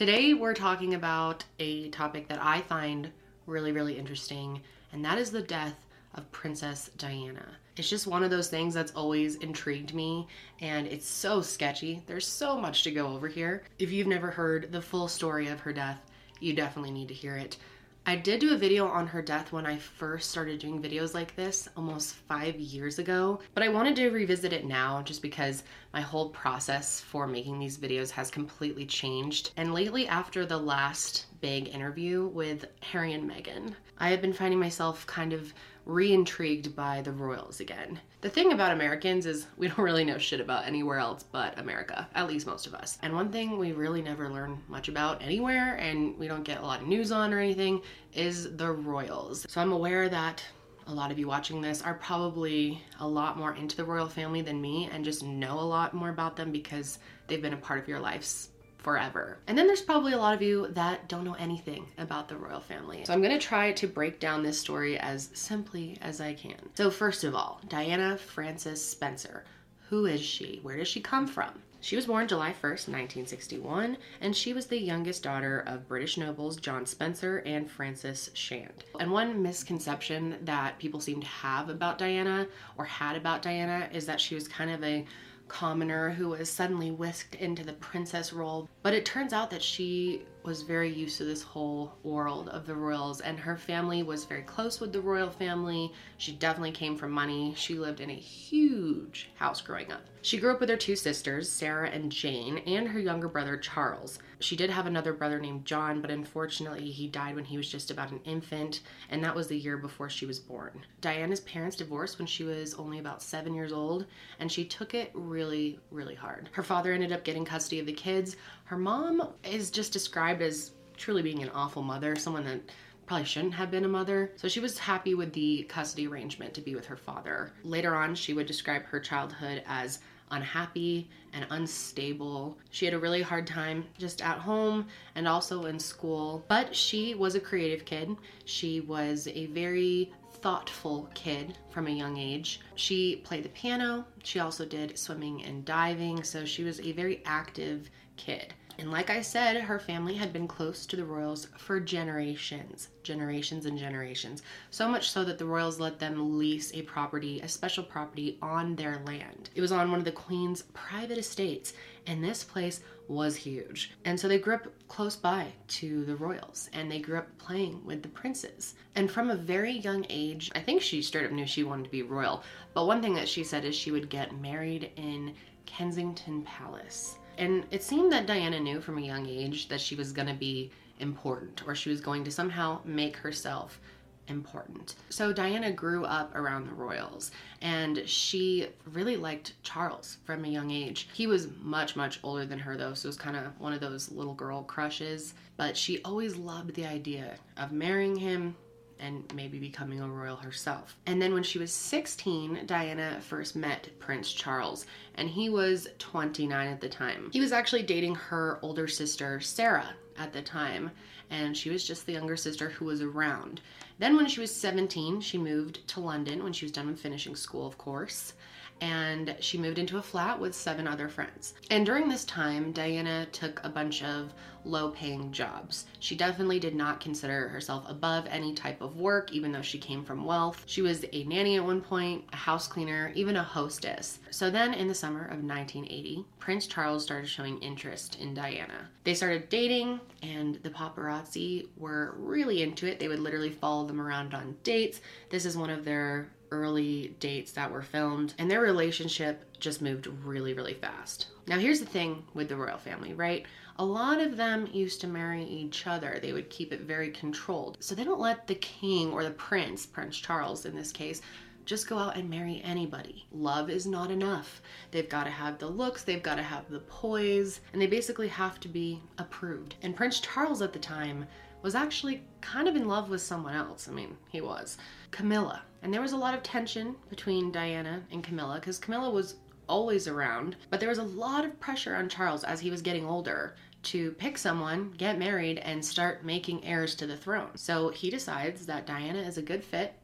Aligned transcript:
Today 0.00 0.32
we're 0.32 0.54
talking 0.54 0.94
about 0.94 1.44
a 1.58 1.90
topic 1.90 2.26
that 2.28 2.42
I 2.42 2.62
find 2.62 3.10
really, 3.44 3.70
really 3.70 3.98
interesting, 3.98 4.62
and 4.94 5.04
that 5.04 5.18
is 5.18 5.30
the 5.30 5.42
death 5.42 5.86
of 6.14 6.32
Princess 6.32 6.88
Diana. 6.96 7.44
It's 7.76 7.90
just 7.90 8.06
one 8.06 8.22
of 8.22 8.30
those 8.30 8.48
things 8.48 8.72
that's 8.72 8.92
always 8.92 9.34
intrigued 9.34 9.92
me, 9.92 10.26
and 10.62 10.86
it's 10.86 11.06
so 11.06 11.42
sketchy. 11.42 12.02
There's 12.06 12.26
so 12.26 12.58
much 12.58 12.82
to 12.84 12.90
go 12.90 13.08
over 13.08 13.28
here. 13.28 13.64
If 13.78 13.92
you've 13.92 14.06
never 14.06 14.30
heard 14.30 14.72
the 14.72 14.80
full 14.80 15.06
story 15.06 15.48
of 15.48 15.60
her 15.60 15.72
death, 15.74 16.00
you 16.40 16.54
definitely 16.54 16.92
need 16.92 17.08
to 17.08 17.14
hear 17.14 17.36
it. 17.36 17.58
I 18.06 18.16
did 18.16 18.40
do 18.40 18.54
a 18.54 18.56
video 18.56 18.86
on 18.86 19.06
her 19.06 19.20
death 19.20 19.52
when 19.52 19.66
I 19.66 19.76
first 19.76 20.30
started 20.30 20.58
doing 20.58 20.82
videos 20.82 21.12
like 21.12 21.36
this 21.36 21.68
almost 21.76 22.14
five 22.14 22.56
years 22.56 22.98
ago, 22.98 23.40
but 23.54 23.62
I 23.62 23.68
wanted 23.68 23.94
to 23.96 24.10
revisit 24.10 24.52
it 24.54 24.64
now 24.64 25.02
just 25.02 25.20
because 25.20 25.64
my 25.92 26.00
whole 26.00 26.30
process 26.30 27.00
for 27.00 27.26
making 27.26 27.58
these 27.58 27.76
videos 27.76 28.10
has 28.10 28.30
completely 28.30 28.86
changed. 28.86 29.52
And 29.58 29.74
lately, 29.74 30.08
after 30.08 30.46
the 30.46 30.56
last 30.56 31.26
big 31.40 31.68
interview 31.68 32.26
with 32.28 32.64
Harry 32.80 33.12
and 33.12 33.30
Meghan, 33.30 33.74
I 33.98 34.08
have 34.08 34.22
been 34.22 34.32
finding 34.32 34.58
myself 34.58 35.06
kind 35.06 35.32
of 35.34 35.52
re 35.90 36.12
intrigued 36.12 36.76
by 36.76 37.02
the 37.02 37.10
royals 37.10 37.60
again. 37.60 38.00
The 38.20 38.30
thing 38.30 38.52
about 38.52 38.72
Americans 38.72 39.26
is 39.26 39.46
we 39.56 39.68
don't 39.68 39.78
really 39.78 40.04
know 40.04 40.18
shit 40.18 40.40
about 40.40 40.66
anywhere 40.66 40.98
else 40.98 41.24
but 41.24 41.58
America, 41.58 42.08
at 42.14 42.28
least 42.28 42.46
most 42.46 42.66
of 42.66 42.74
us. 42.74 42.98
And 43.02 43.14
one 43.14 43.32
thing 43.32 43.58
we 43.58 43.72
really 43.72 44.00
never 44.00 44.28
learn 44.28 44.62
much 44.68 44.88
about 44.88 45.22
anywhere 45.22 45.74
and 45.76 46.16
we 46.18 46.28
don't 46.28 46.44
get 46.44 46.60
a 46.60 46.64
lot 46.64 46.80
of 46.80 46.86
news 46.86 47.10
on 47.10 47.34
or 47.34 47.40
anything 47.40 47.82
is 48.14 48.56
the 48.56 48.70
royals. 48.70 49.46
So 49.48 49.60
I'm 49.60 49.72
aware 49.72 50.08
that 50.08 50.44
a 50.86 50.94
lot 50.94 51.10
of 51.10 51.18
you 51.18 51.26
watching 51.26 51.60
this 51.60 51.82
are 51.82 51.94
probably 51.94 52.82
a 53.00 53.06
lot 53.06 53.36
more 53.36 53.54
into 53.54 53.76
the 53.76 53.84
royal 53.84 54.08
family 54.08 54.42
than 54.42 54.60
me 54.60 54.88
and 54.92 55.04
just 55.04 55.22
know 55.22 55.58
a 55.58 55.62
lot 55.62 55.92
more 55.92 56.10
about 56.10 56.36
them 56.36 56.52
because 56.52 56.98
they've 57.26 57.42
been 57.42 57.52
a 57.52 57.56
part 57.56 57.80
of 57.80 57.88
your 57.88 58.00
lives 58.00 58.49
forever. 58.80 59.38
And 59.46 59.56
then 59.56 59.66
there's 59.66 59.82
probably 59.82 60.12
a 60.12 60.18
lot 60.18 60.34
of 60.34 60.42
you 60.42 60.68
that 60.68 61.08
don't 61.08 61.24
know 61.24 61.34
anything 61.34 61.86
about 61.98 62.28
the 62.28 62.36
royal 62.36 62.60
family. 62.60 63.04
So 63.04 63.12
I'm 63.12 63.22
gonna 63.22 63.38
try 63.38 63.72
to 63.72 63.86
break 63.86 64.20
down 64.20 64.42
this 64.42 64.58
story 64.58 64.98
as 64.98 65.30
simply 65.34 65.98
as 66.00 66.20
I 66.20 66.34
can. 66.34 66.56
So, 66.74 66.90
first 66.90 67.24
of 67.24 67.34
all, 67.34 67.60
Diana 67.68 68.16
Frances 68.16 68.84
Spencer. 68.84 69.44
Who 69.88 70.06
is 70.06 70.20
she? 70.20 70.60
Where 70.62 70.76
does 70.76 70.88
she 70.88 71.00
come 71.00 71.26
from? 71.26 71.62
She 71.82 71.96
was 71.96 72.06
born 72.06 72.28
July 72.28 72.50
1st, 72.50 72.88
1961, 72.88 73.96
and 74.20 74.36
she 74.36 74.52
was 74.52 74.66
the 74.66 74.78
youngest 74.78 75.22
daughter 75.22 75.60
of 75.66 75.88
British 75.88 76.18
nobles 76.18 76.58
John 76.58 76.84
Spencer 76.84 77.38
and 77.46 77.70
Frances 77.70 78.30
Shand. 78.34 78.84
And 79.00 79.10
one 79.10 79.42
misconception 79.42 80.36
that 80.42 80.78
people 80.78 81.00
seem 81.00 81.22
to 81.22 81.26
have 81.26 81.70
about 81.70 81.96
Diana 81.96 82.46
or 82.76 82.84
had 82.84 83.16
about 83.16 83.40
Diana 83.40 83.88
is 83.92 84.04
that 84.06 84.20
she 84.20 84.34
was 84.34 84.46
kind 84.46 84.70
of 84.70 84.84
a 84.84 85.06
commoner 85.50 86.10
who 86.10 86.28
was 86.28 86.48
suddenly 86.48 86.90
whisked 86.90 87.34
into 87.34 87.64
the 87.64 87.72
princess 87.74 88.32
role. 88.32 88.68
But 88.82 88.94
it 88.94 89.04
turns 89.04 89.32
out 89.32 89.50
that 89.50 89.62
she 89.62 90.22
was 90.42 90.62
very 90.62 90.92
used 90.92 91.18
to 91.18 91.24
this 91.24 91.42
whole 91.42 91.92
world 92.02 92.48
of 92.48 92.66
the 92.66 92.74
royals, 92.74 93.20
and 93.20 93.38
her 93.38 93.56
family 93.56 94.02
was 94.02 94.24
very 94.24 94.42
close 94.42 94.80
with 94.80 94.92
the 94.92 95.00
royal 95.00 95.30
family. 95.30 95.92
She 96.18 96.32
definitely 96.32 96.72
came 96.72 96.96
from 96.96 97.12
money. 97.12 97.54
She 97.56 97.74
lived 97.74 98.00
in 98.00 98.10
a 98.10 98.14
huge 98.14 99.30
house 99.36 99.60
growing 99.60 99.92
up. 99.92 100.02
She 100.22 100.38
grew 100.38 100.52
up 100.52 100.60
with 100.60 100.68
her 100.68 100.76
two 100.76 100.96
sisters, 100.96 101.50
Sarah 101.50 101.88
and 101.88 102.12
Jane, 102.12 102.58
and 102.66 102.88
her 102.88 103.00
younger 103.00 103.28
brother, 103.28 103.56
Charles. 103.56 104.18
She 104.38 104.56
did 104.56 104.70
have 104.70 104.86
another 104.86 105.12
brother 105.12 105.38
named 105.38 105.64
John, 105.64 106.00
but 106.00 106.10
unfortunately, 106.10 106.90
he 106.90 107.06
died 107.08 107.36
when 107.36 107.44
he 107.44 107.56
was 107.56 107.70
just 107.70 107.90
about 107.90 108.10
an 108.10 108.20
infant, 108.24 108.80
and 109.08 109.22
that 109.24 109.34
was 109.34 109.48
the 109.48 109.58
year 109.58 109.76
before 109.76 110.10
she 110.10 110.26
was 110.26 110.38
born. 110.38 110.84
Diana's 111.00 111.40
parents 111.40 111.76
divorced 111.76 112.18
when 112.18 112.26
she 112.26 112.44
was 112.44 112.74
only 112.74 112.98
about 112.98 113.22
seven 113.22 113.54
years 113.54 113.72
old, 113.72 114.06
and 114.38 114.50
she 114.50 114.64
took 114.64 114.94
it 114.94 115.10
really, 115.14 115.78
really 115.90 116.14
hard. 116.14 116.48
Her 116.52 116.62
father 116.62 116.92
ended 116.92 117.12
up 117.12 117.24
getting 117.24 117.44
custody 117.44 117.80
of 117.80 117.86
the 117.86 117.92
kids. 117.92 118.36
Her 118.70 118.78
mom 118.78 119.30
is 119.42 119.68
just 119.68 119.92
described 119.92 120.40
as 120.42 120.70
truly 120.96 121.22
being 121.22 121.42
an 121.42 121.50
awful 121.52 121.82
mother, 121.82 122.14
someone 122.14 122.44
that 122.44 122.60
probably 123.04 123.26
shouldn't 123.26 123.54
have 123.54 123.68
been 123.68 123.84
a 123.84 123.88
mother. 123.88 124.30
So 124.36 124.46
she 124.46 124.60
was 124.60 124.78
happy 124.78 125.16
with 125.16 125.32
the 125.32 125.64
custody 125.68 126.06
arrangement 126.06 126.54
to 126.54 126.60
be 126.60 126.76
with 126.76 126.86
her 126.86 126.96
father. 126.96 127.52
Later 127.64 127.96
on, 127.96 128.14
she 128.14 128.32
would 128.32 128.46
describe 128.46 128.84
her 128.84 129.00
childhood 129.00 129.64
as 129.66 129.98
unhappy 130.30 131.10
and 131.32 131.48
unstable. 131.50 132.58
She 132.70 132.84
had 132.84 132.94
a 132.94 132.98
really 133.00 133.22
hard 133.22 133.44
time 133.44 133.86
just 133.98 134.22
at 134.22 134.38
home 134.38 134.86
and 135.16 135.26
also 135.26 135.64
in 135.64 135.80
school, 135.80 136.44
but 136.46 136.72
she 136.72 137.16
was 137.16 137.34
a 137.34 137.40
creative 137.40 137.84
kid. 137.84 138.16
She 138.44 138.82
was 138.82 139.26
a 139.26 139.46
very 139.46 140.12
thoughtful 140.34 141.10
kid 141.14 141.58
from 141.70 141.88
a 141.88 141.90
young 141.90 142.18
age. 142.18 142.60
She 142.76 143.16
played 143.24 143.42
the 143.42 143.48
piano, 143.48 144.06
she 144.22 144.38
also 144.38 144.64
did 144.64 144.96
swimming 144.96 145.42
and 145.44 145.64
diving, 145.64 146.22
so 146.22 146.44
she 146.44 146.62
was 146.62 146.78
a 146.78 146.92
very 146.92 147.20
active 147.26 147.90
kid. 148.16 148.54
And 148.80 148.90
like 148.90 149.10
I 149.10 149.20
said, 149.20 149.60
her 149.60 149.78
family 149.78 150.14
had 150.14 150.32
been 150.32 150.48
close 150.48 150.86
to 150.86 150.96
the 150.96 151.04
royals 151.04 151.48
for 151.58 151.78
generations, 151.80 152.88
generations 153.02 153.66
and 153.66 153.76
generations. 153.76 154.40
So 154.70 154.88
much 154.88 155.10
so 155.10 155.22
that 155.24 155.36
the 155.36 155.44
royals 155.44 155.78
let 155.78 155.98
them 155.98 156.38
lease 156.38 156.72
a 156.72 156.80
property, 156.80 157.40
a 157.40 157.48
special 157.48 157.84
property 157.84 158.38
on 158.40 158.74
their 158.76 159.02
land. 159.04 159.50
It 159.54 159.60
was 159.60 159.70
on 159.70 159.90
one 159.90 159.98
of 159.98 160.06
the 160.06 160.12
queen's 160.12 160.62
private 160.72 161.18
estates, 161.18 161.74
and 162.06 162.24
this 162.24 162.42
place 162.42 162.80
was 163.06 163.36
huge. 163.36 163.92
And 164.06 164.18
so 164.18 164.28
they 164.28 164.38
grew 164.38 164.54
up 164.54 164.68
close 164.88 165.14
by 165.14 165.48
to 165.68 166.06
the 166.06 166.16
royals 166.16 166.70
and 166.72 166.90
they 166.90 167.00
grew 167.00 167.18
up 167.18 167.36
playing 167.36 167.84
with 167.84 168.02
the 168.02 168.08
princes. 168.08 168.76
And 168.94 169.10
from 169.10 169.28
a 169.28 169.36
very 169.36 169.72
young 169.72 170.06
age, 170.08 170.50
I 170.54 170.60
think 170.60 170.80
she 170.80 171.02
straight 171.02 171.26
up 171.26 171.32
knew 171.32 171.46
she 171.46 171.64
wanted 171.64 171.84
to 171.84 171.90
be 171.90 172.02
royal. 172.02 172.44
But 172.72 172.86
one 172.86 173.02
thing 173.02 173.14
that 173.16 173.28
she 173.28 173.44
said 173.44 173.66
is 173.66 173.74
she 173.74 173.90
would 173.90 174.08
get 174.08 174.40
married 174.40 174.90
in 174.96 175.34
Kensington 175.66 176.42
Palace. 176.44 177.18
And 177.40 177.64
it 177.70 177.82
seemed 177.82 178.12
that 178.12 178.26
Diana 178.26 178.60
knew 178.60 178.82
from 178.82 178.98
a 178.98 179.00
young 179.00 179.26
age 179.26 179.68
that 179.68 179.80
she 179.80 179.94
was 179.94 180.12
going 180.12 180.28
to 180.28 180.34
be 180.34 180.70
important 180.98 181.66
or 181.66 181.74
she 181.74 181.88
was 181.88 182.02
going 182.02 182.22
to 182.24 182.30
somehow 182.30 182.80
make 182.84 183.16
herself 183.16 183.80
important. 184.28 184.94
So 185.08 185.32
Diana 185.32 185.72
grew 185.72 186.04
up 186.04 186.34
around 186.36 186.66
the 186.66 186.74
royals 186.74 187.32
and 187.62 188.06
she 188.06 188.68
really 188.92 189.16
liked 189.16 189.54
Charles 189.62 190.18
from 190.24 190.44
a 190.44 190.48
young 190.48 190.70
age. 190.70 191.08
He 191.14 191.26
was 191.26 191.48
much, 191.62 191.96
much 191.96 192.20
older 192.22 192.44
than 192.44 192.58
her 192.58 192.76
though, 192.76 192.92
so 192.92 193.06
it 193.06 193.08
was 193.08 193.16
kind 193.16 193.38
of 193.38 193.58
one 193.58 193.72
of 193.72 193.80
those 193.80 194.12
little 194.12 194.34
girl 194.34 194.62
crushes. 194.62 195.32
But 195.56 195.78
she 195.78 196.02
always 196.02 196.36
loved 196.36 196.74
the 196.74 196.84
idea 196.84 197.36
of 197.56 197.72
marrying 197.72 198.16
him, 198.16 198.54
and 199.00 199.32
maybe 199.34 199.58
becoming 199.58 200.00
a 200.00 200.08
royal 200.08 200.36
herself. 200.36 200.96
And 201.06 201.20
then 201.20 201.34
when 201.34 201.42
she 201.42 201.58
was 201.58 201.72
16, 201.72 202.66
Diana 202.66 203.18
first 203.20 203.56
met 203.56 203.88
Prince 203.98 204.32
Charles, 204.32 204.86
and 205.14 205.28
he 205.28 205.48
was 205.48 205.88
29 205.98 206.68
at 206.68 206.80
the 206.80 206.88
time. 206.88 207.30
He 207.32 207.40
was 207.40 207.52
actually 207.52 207.82
dating 207.82 208.14
her 208.14 208.58
older 208.62 208.86
sister, 208.86 209.40
Sarah, 209.40 209.94
at 210.18 210.32
the 210.32 210.42
time, 210.42 210.90
and 211.30 211.56
she 211.56 211.70
was 211.70 211.86
just 211.86 212.06
the 212.06 212.12
younger 212.12 212.36
sister 212.36 212.68
who 212.68 212.84
was 212.84 213.02
around. 213.02 213.60
Then, 213.98 214.16
when 214.16 214.28
she 214.28 214.40
was 214.40 214.54
17, 214.54 215.20
she 215.20 215.38
moved 215.38 215.86
to 215.88 216.00
London 216.00 216.42
when 216.42 216.52
she 216.52 216.64
was 216.64 216.72
done 216.72 216.86
with 216.86 217.00
finishing 217.00 217.36
school, 217.36 217.66
of 217.66 217.78
course 217.78 218.32
and 218.80 219.36
she 219.40 219.58
moved 219.58 219.78
into 219.78 219.98
a 219.98 220.02
flat 220.02 220.38
with 220.38 220.54
seven 220.54 220.86
other 220.86 221.08
friends. 221.08 221.54
And 221.70 221.84
during 221.84 222.08
this 222.08 222.24
time, 222.24 222.72
Diana 222.72 223.26
took 223.32 223.60
a 223.64 223.68
bunch 223.68 224.02
of 224.02 224.32
low 224.64 224.90
paying 224.90 225.32
jobs. 225.32 225.86
She 226.00 226.14
definitely 226.14 226.58
did 226.58 226.74
not 226.74 227.00
consider 227.00 227.48
herself 227.48 227.84
above 227.88 228.26
any 228.28 228.54
type 228.54 228.80
of 228.80 228.96
work, 228.96 229.32
even 229.32 229.52
though 229.52 229.62
she 229.62 229.78
came 229.78 230.04
from 230.04 230.24
wealth. 230.24 230.62
She 230.66 230.82
was 230.82 231.04
a 231.12 231.24
nanny 231.24 231.56
at 231.56 231.64
one 231.64 231.80
point, 231.80 232.24
a 232.32 232.36
house 232.36 232.68
cleaner, 232.68 233.12
even 233.14 233.36
a 233.36 233.42
hostess. 233.42 234.18
So 234.30 234.50
then, 234.50 234.74
in 234.74 234.88
the 234.88 234.94
summer 234.94 235.24
of 235.24 235.42
1980, 235.42 236.24
Prince 236.38 236.66
Charles 236.66 237.04
started 237.04 237.28
showing 237.28 237.58
interest 237.58 238.18
in 238.20 238.34
Diana. 238.34 238.88
They 239.04 239.14
started 239.14 239.48
dating, 239.48 240.00
and 240.22 240.56
the 240.56 240.70
paparazzi 240.70 241.68
were 241.76 242.14
really 242.18 242.62
into 242.62 242.86
it. 242.86 242.98
They 242.98 243.08
would 243.08 243.20
literally 243.20 243.50
follow 243.50 243.86
them 243.86 244.00
around 244.00 244.34
on 244.34 244.56
dates. 244.62 245.00
This 245.30 245.46
is 245.46 245.56
one 245.56 245.70
of 245.70 245.84
their 245.84 246.30
early 246.50 247.14
dates 247.20 247.52
that 247.52 247.70
were 247.70 247.82
filmed, 247.82 248.34
and 248.38 248.50
their 248.50 248.60
relationship 248.60 249.44
just 249.58 249.82
moved 249.82 250.06
really, 250.06 250.54
really 250.54 250.74
fast. 250.74 251.28
Now, 251.46 251.58
here's 251.58 251.80
the 251.80 251.86
thing 251.86 252.24
with 252.34 252.48
the 252.48 252.56
royal 252.56 252.78
family, 252.78 253.14
right? 253.14 253.46
A 253.76 253.84
lot 253.84 254.20
of 254.20 254.36
them 254.36 254.68
used 254.72 255.00
to 255.00 255.06
marry 255.06 255.44
each 255.44 255.86
other. 255.86 256.18
They 256.20 256.32
would 256.32 256.50
keep 256.50 256.72
it 256.72 256.82
very 256.82 257.10
controlled. 257.10 257.78
So 257.80 257.94
they 257.94 258.04
don't 258.04 258.20
let 258.20 258.46
the 258.46 258.56
king 258.56 259.12
or 259.12 259.24
the 259.24 259.30
prince, 259.30 259.86
Prince 259.86 260.18
Charles 260.18 260.66
in 260.66 260.76
this 260.76 260.92
case, 260.92 261.22
just 261.64 261.88
go 261.88 261.98
out 261.98 262.16
and 262.16 262.28
marry 262.28 262.60
anybody. 262.64 263.26
Love 263.30 263.70
is 263.70 263.86
not 263.86 264.10
enough. 264.10 264.60
They've 264.90 265.08
got 265.08 265.24
to 265.24 265.30
have 265.30 265.58
the 265.58 265.68
looks, 265.68 266.02
they've 266.02 266.22
got 266.22 266.34
to 266.34 266.42
have 266.42 266.68
the 266.68 266.80
poise, 266.80 267.60
and 267.72 267.80
they 267.80 267.86
basically 267.86 268.28
have 268.28 268.58
to 268.60 268.68
be 268.68 269.00
approved. 269.18 269.76
And 269.82 269.94
Prince 269.94 270.20
Charles 270.20 270.62
at 270.62 270.72
the 270.72 270.78
time 270.78 271.26
was 271.62 271.74
actually 271.74 272.22
kind 272.40 272.66
of 272.66 272.76
in 272.76 272.88
love 272.88 273.08
with 273.08 273.20
someone 273.20 273.54
else. 273.54 273.88
I 273.88 273.92
mean, 273.92 274.16
he 274.30 274.40
was. 274.40 274.78
Camilla. 275.10 275.62
And 275.82 275.92
there 275.92 276.00
was 276.00 276.12
a 276.12 276.16
lot 276.16 276.34
of 276.34 276.42
tension 276.42 276.96
between 277.08 277.52
Diana 277.52 278.02
and 278.10 278.22
Camilla 278.22 278.56
because 278.56 278.78
Camilla 278.78 279.10
was 279.10 279.36
always 279.68 280.08
around, 280.08 280.56
but 280.68 280.80
there 280.80 280.88
was 280.88 280.98
a 280.98 281.04
lot 281.04 281.44
of 281.44 281.58
pressure 281.60 281.94
on 281.94 282.08
Charles 282.08 282.44
as 282.44 282.60
he 282.60 282.70
was 282.70 282.82
getting 282.82 283.06
older 283.06 283.54
to 283.82 284.10
pick 284.12 284.36
someone, 284.36 284.92
get 284.98 285.18
married, 285.18 285.58
and 285.58 285.82
start 285.82 286.24
making 286.24 286.64
heirs 286.64 286.94
to 286.96 287.06
the 287.06 287.16
throne. 287.16 287.50
So 287.54 287.88
he 287.90 288.10
decides 288.10 288.66
that 288.66 288.86
Diana 288.86 289.20
is 289.20 289.38
a 289.38 289.42
good 289.42 289.64
fit 289.64 289.94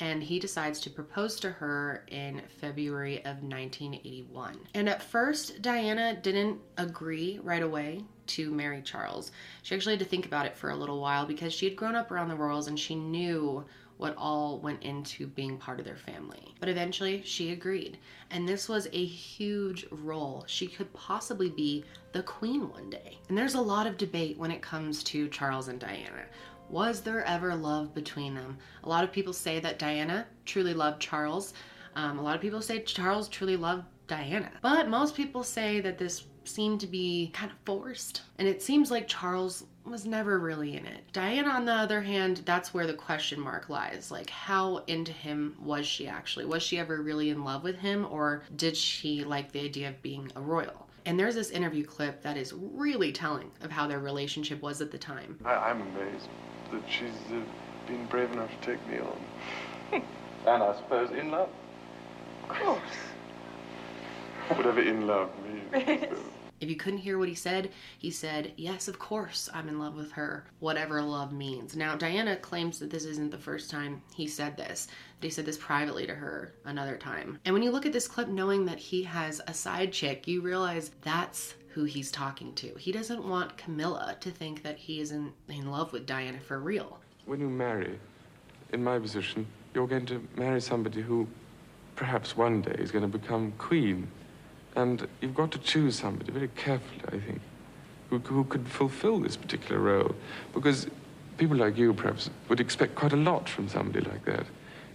and 0.00 0.22
he 0.22 0.40
decides 0.40 0.80
to 0.80 0.90
propose 0.90 1.38
to 1.40 1.50
her 1.50 2.04
in 2.08 2.42
February 2.60 3.18
of 3.18 3.42
1981. 3.42 4.58
And 4.74 4.88
at 4.88 5.02
first, 5.02 5.62
Diana 5.62 6.18
didn't 6.20 6.58
agree 6.78 7.38
right 7.42 7.62
away 7.62 8.02
to 8.26 8.50
marry 8.50 8.82
Charles. 8.82 9.30
She 9.62 9.74
actually 9.74 9.92
had 9.92 10.00
to 10.00 10.04
think 10.06 10.26
about 10.26 10.46
it 10.46 10.56
for 10.56 10.70
a 10.70 10.76
little 10.76 11.00
while 11.00 11.26
because 11.26 11.52
she 11.52 11.66
had 11.66 11.76
grown 11.76 11.94
up 11.94 12.10
around 12.10 12.28
the 12.28 12.34
royals 12.34 12.66
and 12.66 12.78
she 12.78 12.96
knew 12.96 13.64
what 13.96 14.14
all 14.16 14.58
went 14.58 14.82
into 14.82 15.26
being 15.26 15.56
part 15.56 15.78
of 15.78 15.84
their 15.84 15.96
family. 15.96 16.54
But 16.60 16.68
eventually 16.68 17.22
she 17.24 17.52
agreed. 17.52 17.98
And 18.30 18.48
this 18.48 18.68
was 18.68 18.88
a 18.92 19.04
huge 19.04 19.86
role. 19.90 20.44
She 20.46 20.66
could 20.66 20.92
possibly 20.92 21.50
be 21.50 21.84
the 22.12 22.22
queen 22.22 22.68
one 22.70 22.90
day. 22.90 23.18
And 23.28 23.38
there's 23.38 23.54
a 23.54 23.60
lot 23.60 23.86
of 23.86 23.96
debate 23.96 24.38
when 24.38 24.50
it 24.50 24.62
comes 24.62 25.02
to 25.04 25.28
Charles 25.28 25.68
and 25.68 25.78
Diana. 25.78 26.24
Was 26.70 27.02
there 27.02 27.24
ever 27.24 27.54
love 27.54 27.94
between 27.94 28.34
them? 28.34 28.58
A 28.82 28.88
lot 28.88 29.04
of 29.04 29.12
people 29.12 29.32
say 29.32 29.60
that 29.60 29.78
Diana 29.78 30.26
truly 30.44 30.74
loved 30.74 31.00
Charles. 31.00 31.54
Um, 31.94 32.18
a 32.18 32.22
lot 32.22 32.34
of 32.34 32.40
people 32.40 32.62
say 32.62 32.82
Charles 32.82 33.28
truly 33.28 33.56
loved 33.56 33.84
Diana. 34.06 34.50
But 34.62 34.88
most 34.88 35.14
people 35.14 35.42
say 35.42 35.80
that 35.80 35.98
this 35.98 36.24
seemed 36.44 36.80
to 36.80 36.86
be 36.86 37.30
kind 37.32 37.50
of 37.50 37.58
forced. 37.64 38.22
And 38.38 38.48
it 38.48 38.62
seems 38.62 38.90
like 38.90 39.08
Charles 39.08 39.64
was 39.84 40.06
never 40.06 40.38
really 40.38 40.76
in 40.76 40.86
it. 40.86 41.04
Diane, 41.12 41.46
on 41.46 41.64
the 41.64 41.72
other 41.72 42.00
hand, 42.00 42.42
that's 42.44 42.72
where 42.72 42.86
the 42.86 42.94
question 42.94 43.40
mark 43.40 43.68
lies. 43.68 44.10
Like, 44.10 44.30
how 44.30 44.78
into 44.86 45.12
him 45.12 45.56
was 45.60 45.86
she 45.86 46.06
actually? 46.06 46.46
Was 46.46 46.62
she 46.62 46.78
ever 46.78 47.02
really 47.02 47.30
in 47.30 47.44
love 47.44 47.62
with 47.62 47.76
him, 47.76 48.06
or 48.10 48.42
did 48.56 48.76
she 48.76 49.24
like 49.24 49.52
the 49.52 49.60
idea 49.60 49.90
of 49.90 50.02
being 50.02 50.30
a 50.36 50.40
royal? 50.40 50.88
And 51.06 51.18
there's 51.18 51.34
this 51.34 51.50
interview 51.50 51.84
clip 51.84 52.22
that 52.22 52.36
is 52.36 52.54
really 52.54 53.12
telling 53.12 53.50
of 53.60 53.70
how 53.70 53.86
their 53.86 53.98
relationship 53.98 54.62
was 54.62 54.80
at 54.80 54.90
the 54.90 54.98
time. 54.98 55.38
I, 55.44 55.70
am 55.70 55.82
amazed 55.82 56.28
that 56.72 56.82
she's 56.88 57.10
uh, 57.30 57.40
been 57.86 58.06
brave 58.06 58.32
enough 58.32 58.50
to 58.60 58.66
take 58.66 58.88
me 58.88 58.98
on. 59.00 60.02
and 60.46 60.62
I 60.62 60.74
suppose 60.76 61.10
in 61.10 61.30
love. 61.30 61.50
Of 62.44 62.56
course. 62.56 62.80
Whatever 64.48 64.80
in 64.80 65.06
love 65.06 65.30
means. 65.74 66.06
If 66.60 66.68
you 66.70 66.76
couldn't 66.76 67.00
hear 67.00 67.18
what 67.18 67.28
he 67.28 67.34
said, 67.34 67.70
he 67.98 68.10
said, 68.10 68.52
Yes, 68.56 68.88
of 68.88 68.98
course, 68.98 69.48
I'm 69.52 69.68
in 69.68 69.78
love 69.78 69.94
with 69.94 70.12
her, 70.12 70.46
whatever 70.60 71.02
love 71.02 71.32
means. 71.32 71.76
Now, 71.76 71.96
Diana 71.96 72.36
claims 72.36 72.78
that 72.78 72.90
this 72.90 73.04
isn't 73.04 73.30
the 73.30 73.38
first 73.38 73.70
time 73.70 74.02
he 74.14 74.26
said 74.26 74.56
this, 74.56 74.86
that 75.20 75.26
he 75.26 75.30
said 75.30 75.46
this 75.46 75.58
privately 75.58 76.06
to 76.06 76.14
her 76.14 76.54
another 76.64 76.96
time. 76.96 77.38
And 77.44 77.52
when 77.52 77.62
you 77.62 77.70
look 77.70 77.86
at 77.86 77.92
this 77.92 78.08
clip, 78.08 78.28
knowing 78.28 78.64
that 78.66 78.78
he 78.78 79.02
has 79.02 79.40
a 79.46 79.54
side 79.54 79.92
chick, 79.92 80.26
you 80.26 80.40
realize 80.40 80.90
that's 81.02 81.54
who 81.68 81.84
he's 81.84 82.12
talking 82.12 82.54
to. 82.54 82.72
He 82.78 82.92
doesn't 82.92 83.28
want 83.28 83.58
Camilla 83.58 84.16
to 84.20 84.30
think 84.30 84.62
that 84.62 84.78
he 84.78 85.00
isn't 85.00 85.32
in 85.48 85.70
love 85.70 85.92
with 85.92 86.06
Diana 86.06 86.38
for 86.38 86.60
real. 86.60 87.00
When 87.26 87.40
you 87.40 87.48
marry, 87.48 87.98
in 88.72 88.84
my 88.84 88.98
position, 88.98 89.44
you're 89.74 89.88
going 89.88 90.06
to 90.06 90.26
marry 90.36 90.60
somebody 90.60 91.02
who 91.02 91.26
perhaps 91.96 92.36
one 92.36 92.62
day 92.62 92.76
is 92.78 92.92
going 92.92 93.10
to 93.10 93.18
become 93.18 93.52
queen. 93.58 94.06
And 94.76 95.06
you've 95.20 95.34
got 95.34 95.50
to 95.52 95.58
choose 95.58 95.98
somebody 95.98 96.32
very 96.32 96.48
carefully, 96.48 97.00
I 97.06 97.18
think, 97.24 97.40
who, 98.10 98.18
who 98.18 98.44
could 98.44 98.66
fulfill 98.66 99.20
this 99.20 99.36
particular 99.36 99.80
role. 99.80 100.14
Because 100.52 100.88
people 101.38 101.56
like 101.56 101.76
you, 101.76 101.92
perhaps, 101.94 102.30
would 102.48 102.60
expect 102.60 102.94
quite 102.94 103.12
a 103.12 103.16
lot 103.16 103.48
from 103.48 103.68
somebody 103.68 104.04
like 104.04 104.24
that. 104.24 104.46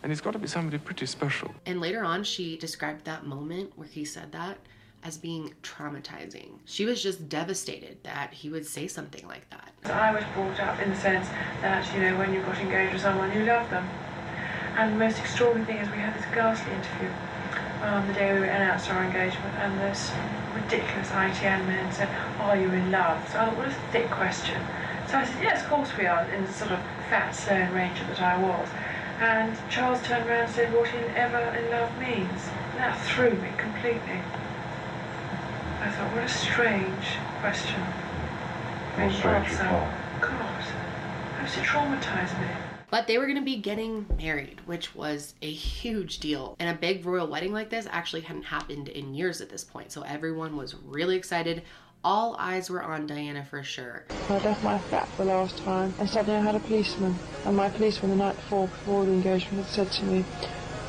And 0.04 0.12
it's 0.12 0.22
got 0.22 0.31
to 0.31 0.40
be 0.40 0.48
somebody 0.48 0.78
pretty 0.78 1.06
special. 1.06 1.54
And 1.66 1.81
later 1.81 2.04
on, 2.04 2.24
she 2.24 2.58
described 2.58 3.06
that 3.06 3.26
moment 3.26 3.72
where 3.76 3.88
he 3.88 4.06
said 4.06 4.31
that 4.31 4.58
as 5.04 5.18
being 5.18 5.54
traumatizing. 5.64 6.60
She 6.66 6.86
was 6.86 7.02
just 7.02 7.30
devastated 7.30 7.98
that 8.04 8.34
he 8.34 8.50
would 8.50 8.66
say 8.66 8.88
something 8.88 9.26
like 9.28 9.50
that. 9.50 9.72
I 9.86 10.14
was 10.14 10.24
brought 10.34 10.60
up 10.60 10.81
in 10.81 10.90
the 10.90 10.96
sense 10.96 11.28
that, 11.62 11.94
you 11.94 12.02
know, 12.02 12.18
when 12.18 12.34
you 12.34 12.42
got 12.42 12.58
engaged 12.58 12.94
with 12.94 13.02
someone, 13.02 13.31
you 13.34 13.46
loved 13.46 13.72
them. 13.72 13.88
And 14.76 14.94
the 14.94 15.00
most 15.00 15.20
extraordinary 15.20 15.66
thing 15.66 15.78
is 15.78 15.90
we 15.90 15.98
had 15.98 16.18
this 16.18 16.26
ghastly 16.34 16.74
interview 16.74 17.10
um, 17.81 18.08
the 18.08 18.14
day 18.14 18.34
we 18.34 18.48
announced 18.48 18.90
our 18.90 19.04
engagement, 19.04 19.56
and 19.56 19.80
this 19.80 20.12
ridiculous 20.54 21.10
ITN 21.10 21.66
man 21.68 21.92
said, 21.92 22.10
Are 22.40 22.56
you 22.56 22.70
in 22.72 22.92
love? 22.92 23.28
So 23.30 23.40
I 23.40 23.46
thought, 23.46 23.58
What 23.58 23.68
a 23.68 23.76
thick 23.92 24.10
question. 24.10 24.62
So 25.08 25.18
I 25.18 25.26
said, 25.26 25.42
Yes, 25.42 25.64
of 25.64 25.70
course 25.70 25.96
we 25.98 26.06
are, 26.06 26.24
in 26.26 26.46
the 26.46 26.54
sort 26.54 26.72
of 26.72 26.80
fat, 27.10 27.31
Sloane 27.31 27.72
Ranger 27.72 28.04
that 28.06 28.22
I 28.22 28.38
was. 28.38 28.68
And 29.20 29.58
Charles 29.70 30.02
turned 30.04 30.30
around 30.30 30.46
and 30.46 30.54
said, 30.54 30.74
What 30.74 30.94
in 30.94 31.04
ever 31.16 31.40
in 31.56 31.70
love 31.72 31.98
means. 32.00 32.50
And 32.72 32.80
that 32.80 33.00
threw 33.02 33.31
me 33.31 33.50
completely. 33.58 34.22
I 35.81 35.90
thought, 35.92 36.14
What 36.14 36.24
a 36.24 36.30
strange 36.30 37.18
question. 37.40 37.81
What 38.96 39.14
strange 39.14 39.58
God, 40.20 40.64
how 41.38 41.46
does 41.46 41.58
it 41.58 41.64
traumatize 41.64 42.38
me? 42.42 42.69
But 42.91 43.06
they 43.07 43.18
were 43.18 43.25
going 43.25 43.38
to 43.38 43.44
be 43.44 43.57
getting 43.57 44.07
married, 44.18 44.62
which 44.65 44.95
was 44.95 45.36
a 45.41 45.51
huge 45.51 46.19
deal. 46.19 46.56
And 46.59 46.69
a 46.69 46.80
big 46.80 47.06
royal 47.06 47.27
wedding 47.27 47.53
like 47.53 47.69
this 47.69 47.88
actually 47.89 48.21
hadn't 48.21 48.44
happened 48.44 48.88
in 48.88 49.13
years 49.13 49.41
at 49.41 49.50
this 49.50 49.63
point. 49.63 49.91
So 49.91 50.01
everyone 50.01 50.57
was 50.57 50.75
really 50.75 51.15
excited. 51.15 51.63
All 52.03 52.36
eyes 52.39 52.69
were 52.69 52.81
on 52.81 53.06
Diana 53.06 53.45
for 53.45 53.62
sure. 53.62 54.06
I 54.30 54.38
left 54.39 54.63
my 54.63 54.80
flat 54.80 55.07
the 55.18 55.25
last 55.25 55.57
time 55.57 55.94
and 56.00 56.09
suddenly 56.09 56.39
I 56.39 56.44
had 56.44 56.56
a 56.56 56.59
policeman. 56.59 57.15
And 57.45 57.56
my 57.56 57.69
policeman 57.69 58.12
the 58.12 58.18
night 58.18 58.36
before, 58.38 58.68
before 58.68 59.06
the 59.06 59.12
engagement, 59.12 59.65
had 59.65 59.74
said 59.74 59.92
to 59.92 60.06
me, 60.06 60.25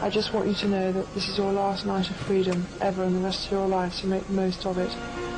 I 0.00 0.08
just 0.08 0.32
want 0.32 0.46
you 0.46 0.55
to 0.55 0.69
know 0.69 0.93
that 0.93 1.14
this 1.14 1.29
is 1.29 1.37
your 1.37 1.53
last 1.53 1.85
night 1.85 2.08
of 2.08 2.17
freedom 2.17 2.67
ever 2.81 3.05
in 3.05 3.12
the 3.12 3.20
rest 3.20 3.46
of 3.46 3.53
your 3.53 3.67
life, 3.67 3.93
so 3.93 4.06
make 4.06 4.26
the 4.29 4.32
most 4.32 4.64
of 4.64 4.79
it. 4.79 4.91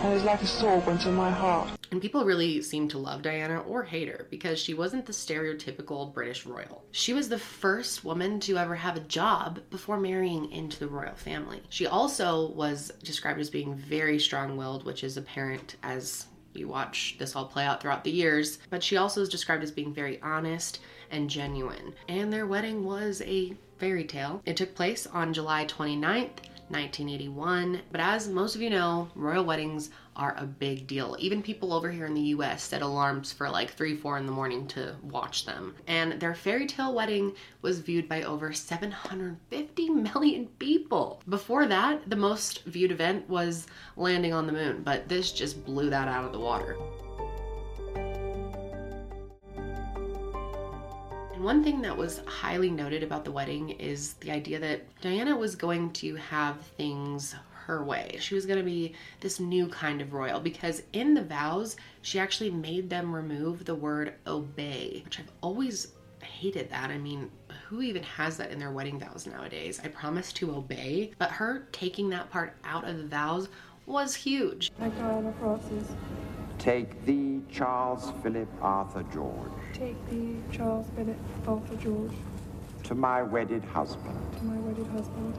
And 0.02 0.12
was 0.12 0.24
like 0.24 0.42
a 0.42 0.46
sword 0.48 0.84
went 0.84 1.06
in 1.06 1.14
my 1.14 1.30
heart. 1.30 1.70
And 1.92 2.02
people 2.02 2.24
really 2.24 2.60
seemed 2.60 2.90
to 2.90 2.98
love 2.98 3.22
Diana 3.22 3.60
or 3.60 3.84
hate 3.84 4.08
her 4.08 4.26
because 4.30 4.58
she 4.58 4.74
wasn't 4.74 5.06
the 5.06 5.12
stereotypical 5.12 6.12
British 6.12 6.44
royal. 6.44 6.82
She 6.90 7.12
was 7.12 7.28
the 7.28 7.38
first 7.38 8.04
woman 8.04 8.40
to 8.40 8.58
ever 8.58 8.74
have 8.74 8.96
a 8.96 9.00
job 9.00 9.60
before 9.70 10.00
marrying 10.00 10.50
into 10.50 10.80
the 10.80 10.88
royal 10.88 11.14
family. 11.14 11.62
She 11.68 11.86
also 11.86 12.50
was 12.50 12.90
described 13.04 13.38
as 13.38 13.48
being 13.48 13.76
very 13.76 14.18
strong 14.18 14.56
willed, 14.56 14.84
which 14.84 15.04
is 15.04 15.16
apparent 15.16 15.76
as 15.84 16.26
you 16.52 16.66
watch 16.66 17.14
this 17.20 17.36
all 17.36 17.46
play 17.46 17.64
out 17.64 17.80
throughout 17.80 18.02
the 18.02 18.10
years. 18.10 18.58
But 18.70 18.82
she 18.82 18.96
also 18.96 19.20
is 19.20 19.28
described 19.28 19.62
as 19.62 19.70
being 19.70 19.94
very 19.94 20.20
honest 20.20 20.80
and 21.12 21.30
genuine. 21.30 21.94
And 22.08 22.32
their 22.32 22.48
wedding 22.48 22.84
was 22.84 23.22
a 23.24 23.54
fairy 23.78 24.04
tale. 24.04 24.42
It 24.46 24.56
took 24.56 24.74
place 24.74 25.06
on 25.06 25.32
July 25.32 25.64
29th, 25.66 26.38
1981. 26.72 27.82
But 27.90 28.00
as 28.00 28.28
most 28.28 28.56
of 28.56 28.62
you 28.62 28.70
know, 28.70 29.08
royal 29.14 29.44
weddings 29.44 29.90
are 30.16 30.34
a 30.36 30.44
big 30.44 30.86
deal. 30.86 31.16
Even 31.18 31.42
people 31.42 31.72
over 31.72 31.90
here 31.90 32.06
in 32.06 32.14
the 32.14 32.32
US 32.36 32.62
set 32.62 32.82
alarms 32.82 33.32
for 33.32 33.48
like 33.48 33.72
3, 33.72 33.96
4 33.96 34.18
in 34.18 34.26
the 34.26 34.32
morning 34.32 34.66
to 34.68 34.96
watch 35.02 35.44
them. 35.44 35.74
And 35.86 36.18
their 36.18 36.34
fairy 36.34 36.66
tale 36.66 36.94
wedding 36.94 37.34
was 37.60 37.80
viewed 37.80 38.08
by 38.08 38.22
over 38.22 38.52
750 38.52 39.90
million 39.90 40.46
people. 40.58 41.22
Before 41.28 41.66
that, 41.66 42.08
the 42.08 42.16
most 42.16 42.64
viewed 42.64 42.90
event 42.90 43.28
was 43.28 43.66
landing 43.96 44.32
on 44.32 44.46
the 44.46 44.52
moon, 44.52 44.82
but 44.82 45.08
this 45.08 45.32
just 45.32 45.64
blew 45.64 45.90
that 45.90 46.08
out 46.08 46.24
of 46.24 46.32
the 46.32 46.40
water. 46.40 46.76
One 51.42 51.64
thing 51.64 51.82
that 51.82 51.96
was 51.96 52.20
highly 52.26 52.70
noted 52.70 53.02
about 53.02 53.24
the 53.24 53.32
wedding 53.32 53.70
is 53.70 54.14
the 54.14 54.30
idea 54.30 54.60
that 54.60 54.82
Diana 55.00 55.36
was 55.36 55.56
going 55.56 55.92
to 55.94 56.14
have 56.16 56.60
things 56.60 57.34
her 57.66 57.84
way. 57.84 58.16
She 58.20 58.34
was 58.34 58.46
going 58.46 58.58
to 58.58 58.64
be 58.64 58.94
this 59.20 59.40
new 59.40 59.66
kind 59.68 60.00
of 60.00 60.12
royal 60.12 60.40
because 60.40 60.82
in 60.92 61.14
the 61.14 61.22
vows, 61.22 61.76
she 62.02 62.18
actually 62.18 62.50
made 62.50 62.88
them 62.88 63.14
remove 63.14 63.64
the 63.64 63.74
word 63.74 64.14
obey, 64.26 65.02
which 65.04 65.18
I've 65.18 65.32
always 65.40 65.88
hated 66.22 66.70
that. 66.70 66.90
I 66.90 66.98
mean, 66.98 67.30
who 67.68 67.82
even 67.82 68.02
has 68.04 68.36
that 68.36 68.50
in 68.50 68.58
their 68.58 68.70
wedding 68.70 69.00
vows 69.00 69.26
nowadays? 69.26 69.80
I 69.82 69.88
promise 69.88 70.32
to 70.34 70.54
obey, 70.54 71.12
but 71.18 71.30
her 71.30 71.66
taking 71.72 72.08
that 72.10 72.30
part 72.30 72.56
out 72.64 72.88
of 72.88 72.98
the 72.98 73.06
vows 73.06 73.48
was 73.86 74.14
huge. 74.14 74.70
I, 74.80 74.88
Diana 74.90 75.32
Frances. 75.40 75.88
Take 76.62 77.04
thee, 77.04 77.40
Charles 77.50 78.12
Philip 78.22 78.48
Arthur 78.60 79.02
George. 79.12 79.50
Take 79.72 79.96
thee, 80.08 80.36
Charles 80.52 80.86
Philip 80.94 81.16
Arthur 81.46 81.74
George. 81.76 82.12
To 82.84 82.94
my 82.94 83.20
wedded 83.20 83.64
husband. 83.64 84.16
To 84.38 84.44
my 84.44 84.56
wedded 84.58 84.86
husband 84.86 85.34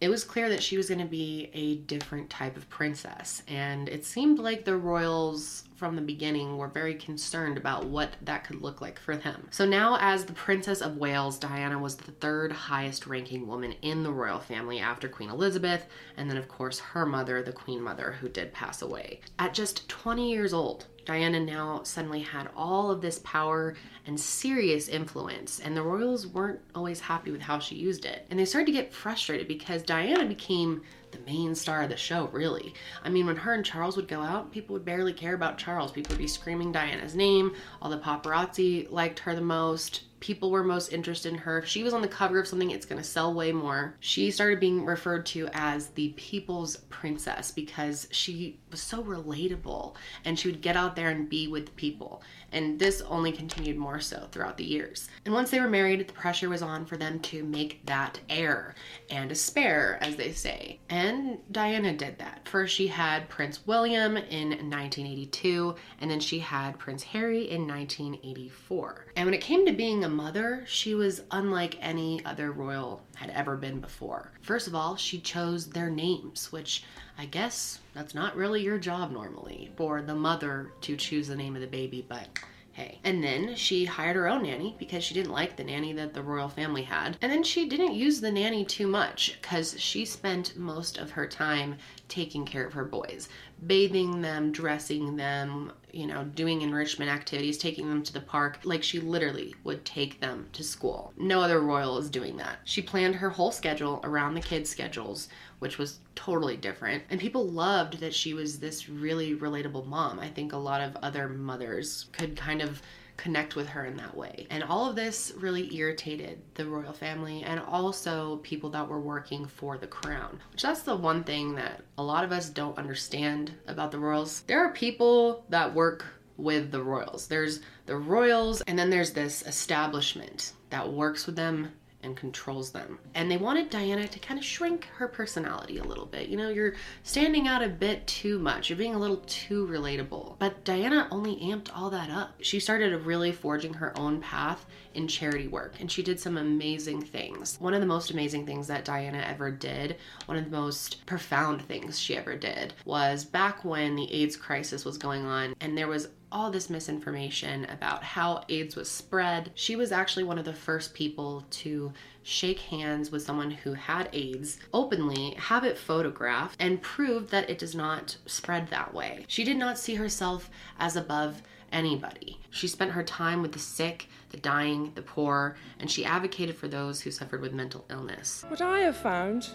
it 0.00 0.08
was 0.08 0.24
clear 0.24 0.48
that 0.48 0.62
she 0.62 0.76
was 0.76 0.88
going 0.88 1.00
to 1.00 1.06
be 1.06 1.50
a 1.52 1.76
different 1.76 2.30
type 2.30 2.56
of 2.56 2.68
princess. 2.70 3.42
And 3.48 3.88
it 3.88 4.04
seemed 4.04 4.38
like 4.38 4.64
the 4.64 4.76
royals 4.76 5.64
from 5.78 5.94
the 5.94 6.02
beginning 6.02 6.58
were 6.58 6.66
very 6.66 6.94
concerned 6.94 7.56
about 7.56 7.86
what 7.86 8.10
that 8.22 8.42
could 8.42 8.60
look 8.60 8.80
like 8.80 8.98
for 8.98 9.16
them. 9.16 9.46
So 9.52 9.64
now, 9.64 9.96
as 10.00 10.24
the 10.24 10.32
Princess 10.32 10.82
of 10.82 10.96
Wales, 10.96 11.38
Diana 11.38 11.78
was 11.78 11.94
the 11.94 12.10
third 12.10 12.50
highest 12.50 13.06
ranking 13.06 13.46
woman 13.46 13.72
in 13.80 14.02
the 14.02 14.10
royal 14.10 14.40
family 14.40 14.80
after 14.80 15.08
Queen 15.08 15.30
Elizabeth, 15.30 15.86
and 16.16 16.28
then, 16.28 16.36
of 16.36 16.48
course, 16.48 16.80
her 16.80 17.06
mother, 17.06 17.42
the 17.42 17.52
Queen 17.52 17.80
Mother, 17.80 18.16
who 18.20 18.28
did 18.28 18.52
pass 18.52 18.82
away. 18.82 19.20
At 19.38 19.54
just 19.54 19.88
20 19.88 20.28
years 20.28 20.52
old, 20.52 20.86
Diana 21.04 21.40
now 21.40 21.82
suddenly 21.84 22.20
had 22.20 22.50
all 22.56 22.90
of 22.90 23.00
this 23.00 23.20
power 23.20 23.76
and 24.04 24.18
serious 24.18 24.88
influence, 24.88 25.60
and 25.60 25.76
the 25.76 25.82
royals 25.82 26.26
weren't 26.26 26.60
always 26.74 27.00
happy 27.00 27.30
with 27.30 27.40
how 27.40 27.60
she 27.60 27.76
used 27.76 28.04
it. 28.04 28.26
And 28.28 28.38
they 28.38 28.44
started 28.44 28.66
to 28.66 28.72
get 28.72 28.92
frustrated 28.92 29.46
because 29.46 29.82
Diana 29.82 30.26
became 30.26 30.82
the 31.12 31.18
main 31.20 31.54
star 31.54 31.82
of 31.82 31.90
the 31.90 31.96
show, 31.96 32.28
really. 32.32 32.74
I 33.02 33.08
mean, 33.08 33.26
when 33.26 33.36
her 33.36 33.54
and 33.54 33.64
Charles 33.64 33.96
would 33.96 34.08
go 34.08 34.20
out, 34.20 34.52
people 34.52 34.74
would 34.74 34.84
barely 34.84 35.12
care 35.12 35.34
about 35.34 35.58
Charles. 35.58 35.92
People 35.92 36.12
would 36.14 36.18
be 36.22 36.26
screaming 36.28 36.72
Diana's 36.72 37.14
name. 37.14 37.54
All 37.80 37.90
the 37.90 37.98
paparazzi 37.98 38.90
liked 38.90 39.18
her 39.20 39.34
the 39.34 39.40
most. 39.40 40.02
people 40.20 40.50
were 40.50 40.64
most 40.64 40.92
interested 40.92 41.32
in 41.32 41.38
her. 41.38 41.58
If 41.58 41.66
she 41.66 41.82
was 41.82 41.94
on 41.94 42.02
the 42.02 42.08
cover 42.08 42.38
of 42.38 42.46
something, 42.48 42.70
it's 42.70 42.86
going 42.86 43.00
to 43.00 43.08
sell 43.08 43.32
way 43.34 43.52
more. 43.52 43.94
She 44.00 44.30
started 44.30 44.60
being 44.60 44.84
referred 44.84 45.26
to 45.26 45.48
as 45.52 45.88
the 45.90 46.08
people's 46.16 46.76
princess 46.88 47.50
because 47.50 48.08
she 48.10 48.58
was 48.70 48.80
so 48.80 49.02
relatable 49.02 49.94
and 50.24 50.38
she 50.38 50.48
would 50.48 50.60
get 50.60 50.76
out 50.76 50.96
there 50.96 51.10
and 51.10 51.28
be 51.28 51.48
with 51.48 51.74
people. 51.76 52.22
And 52.52 52.78
this 52.78 53.02
only 53.02 53.32
continued 53.32 53.76
more 53.76 54.00
so 54.00 54.28
throughout 54.32 54.56
the 54.56 54.64
years. 54.64 55.08
And 55.24 55.34
once 55.34 55.50
they 55.50 55.60
were 55.60 55.68
married, 55.68 56.06
the 56.06 56.12
pressure 56.12 56.48
was 56.48 56.62
on 56.62 56.86
for 56.86 56.96
them 56.96 57.20
to 57.20 57.44
make 57.44 57.84
that 57.86 58.20
heir 58.28 58.74
and 59.10 59.30
a 59.30 59.34
spare, 59.34 59.98
as 60.00 60.16
they 60.16 60.32
say. 60.32 60.78
And 60.88 61.38
Diana 61.52 61.94
did 61.94 62.18
that. 62.18 62.48
First, 62.48 62.74
she 62.74 62.86
had 62.86 63.28
Prince 63.28 63.66
William 63.66 64.16
in 64.16 64.48
1982, 64.48 65.74
and 66.00 66.10
then 66.10 66.20
she 66.20 66.38
had 66.38 66.78
Prince 66.78 67.02
Harry 67.02 67.50
in 67.50 67.66
1984. 67.66 69.06
And 69.16 69.26
when 69.26 69.34
it 69.34 69.40
came 69.40 69.66
to 69.66 69.72
being 69.72 70.04
a 70.04 70.08
mother, 70.08 70.64
she 70.66 70.94
was 70.94 71.22
unlike 71.30 71.76
any 71.80 72.24
other 72.24 72.52
royal 72.52 73.02
had 73.14 73.30
ever 73.30 73.56
been 73.56 73.80
before. 73.80 74.32
First 74.42 74.68
of 74.68 74.74
all, 74.74 74.96
she 74.96 75.20
chose 75.20 75.66
their 75.66 75.90
names, 75.90 76.50
which 76.52 76.84
I 77.20 77.26
guess 77.26 77.80
that's 77.94 78.14
not 78.14 78.36
really 78.36 78.62
your 78.62 78.78
job 78.78 79.10
normally 79.10 79.72
for 79.76 80.00
the 80.02 80.14
mother 80.14 80.70
to 80.82 80.96
choose 80.96 81.26
the 81.26 81.34
name 81.34 81.56
of 81.56 81.60
the 81.60 81.66
baby, 81.66 82.06
but 82.08 82.28
hey. 82.70 83.00
And 83.02 83.24
then 83.24 83.56
she 83.56 83.84
hired 83.84 84.14
her 84.14 84.28
own 84.28 84.44
nanny 84.44 84.76
because 84.78 85.02
she 85.02 85.14
didn't 85.14 85.32
like 85.32 85.56
the 85.56 85.64
nanny 85.64 85.92
that 85.94 86.14
the 86.14 86.22
royal 86.22 86.48
family 86.48 86.82
had. 86.82 87.18
And 87.20 87.32
then 87.32 87.42
she 87.42 87.68
didn't 87.68 87.94
use 87.94 88.20
the 88.20 88.30
nanny 88.30 88.64
too 88.64 88.86
much 88.86 89.36
because 89.42 89.74
she 89.80 90.04
spent 90.04 90.56
most 90.56 90.96
of 90.96 91.10
her 91.10 91.26
time 91.26 91.78
taking 92.08 92.44
care 92.44 92.66
of 92.66 92.72
her 92.72 92.84
boys, 92.84 93.28
bathing 93.66 94.20
them, 94.20 94.50
dressing 94.52 95.16
them, 95.16 95.72
you 95.92 96.06
know, 96.06 96.24
doing 96.24 96.62
enrichment 96.62 97.10
activities, 97.10 97.58
taking 97.58 97.88
them 97.88 98.02
to 98.02 98.12
the 98.12 98.20
park. 98.20 98.60
Like 98.64 98.82
she 98.82 99.00
literally 99.00 99.54
would 99.64 99.84
take 99.84 100.20
them 100.20 100.48
to 100.52 100.62
school. 100.62 101.12
No 101.16 101.40
other 101.40 101.60
royal 101.60 101.98
is 101.98 102.10
doing 102.10 102.36
that. 102.38 102.58
She 102.64 102.82
planned 102.82 103.16
her 103.16 103.30
whole 103.30 103.52
schedule 103.52 104.00
around 104.04 104.34
the 104.34 104.40
kids' 104.40 104.70
schedules, 104.70 105.28
which 105.58 105.78
was 105.78 106.00
totally 106.14 106.56
different. 106.56 107.04
And 107.10 107.20
people 107.20 107.46
loved 107.46 108.00
that 108.00 108.14
she 108.14 108.34
was 108.34 108.58
this 108.58 108.88
really 108.88 109.36
relatable 109.36 109.86
mom. 109.86 110.18
I 110.18 110.28
think 110.28 110.52
a 110.52 110.58
lot 110.58 110.80
of 110.80 110.96
other 110.96 111.28
mothers 111.28 112.06
could 112.12 112.36
kind 112.36 112.62
of 112.62 112.82
connect 113.18 113.56
with 113.56 113.68
her 113.68 113.84
in 113.84 113.96
that 113.98 114.16
way. 114.16 114.46
And 114.48 114.64
all 114.64 114.88
of 114.88 114.96
this 114.96 115.34
really 115.36 115.74
irritated 115.76 116.40
the 116.54 116.64
royal 116.64 116.94
family 116.94 117.42
and 117.42 117.60
also 117.60 118.36
people 118.38 118.70
that 118.70 118.88
were 118.88 119.00
working 119.00 119.44
for 119.44 119.76
the 119.76 119.86
crown, 119.86 120.40
which 120.52 120.62
that's 120.62 120.82
the 120.82 120.96
one 120.96 121.24
thing 121.24 121.54
that 121.56 121.82
a 121.98 122.02
lot 122.02 122.24
of 122.24 122.32
us 122.32 122.48
don't 122.48 122.78
understand 122.78 123.52
about 123.66 123.90
the 123.90 123.98
royals. 123.98 124.42
There 124.46 124.64
are 124.64 124.72
people 124.72 125.44
that 125.50 125.74
work 125.74 126.06
with 126.38 126.70
the 126.70 126.82
royals. 126.82 127.26
There's 127.26 127.60
the 127.86 127.96
royals 127.96 128.62
and 128.62 128.78
then 128.78 128.88
there's 128.88 129.12
this 129.12 129.42
establishment 129.42 130.52
that 130.70 130.90
works 130.90 131.26
with 131.26 131.36
them 131.36 131.72
and 132.02 132.16
controls 132.16 132.70
them. 132.70 132.98
And 133.14 133.30
they 133.30 133.36
wanted 133.36 133.70
Diana 133.70 134.06
to 134.06 134.18
kind 134.18 134.38
of 134.38 134.44
shrink 134.44 134.86
her 134.96 135.08
personality 135.08 135.78
a 135.78 135.84
little 135.84 136.06
bit. 136.06 136.28
You 136.28 136.36
know, 136.36 136.48
you're 136.48 136.74
standing 137.02 137.48
out 137.48 137.62
a 137.62 137.68
bit 137.68 138.06
too 138.06 138.38
much. 138.38 138.70
You're 138.70 138.78
being 138.78 138.94
a 138.94 138.98
little 138.98 139.22
too 139.26 139.66
relatable. 139.66 140.36
But 140.38 140.64
Diana 140.64 141.08
only 141.10 141.36
amped 141.36 141.70
all 141.74 141.90
that 141.90 142.10
up. 142.10 142.34
She 142.40 142.60
started 142.60 142.94
really 143.04 143.32
forging 143.32 143.74
her 143.74 143.98
own 143.98 144.20
path 144.20 144.66
in 144.94 145.06
charity 145.06 145.46
work 145.48 145.74
and 145.80 145.90
she 145.90 146.02
did 146.02 146.18
some 146.18 146.36
amazing 146.36 147.00
things. 147.00 147.56
One 147.60 147.74
of 147.74 147.80
the 147.80 147.86
most 147.86 148.10
amazing 148.10 148.46
things 148.46 148.66
that 148.66 148.84
Diana 148.84 149.24
ever 149.26 149.50
did, 149.50 149.96
one 150.26 150.36
of 150.36 150.44
the 150.44 150.50
most 150.50 151.06
profound 151.06 151.62
things 151.62 151.98
she 151.98 152.16
ever 152.16 152.36
did, 152.36 152.74
was 152.84 153.24
back 153.24 153.64
when 153.64 153.94
the 153.94 154.12
AIDS 154.12 154.36
crisis 154.36 154.84
was 154.84 154.98
going 154.98 155.24
on 155.24 155.54
and 155.60 155.76
there 155.76 155.88
was 155.88 156.08
all 156.30 156.50
this 156.50 156.68
misinformation 156.68 157.64
about 157.66 158.02
how 158.02 158.44
AIDS 158.48 158.76
was 158.76 158.90
spread. 158.90 159.50
She 159.54 159.76
was 159.76 159.92
actually 159.92 160.24
one 160.24 160.38
of 160.38 160.44
the 160.44 160.52
first 160.52 160.94
people 160.94 161.44
to 161.50 161.92
shake 162.22 162.58
hands 162.58 163.10
with 163.10 163.22
someone 163.22 163.50
who 163.50 163.72
had 163.72 164.08
AIDS 164.12 164.58
openly, 164.74 165.34
have 165.38 165.64
it 165.64 165.78
photographed, 165.78 166.56
and 166.60 166.82
prove 166.82 167.30
that 167.30 167.48
it 167.48 167.58
does 167.58 167.74
not 167.74 168.16
spread 168.26 168.68
that 168.68 168.92
way. 168.92 169.24
She 169.28 169.44
did 169.44 169.56
not 169.56 169.78
see 169.78 169.94
herself 169.94 170.50
as 170.78 170.96
above 170.96 171.42
anybody. 171.72 172.38
She 172.50 172.68
spent 172.68 172.92
her 172.92 173.02
time 173.02 173.42
with 173.42 173.52
the 173.52 173.58
sick, 173.58 174.08
the 174.30 174.36
dying, 174.36 174.92
the 174.94 175.02
poor, 175.02 175.56
and 175.78 175.90
she 175.90 176.04
advocated 176.04 176.56
for 176.56 176.68
those 176.68 177.00
who 177.00 177.10
suffered 177.10 177.40
with 177.40 177.52
mental 177.52 177.84
illness. 177.90 178.44
What 178.48 178.60
I 178.60 178.80
have 178.80 178.96
found, 178.96 179.48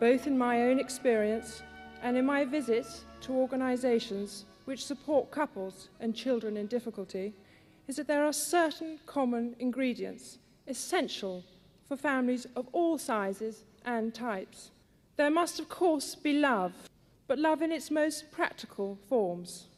both 0.00 0.26
in 0.26 0.36
my 0.36 0.62
own 0.62 0.78
experience 0.78 1.62
and 2.02 2.16
in 2.16 2.26
my 2.26 2.44
visits 2.44 3.04
to 3.22 3.32
organisations 3.32 4.44
which 4.66 4.84
support 4.84 5.30
couples 5.30 5.88
and 6.00 6.14
children 6.14 6.56
in 6.56 6.66
difficulty, 6.66 7.32
is 7.88 7.96
that 7.96 8.06
there 8.06 8.24
are 8.24 8.32
certain 8.32 8.98
common 9.06 9.56
ingredients 9.58 10.38
essential 10.66 11.44
for 11.88 11.96
families 11.96 12.46
of 12.56 12.68
all 12.72 12.98
sizes 12.98 13.64
and 13.84 14.12
types. 14.12 14.70
There 15.16 15.30
must, 15.30 15.60
of 15.60 15.68
course, 15.68 16.14
be 16.14 16.32
love, 16.34 16.72
but 17.28 17.38
love 17.38 17.62
in 17.62 17.72
its 17.72 17.90
most 17.90 18.30
practical 18.30 18.98
forms 19.08 19.68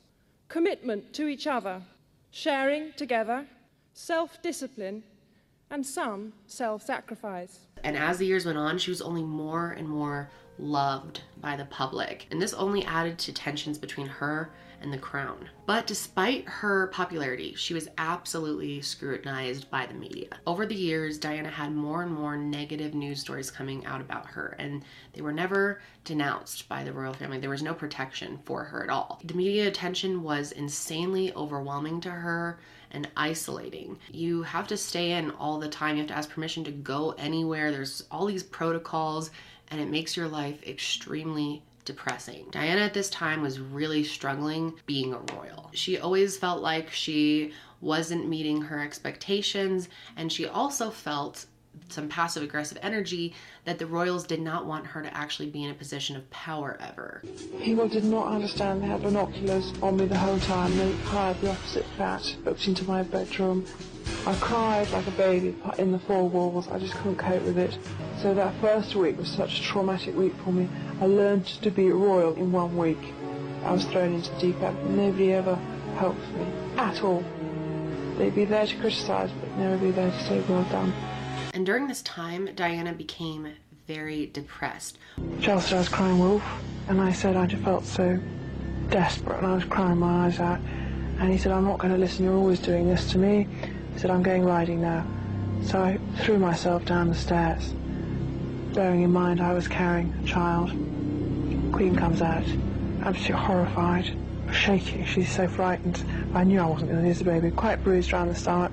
commitment 0.49 1.13
to 1.13 1.29
each 1.29 1.47
other, 1.47 1.83
sharing 2.31 2.93
together, 2.95 3.47
self 3.93 4.41
discipline, 4.43 5.03
and 5.71 5.85
some 5.85 6.33
self 6.47 6.83
sacrifice. 6.83 7.61
And 7.85 7.97
as 7.97 8.19
the 8.19 8.27
years 8.27 8.47
went 8.47 8.57
on, 8.57 8.79
she 8.79 8.91
was 8.91 9.03
only 9.03 9.23
more 9.23 9.73
and 9.73 9.87
more 9.87 10.31
loved 10.59 11.21
by 11.41 11.57
the 11.57 11.67
public. 11.67 12.27
And 12.31 12.41
this 12.41 12.55
only 12.55 12.85
added 12.85 13.19
to 13.19 13.33
tensions 13.33 13.79
between 13.79 14.07
her 14.07 14.51
and 14.81 14.93
the 14.93 14.99
crown. 14.99 15.49
But 15.67 15.87
despite 15.87 16.49
her 16.49 16.87
popularity, 16.89 17.55
she 17.55 17.75
was 17.75 17.89
absolutely 17.99 18.81
scrutinized 18.81 19.71
by 19.71 19.87
the 19.87 19.95
media. 19.95 20.29
Over 20.47 20.67
the 20.67 20.75
years, 20.75 21.19
Diana 21.19 21.51
had 21.51 21.73
more 21.73 22.03
and 22.03 22.13
more 22.13 22.37
negative 22.37 22.95
news 22.95 23.21
stories 23.21 23.51
coming 23.51 23.85
out 23.85 24.01
about 24.01 24.27
her, 24.27 24.57
and 24.59 24.85
they 25.13 25.21
were 25.21 25.33
never 25.33 25.81
denounced 26.05 26.69
by 26.69 26.85
the 26.85 26.93
royal 26.93 27.13
family. 27.13 27.39
There 27.39 27.51
was 27.51 27.63
no 27.63 27.75
protection 27.75 28.39
for 28.45 28.65
her 28.65 28.83
at 28.83 28.91
all. 28.91 29.21
The 29.25 29.35
media 29.35 29.69
attention 29.69 30.23
was 30.23 30.53
insanely 30.53 31.33
overwhelming 31.35 32.01
to 32.03 32.11
her 32.11 32.59
and 32.91 33.09
isolating. 33.17 33.99
You 34.11 34.43
have 34.43 34.67
to 34.69 34.77
stay 34.77 35.13
in 35.13 35.31
all 35.33 35.59
the 35.59 35.69
time. 35.69 35.97
You 35.97 36.03
have 36.03 36.09
to 36.09 36.17
ask 36.17 36.31
permission 36.31 36.65
to 36.65 36.71
go 36.71 37.11
anywhere. 37.19 37.71
There's 37.71 38.05
all 38.11 38.27
these 38.27 38.43
protocols, 38.43 39.31
and 39.71 39.81
it 39.81 39.91
makes 39.91 40.17
your 40.17 40.29
life 40.29 40.67
extremely 40.67 41.63
depressing. 41.89 42.47
Diana 42.53 42.83
at 42.83 42.95
this 42.95 43.11
time 43.11 43.43
was 43.43 43.59
really 43.59 44.05
struggling 44.05 44.75
being 44.87 45.13
a 45.15 45.35
royal. 45.35 45.71
She 45.73 45.99
always 45.99 46.37
felt 46.37 46.63
like 46.63 46.93
she 46.93 47.53
wasn't 47.81 48.29
meeting 48.29 48.61
her 48.63 48.79
expectations, 48.79 49.89
and 50.17 50.31
she 50.31 50.47
also 50.47 50.91
felt 50.91 51.47
some 51.89 52.09
passive 52.09 52.43
aggressive 52.43 52.79
energy 52.83 53.35
that 53.65 53.79
the 53.79 53.87
royals 53.87 54.27
did 54.27 54.41
not 54.41 54.67
want 54.67 54.87
her 54.87 55.03
to 55.03 55.17
actually 55.17 55.49
be 55.51 55.65
in 55.65 55.71
a 55.71 55.75
position 55.75 56.17
of 56.17 56.29
power 56.31 56.77
ever. 56.81 57.23
People 57.61 57.89
did 57.89 58.05
not 58.05 58.27
understand. 58.29 58.83
They 58.83 58.87
had 58.87 59.03
binoculars 59.03 59.73
on 59.83 59.97
me 59.97 60.07
the 60.07 60.19
whole 60.19 60.39
time. 60.41 60.77
They 60.77 60.93
hired 60.97 61.41
the 61.41 61.51
opposite 61.51 61.87
flat, 61.97 62.37
looked 62.45 62.67
into 62.67 62.85
my 62.85 63.03
bedroom. 63.03 63.67
I 64.27 64.35
cried 64.37 64.91
like 64.91 65.07
a 65.07 65.13
baby 65.13 65.57
in 65.79 65.93
the 65.93 65.99
four 65.99 66.29
walls. 66.29 66.69
I 66.69 66.79
just 66.79 66.95
couldn't 66.95 67.17
cope 67.17 67.43
with 67.43 67.59
it. 67.59 67.79
So 68.23 68.35
that 68.35 68.55
first 68.61 68.95
week 68.95 69.19
was 69.19 69.29
such 69.29 69.61
a 69.61 69.63
traumatic 69.63 70.17
week 70.17 70.35
for 70.45 70.53
me. 70.53 70.69
I 71.01 71.07
learned 71.07 71.47
to 71.47 71.71
be 71.71 71.89
a 71.89 71.95
royal 71.95 72.35
in 72.35 72.51
one 72.53 72.77
week. 72.77 72.99
I 73.65 73.73
was 73.73 73.85
thrown 73.85 74.15
into 74.15 74.31
the 74.33 74.41
deep 74.41 74.61
end. 74.61 74.97
Nobody 74.97 75.33
ever 75.33 75.55
helped 75.97 76.27
me 76.33 76.47
at 76.77 77.03
all. 77.03 77.25
They'd 78.17 78.35
be 78.35 78.45
there 78.45 78.67
to 78.67 78.77
criticise, 78.77 79.31
but 79.41 79.57
never 79.57 79.77
be 79.77 79.93
there 79.93 80.11
to 80.11 80.25
say 80.25 80.41
well 80.49 80.65
done. 80.65 80.93
And 81.59 81.67
during 81.67 81.89
this 81.89 82.03
time, 82.03 82.49
Diana 82.55 82.93
became 82.93 83.49
very 83.89 84.27
depressed. 84.27 84.97
Charles 85.41 85.65
said 85.65 85.75
I 85.75 85.79
was 85.81 85.89
crying 85.89 86.21
wolf, 86.21 86.45
and 86.87 87.01
I 87.01 87.11
said 87.11 87.35
I 87.35 87.47
just 87.47 87.65
felt 87.65 87.85
so 87.85 88.17
desperate, 88.91 89.39
and 89.39 89.47
I 89.49 89.55
was 89.57 89.65
crying 89.65 89.99
my 89.99 90.27
eyes 90.27 90.39
out. 90.39 90.61
And 91.19 91.33
he 91.33 91.37
said, 91.37 91.51
I'm 91.51 91.65
not 91.65 91.81
going 91.81 91.93
to 91.93 91.99
listen, 91.99 92.25
you're 92.25 92.37
always 92.37 92.61
doing 92.61 92.87
this 92.87 93.11
to 93.11 93.19
me. 93.19 93.49
He 93.93 93.99
said, 93.99 94.13
I'm 94.13 94.23
going 94.23 94.45
riding 94.45 94.81
now. 94.83 95.05
So 95.65 95.81
I 95.83 95.99
threw 96.19 96.39
myself 96.39 96.85
down 96.85 97.09
the 97.09 97.17
stairs, 97.17 97.75
bearing 98.73 99.03
in 99.03 99.11
mind 99.11 99.41
I 99.41 99.53
was 99.53 99.67
carrying 99.67 100.15
a 100.23 100.27
child. 100.29 100.69
Queen 101.73 101.97
comes 101.97 102.23
out, 102.23 102.45
absolutely 103.03 103.35
horrified, 103.35 104.17
shaking. 104.53 105.05
She's 105.07 105.35
so 105.35 105.49
frightened. 105.49 106.05
I 106.35 106.45
knew 106.45 106.61
I 106.61 106.67
wasn't 106.67 106.93
going 106.93 107.03
to 107.03 107.09
lose 107.09 107.19
the 107.19 107.25
baby, 107.25 107.51
quite 107.51 107.83
bruised 107.83 108.13
around 108.13 108.29
the 108.29 108.37
stomach. 108.37 108.71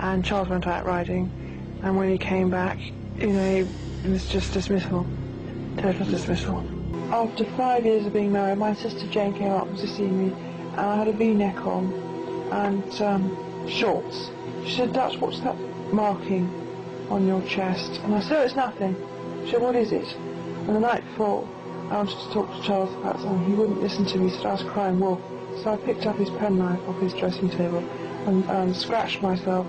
And 0.00 0.24
Charles 0.24 0.48
went 0.48 0.66
out 0.66 0.84
riding, 0.84 1.30
and 1.82 1.96
when 1.96 2.10
he 2.10 2.18
came 2.18 2.50
back, 2.50 2.78
you 3.18 3.28
know, 3.28 3.68
it 4.04 4.10
was 4.10 4.28
just 4.28 4.52
dismissal, 4.52 5.06
total 5.78 6.06
dismissal. 6.06 6.64
After 7.12 7.44
five 7.56 7.84
years 7.86 8.06
of 8.06 8.12
being 8.12 8.32
married, 8.32 8.58
my 8.58 8.74
sister 8.74 9.06
Jane 9.08 9.34
came 9.34 9.52
up 9.52 9.74
to 9.76 9.86
see 9.86 10.06
me, 10.06 10.32
and 10.72 10.80
I 10.80 10.96
had 10.96 11.08
a 11.08 11.12
V-neck 11.12 11.66
on 11.66 11.92
and 12.52 13.02
um, 13.02 13.68
shorts. 13.68 14.30
She 14.64 14.76
said, 14.76 14.92
Dutch, 14.92 15.18
what's 15.18 15.40
that 15.40 15.56
marking 15.92 16.48
on 17.10 17.26
your 17.26 17.42
chest? 17.42 18.00
And 18.02 18.14
I 18.14 18.20
said, 18.20 18.38
oh, 18.38 18.42
it's 18.42 18.54
nothing. 18.54 18.96
She 19.44 19.52
said, 19.52 19.62
what 19.62 19.76
is 19.76 19.92
it? 19.92 20.14
And 20.66 20.76
the 20.76 20.80
night 20.80 21.04
before, 21.04 21.48
I 21.90 21.96
wanted 21.96 22.18
to 22.18 22.32
talk 22.32 22.54
to 22.54 22.62
Charles 22.62 22.94
about 22.96 23.20
something. 23.20 23.46
He 23.46 23.54
wouldn't 23.54 23.80
listen 23.80 24.04
to 24.06 24.18
me, 24.18 24.30
said 24.30 24.46
I 24.46 24.52
was 24.52 24.62
crying 24.62 25.00
wolf. 25.00 25.20
So 25.62 25.72
I 25.72 25.76
picked 25.78 26.06
up 26.06 26.16
his 26.16 26.30
penknife 26.30 26.80
off 26.86 27.00
his 27.00 27.14
dressing 27.14 27.48
table 27.50 27.78
and 28.26 28.48
um, 28.50 28.74
scratched 28.74 29.22
myself 29.22 29.66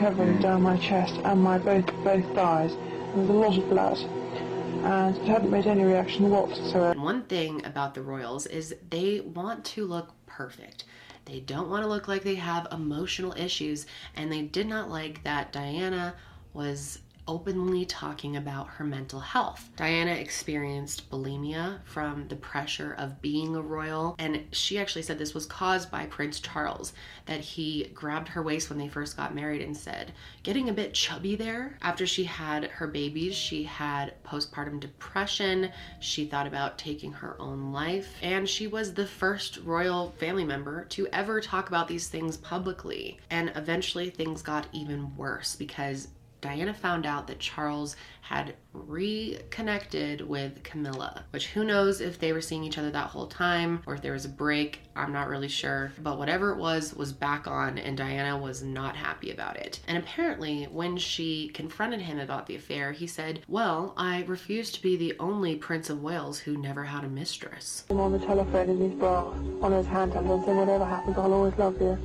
running 0.00 0.40
down 0.40 0.62
my 0.62 0.76
chest 0.76 1.14
and 1.24 1.42
my 1.42 1.58
both 1.58 1.86
both 2.04 2.24
thighs. 2.34 2.74
There 2.74 3.16
was 3.16 3.28
a 3.28 3.32
lot 3.32 3.58
of 3.58 3.68
blood, 3.68 3.98
and 3.98 5.16
it 5.16 5.24
hadn't 5.24 5.50
made 5.50 5.66
any 5.66 5.84
reaction 5.84 6.30
whatsoever. 6.30 6.98
One 7.00 7.22
thing 7.22 7.64
about 7.64 7.94
the 7.94 8.02
royals 8.02 8.46
is 8.46 8.74
they 8.90 9.20
want 9.20 9.64
to 9.66 9.86
look 9.86 10.12
perfect. 10.26 10.84
They 11.24 11.40
don't 11.40 11.70
want 11.70 11.84
to 11.84 11.88
look 11.88 12.06
like 12.06 12.22
they 12.22 12.34
have 12.34 12.66
emotional 12.70 13.32
issues, 13.36 13.86
and 14.14 14.30
they 14.30 14.42
did 14.42 14.66
not 14.66 14.90
like 14.90 15.22
that 15.24 15.52
Diana 15.52 16.14
was 16.52 16.98
openly 17.26 17.84
talking 17.84 18.36
about 18.36 18.68
her 18.68 18.84
mental 18.84 19.20
health. 19.20 19.70
Diana 19.76 20.12
experienced 20.12 21.10
bulimia 21.10 21.80
from 21.84 22.28
the 22.28 22.36
pressure 22.36 22.94
of 22.98 23.22
being 23.22 23.56
a 23.56 23.62
royal, 23.62 24.14
and 24.18 24.44
she 24.52 24.78
actually 24.78 25.02
said 25.02 25.18
this 25.18 25.34
was 25.34 25.46
caused 25.46 25.90
by 25.90 26.06
Prince 26.06 26.40
Charles, 26.40 26.92
that 27.26 27.40
he 27.40 27.90
grabbed 27.94 28.28
her 28.28 28.42
waist 28.42 28.68
when 28.68 28.78
they 28.78 28.88
first 28.88 29.16
got 29.16 29.34
married 29.34 29.62
and 29.62 29.76
said, 29.76 30.12
Getting 30.42 30.68
a 30.68 30.74
bit 30.74 30.94
chubby 30.94 31.36
there. 31.36 31.78
After 31.82 32.06
she 32.06 32.24
had 32.24 32.64
her 32.64 32.86
babies, 32.86 33.34
she 33.34 33.64
had 33.64 34.14
postpartum 34.24 34.80
depression. 34.80 35.70
She 36.00 36.26
thought 36.26 36.46
about 36.46 36.78
taking 36.78 37.12
her 37.12 37.40
own 37.40 37.72
life, 37.72 38.14
and 38.22 38.48
she 38.48 38.66
was 38.66 38.92
the 38.92 39.06
first 39.06 39.58
royal 39.64 40.10
family 40.18 40.44
member 40.44 40.84
to 40.90 41.06
ever 41.12 41.40
talk 41.40 41.68
about 41.68 41.88
these 41.88 42.08
things 42.08 42.36
publicly. 42.36 43.18
And 43.30 43.52
eventually, 43.56 44.10
things 44.10 44.42
got 44.42 44.66
even 44.72 45.16
worse 45.16 45.56
because 45.56 46.08
Diana 46.44 46.74
found 46.74 47.06
out 47.06 47.26
that 47.28 47.38
Charles 47.38 47.96
had 48.20 48.54
reconnected 48.74 50.20
with 50.20 50.62
Camilla, 50.62 51.24
which 51.30 51.46
who 51.46 51.64
knows 51.64 52.02
if 52.02 52.18
they 52.18 52.34
were 52.34 52.42
seeing 52.42 52.64
each 52.64 52.76
other 52.76 52.90
that 52.90 53.06
whole 53.06 53.26
time 53.26 53.82
or 53.86 53.94
if 53.94 54.02
there 54.02 54.12
was 54.12 54.26
a 54.26 54.28
break. 54.28 54.80
I'm 54.94 55.10
not 55.10 55.28
really 55.28 55.48
sure. 55.48 55.90
But 56.02 56.18
whatever 56.18 56.50
it 56.50 56.58
was, 56.58 56.92
was 56.92 57.14
back 57.14 57.46
on, 57.46 57.78
and 57.78 57.96
Diana 57.96 58.36
was 58.36 58.62
not 58.62 58.94
happy 58.94 59.30
about 59.30 59.56
it. 59.56 59.80
And 59.88 59.96
apparently, 59.96 60.64
when 60.64 60.98
she 60.98 61.48
confronted 61.48 62.02
him 62.02 62.18
about 62.18 62.46
the 62.46 62.56
affair, 62.56 62.92
he 62.92 63.06
said, 63.06 63.40
Well, 63.48 63.94
I 63.96 64.24
refuse 64.24 64.70
to 64.72 64.82
be 64.82 64.98
the 64.98 65.16
only 65.18 65.56
Prince 65.56 65.88
of 65.88 66.02
Wales 66.02 66.40
who 66.40 66.58
never 66.58 66.84
had 66.84 67.04
a 67.04 67.08
mistress. 67.08 67.86
On 67.88 68.12
the 68.12 68.18
telephone 68.18 68.68
and 68.68 68.92
he's 68.92 69.02
on 69.02 69.72
his 69.72 69.86
hand 69.86 70.12
and 70.12 70.44
saying, 70.44 70.58
whatever 70.58 70.84
happens, 70.84 71.16
I'll 71.16 71.32
always 71.32 71.56
love 71.56 71.80
you. 71.80 71.98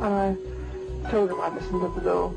And 0.00 0.04
I 0.04 1.10
told 1.10 1.30
him 1.30 1.40
I'd 1.42 1.52
listen 1.52 1.80
to 1.80 1.92
the 1.94 2.00
door. 2.00 2.34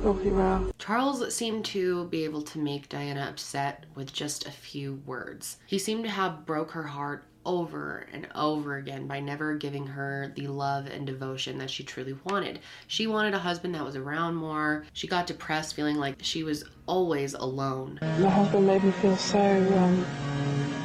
Filthy 0.00 0.30
row. 0.30 0.70
Charles 0.78 1.34
seemed 1.34 1.64
to 1.66 2.04
be 2.06 2.24
able 2.24 2.42
to 2.42 2.58
make 2.58 2.88
Diana 2.88 3.26
upset 3.28 3.84
with 3.94 4.12
just 4.12 4.46
a 4.46 4.50
few 4.50 5.02
words. 5.06 5.58
He 5.66 5.78
seemed 5.78 6.04
to 6.04 6.10
have 6.10 6.46
broke 6.46 6.70
her 6.72 6.84
heart 6.84 7.24
over 7.44 8.06
and 8.12 8.28
over 8.34 8.76
again 8.76 9.06
by 9.06 9.20
never 9.20 9.54
giving 9.54 9.86
her 9.86 10.32
the 10.36 10.46
love 10.46 10.86
and 10.86 11.06
devotion 11.06 11.56
that 11.58 11.70
she 11.70 11.82
truly 11.82 12.14
wanted. 12.24 12.60
She 12.88 13.06
wanted 13.06 13.32
a 13.32 13.38
husband 13.38 13.74
that 13.74 13.84
was 13.84 13.96
around 13.96 14.34
more. 14.34 14.84
She 14.92 15.06
got 15.06 15.26
depressed 15.26 15.74
feeling 15.74 15.96
like 15.96 16.16
she 16.20 16.42
was 16.42 16.64
always 16.86 17.34
alone. 17.34 17.98
My 18.02 18.28
husband 18.28 18.66
made 18.66 18.84
me 18.84 18.90
feel 18.92 19.16
so 19.16 19.38
um, 19.38 20.04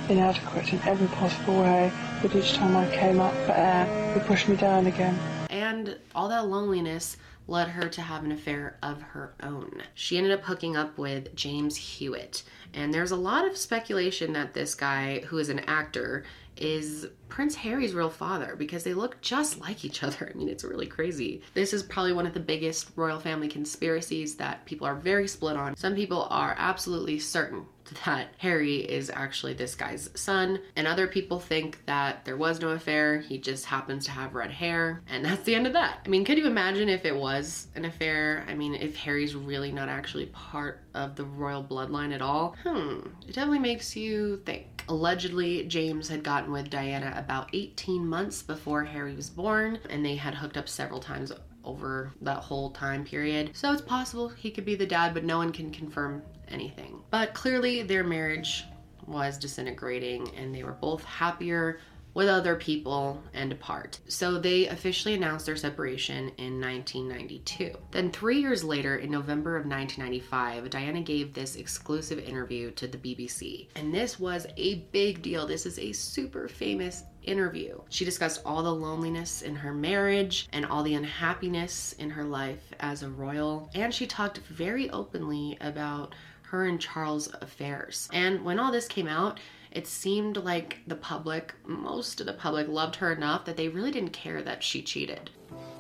inadequate 0.10 0.72
in 0.72 0.80
every 0.84 1.08
possible 1.08 1.60
way 1.60 1.92
that 2.22 2.36
each 2.36 2.54
time 2.54 2.78
I 2.78 2.90
came 2.96 3.20
up 3.20 3.34
for 3.46 3.52
air, 3.52 4.14
he 4.14 4.22
pushed 4.22 4.48
me 4.48 4.56
down 4.56 4.88
again. 4.88 5.20
And 5.50 5.98
all 6.16 6.30
that 6.30 6.48
loneliness 6.48 7.18
led 7.48 7.70
her 7.70 7.90
to 7.90 8.02
have 8.02 8.24
an 8.24 8.32
affair 8.32 8.78
of 8.82 9.02
her 9.02 9.34
own. 9.42 9.82
She 9.94 10.18
ended 10.18 10.32
up 10.32 10.44
hooking 10.44 10.78
up 10.78 10.98
with 10.98 11.36
James 11.36 11.76
Hewitt. 11.76 12.44
And 12.74 12.94
there's 12.94 13.12
a 13.12 13.16
lot 13.16 13.46
of 13.46 13.58
speculation 13.58 14.34
that 14.34 14.54
this 14.54 14.74
guy, 14.76 15.20
who 15.22 15.38
is 15.38 15.50
an 15.50 15.60
actor, 15.60 16.24
is 16.64 17.08
Prince 17.30 17.56
Harry's 17.56 17.94
real 17.94 18.10
father 18.10 18.56
because 18.56 18.84
they 18.84 18.94
look 18.94 19.20
just 19.22 19.60
like 19.60 19.84
each 19.84 20.04
other. 20.04 20.30
I 20.34 20.38
mean, 20.38 20.50
it's 20.50 20.64
really 20.64 20.86
crazy. 20.86 21.42
This 21.54 21.74
is 21.74 21.84
probably 21.84 22.14
one 22.14 22.28
of 22.28 22.34
the 22.34 22.40
biggest 22.40 22.92
royal 22.96 23.20
family 23.20 23.48
conspiracies 23.48 24.36
that 24.36 24.66
people 24.66 24.86
are 24.86 24.96
very 24.96 25.28
split 25.28 25.58
on. 25.58 25.76
Some 25.76 25.96
people 25.96 26.28
are 26.30 26.56
absolutely 26.58 27.20
certain 27.20 27.66
that 28.06 28.30
Harry 28.38 28.78
is 28.78 29.10
actually 29.10 29.54
this 29.54 29.76
guy's 29.76 30.10
son, 30.16 30.60
and 30.76 30.88
other 30.88 31.08
people 31.08 31.40
think 31.40 31.84
that 31.86 32.26
there 32.26 32.38
was 32.38 32.62
no 32.62 32.70
affair, 32.70 33.20
he 33.20 33.38
just 33.38 33.66
happens 33.66 34.06
to 34.06 34.12
have 34.12 34.36
red 34.36 34.52
hair, 34.52 35.02
and 35.08 35.26
that's 35.26 35.44
the 35.44 35.56
end 35.56 35.68
of 35.68 35.74
that. 35.74 36.00
I 36.06 36.10
mean, 36.10 36.26
could 36.26 36.38
you 36.38 36.48
imagine 36.48 36.90
if 36.90 37.06
it 37.06 37.16
was 37.16 37.68
an 37.76 37.86
affair? 37.86 38.46
I 38.48 38.54
mean, 38.54 38.76
if 38.76 38.96
Harry's 38.96 39.36
really 39.36 39.72
not 39.72 39.90
actually 39.90 40.28
part 40.28 40.82
of 40.94 41.16
the 41.16 41.26
royal 41.26 41.64
bloodline 41.64 42.14
at 42.14 42.22
all? 42.22 42.56
Hmm, 42.64 43.00
it 43.28 43.34
definitely 43.34 43.60
makes 43.60 43.96
you 43.96 44.42
think. 44.46 44.68
Allegedly, 44.88 45.66
James 45.66 46.08
had 46.08 46.24
gotten 46.24 46.52
with 46.52 46.70
Diana 46.70 47.14
about 47.16 47.50
18 47.54 48.08
months 48.08 48.42
before 48.42 48.84
Harry 48.84 49.16
was 49.16 49.30
born, 49.30 49.80
and 49.90 50.06
they 50.06 50.16
had 50.16 50.36
hooked 50.36 50.58
up 50.58 50.68
several 50.68 51.00
times 51.00 51.32
over 51.64 52.12
that 52.22 52.38
whole 52.38 52.72
time 52.72 53.06
period. 53.06 53.52
So 53.54 53.72
it's 53.72 53.82
possible 53.82 54.30
he 54.30 54.52
could 54.52 54.66
be 54.66 54.76
the 54.76 54.86
dad, 54.86 55.14
but 55.14 55.24
no 55.24 55.38
one 55.38 55.52
can 55.52 55.72
confirm 55.72 56.22
anything. 56.50 57.02
But 57.10 57.34
clearly, 57.34 57.84
their 57.84 58.04
marriage 58.04 58.66
was 59.08 59.38
disintegrating, 59.38 60.30
and 60.36 60.54
they 60.54 60.64
were 60.64 60.74
both 60.74 61.04
happier 61.04 61.80
with 62.14 62.28
other 62.28 62.56
people 62.56 63.22
and 63.34 63.52
apart. 63.52 64.00
So 64.08 64.38
they 64.38 64.68
officially 64.68 65.16
announced 65.16 65.46
their 65.46 65.56
separation 65.56 66.32
in 66.38 66.60
1992. 66.62 67.72
Then, 67.92 68.12
three 68.12 68.40
years 68.40 68.64
later, 68.64 68.98
in 68.98 69.10
November 69.10 69.56
of 69.56 69.66
1995, 69.66 70.70
Diana 70.70 71.02
gave 71.02 71.34
this 71.34 71.56
exclusive 71.56 72.20
interview 72.20 72.72
to 72.72 72.88
the 72.88 72.98
BBC. 72.98 73.68
And 73.76 73.94
this 73.94 74.20
was 74.20 74.46
a 74.58 74.76
big 74.92 75.22
deal. 75.22 75.48
This 75.48 75.66
is 75.66 75.80
a 75.80 75.92
super 75.92 76.48
famous 76.48 77.04
interview. 77.24 77.80
She 77.90 78.06
discussed 78.06 78.42
all 78.46 78.64
the 78.64 78.74
loneliness 78.74 79.42
in 79.42 79.56
her 79.56 79.74
marriage 79.74 80.48
and 80.52 80.66
all 80.66 80.84
the 80.84 80.96
unhappiness 80.96 81.94
in 81.94 82.10
her 82.10 82.24
life 82.24 82.74
as 82.80 83.02
a 83.02 83.10
royal. 83.10 83.70
And 83.74 83.94
she 83.94 84.06
talked 84.06 84.40
very 84.40 84.90
openly 84.90 85.58
about 85.62 86.14
her 86.44 86.66
and 86.66 86.80
Charles' 86.80 87.34
affairs. 87.42 88.08
And 88.14 88.46
when 88.46 88.60
all 88.60 88.72
this 88.72 88.88
came 88.88 89.08
out, 89.08 89.40
it 89.74 89.88
seemed 89.88 90.38
like 90.38 90.78
the 90.88 90.96
public, 90.96 91.54
most 91.66 92.20
of 92.22 92.28
the 92.28 92.34
public, 92.34 92.68
loved 92.68 92.96
her 92.98 93.12
enough 93.12 93.46
that 93.46 93.58
they 93.58 93.68
really 93.68 93.92
didn't 93.92 94.14
care 94.14 94.42
that 94.42 94.64
she 94.64 94.82
cheated. 94.82 95.32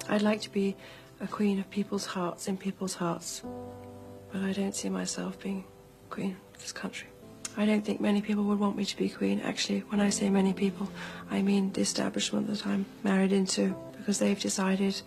I'd 0.09 0.21
like 0.21 0.41
to 0.41 0.51
be 0.51 0.75
a 1.21 1.27
queen 1.27 1.59
of 1.59 1.69
people's 1.69 2.07
hearts, 2.07 2.47
in 2.47 2.57
people's 2.57 2.95
hearts. 2.95 3.43
But 4.31 4.41
I 4.41 4.51
don't 4.51 4.75
see 4.75 4.89
myself 4.89 5.39
being 5.39 5.63
queen 6.09 6.35
of 6.53 6.59
this 6.59 6.71
country. 6.71 7.07
I 7.55 7.65
don't 7.67 7.85
think 7.85 8.01
many 8.01 8.19
people 8.19 8.43
would 8.45 8.59
want 8.59 8.75
me 8.75 8.83
to 8.83 8.97
be 8.97 9.09
queen. 9.09 9.39
Actually, 9.41 9.81
when 9.89 10.01
I 10.01 10.09
say 10.09 10.29
many 10.29 10.53
people, 10.53 10.89
I 11.29 11.43
mean 11.43 11.71
the 11.71 11.81
establishment 11.81 12.47
that 12.47 12.65
I'm 12.65 12.87
married 13.03 13.31
into, 13.31 13.75
because 13.95 14.17
they've 14.17 14.39
decided 14.39 14.99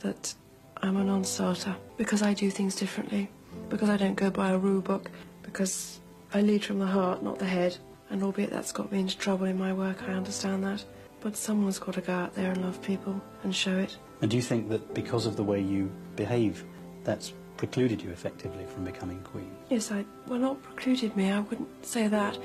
that 0.00 0.32
I'm 0.80 0.96
a 0.96 1.02
non-starter, 1.02 1.74
because 1.96 2.22
I 2.22 2.34
do 2.34 2.50
things 2.50 2.76
differently, 2.76 3.28
because 3.68 3.88
I 3.88 3.96
don't 3.96 4.14
go 4.14 4.30
by 4.30 4.50
a 4.50 4.58
rule 4.58 4.80
book, 4.80 5.10
because 5.42 5.98
I 6.32 6.42
lead 6.42 6.64
from 6.64 6.78
the 6.78 6.86
heart, 6.86 7.24
not 7.24 7.40
the 7.40 7.46
head. 7.46 7.76
And 8.10 8.22
albeit 8.22 8.50
that's 8.50 8.72
got 8.72 8.90
me 8.90 9.00
into 9.00 9.18
trouble 9.18 9.46
in 9.46 9.58
my 9.58 9.72
work, 9.72 10.02
I 10.02 10.12
understand 10.12 10.64
that. 10.64 10.84
But 11.20 11.36
someone's 11.36 11.78
got 11.78 11.94
to 11.94 12.00
go 12.00 12.12
out 12.14 12.34
there 12.34 12.52
and 12.52 12.62
love 12.62 12.80
people 12.82 13.20
and 13.42 13.54
show 13.54 13.76
it. 13.76 13.96
And 14.22 14.30
do 14.30 14.36
you 14.36 14.42
think 14.42 14.68
that 14.68 14.94
because 14.94 15.26
of 15.26 15.36
the 15.36 15.44
way 15.44 15.60
you 15.60 15.90
behave, 16.16 16.64
that's 17.04 17.32
precluded 17.56 18.00
you 18.00 18.10
effectively 18.10 18.64
from 18.66 18.84
becoming 18.84 19.20
queen? 19.20 19.50
Yes, 19.68 19.90
I 19.90 20.04
well 20.26 20.38
not 20.38 20.62
precluded 20.62 21.16
me. 21.16 21.30
I 21.32 21.40
wouldn't 21.40 21.84
say 21.84 22.08
that. 22.08 22.38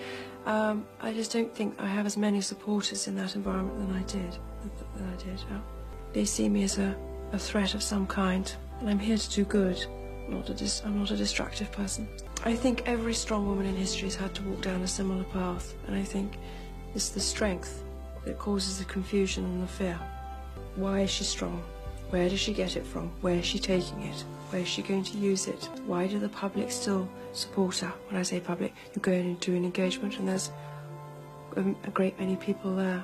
Um, 0.46 0.86
I 1.02 1.14
just 1.14 1.32
don't 1.32 1.54
think 1.56 1.80
I 1.80 1.88
have 1.88 2.06
as 2.06 2.18
many 2.18 2.42
supporters 2.42 3.08
in 3.08 3.16
that 3.16 3.36
environment 3.36 3.78
than 3.88 3.96
I 3.96 4.04
did. 4.04 4.38
Than 4.98 5.10
I 5.14 5.16
did. 5.24 5.40
Uh, 5.52 5.60
they 6.12 6.26
see 6.26 6.50
me 6.50 6.64
as 6.64 6.78
a, 6.78 6.96
a 7.32 7.40
threat 7.40 7.74
of 7.74 7.82
some 7.82 8.06
kind, 8.08 8.54
and 8.80 8.90
I'm 8.90 9.00
here 9.00 9.18
to 9.18 9.30
do 9.30 9.46
good. 9.46 9.84
I'm 10.26 10.34
not 10.36 10.50
a 10.50 10.54
dis- 10.54 10.82
I'm 10.84 11.00
not 11.00 11.12
a 11.12 11.18
destructive 11.18 11.72
person. 11.72 12.08
I 12.46 12.56
think 12.56 12.84
every 12.86 13.14
strong 13.14 13.48
woman 13.48 13.66
in 13.66 13.76
history 13.76 14.08
has 14.10 14.16
had 14.16 14.34
to 14.36 14.44
walk 14.44 14.62
down 14.62 14.82
a 14.82 14.88
similar 14.88 15.24
path, 15.26 15.74
and 15.88 15.96
I 15.96 16.04
think 16.04 16.38
it's 16.94 17.10
the 17.10 17.20
strength 17.20 17.84
that 18.26 18.38
causes 18.38 18.80
the 18.80 18.86
confusion 18.86 19.46
and 19.46 19.64
the 19.64 19.68
fear. 19.68 20.00
Why 20.76 21.02
is 21.02 21.10
she 21.10 21.24
strong? 21.24 21.64
Where 22.10 22.30
does 22.30 22.40
she 22.40 22.54
get 22.54 22.76
it 22.76 22.86
from? 22.86 23.12
Where 23.22 23.36
is 23.36 23.46
she 23.46 23.60
taking 23.60 24.02
it? 24.04 24.24
Where 24.50 24.62
is 24.62 24.68
she 24.68 24.82
going 24.82 25.04
to 25.06 25.18
use 25.18 25.48
it? 25.48 25.70
Why 25.88 26.06
do 26.06 26.20
the 26.20 26.30
public 26.30 26.72
still 26.72 27.10
support 27.32 27.80
her? 27.80 27.94
When 28.10 28.20
I 28.20 28.24
say 28.24 28.40
public, 28.40 28.74
you're 28.94 29.02
going 29.02 29.28
into 29.28 29.56
an 29.56 29.66
engagement 29.66 30.20
and 30.20 30.28
there's 30.28 30.52
a, 31.56 31.62
a 31.62 31.92
great 31.92 32.20
many 32.20 32.36
people 32.36 32.76
there. 32.76 33.04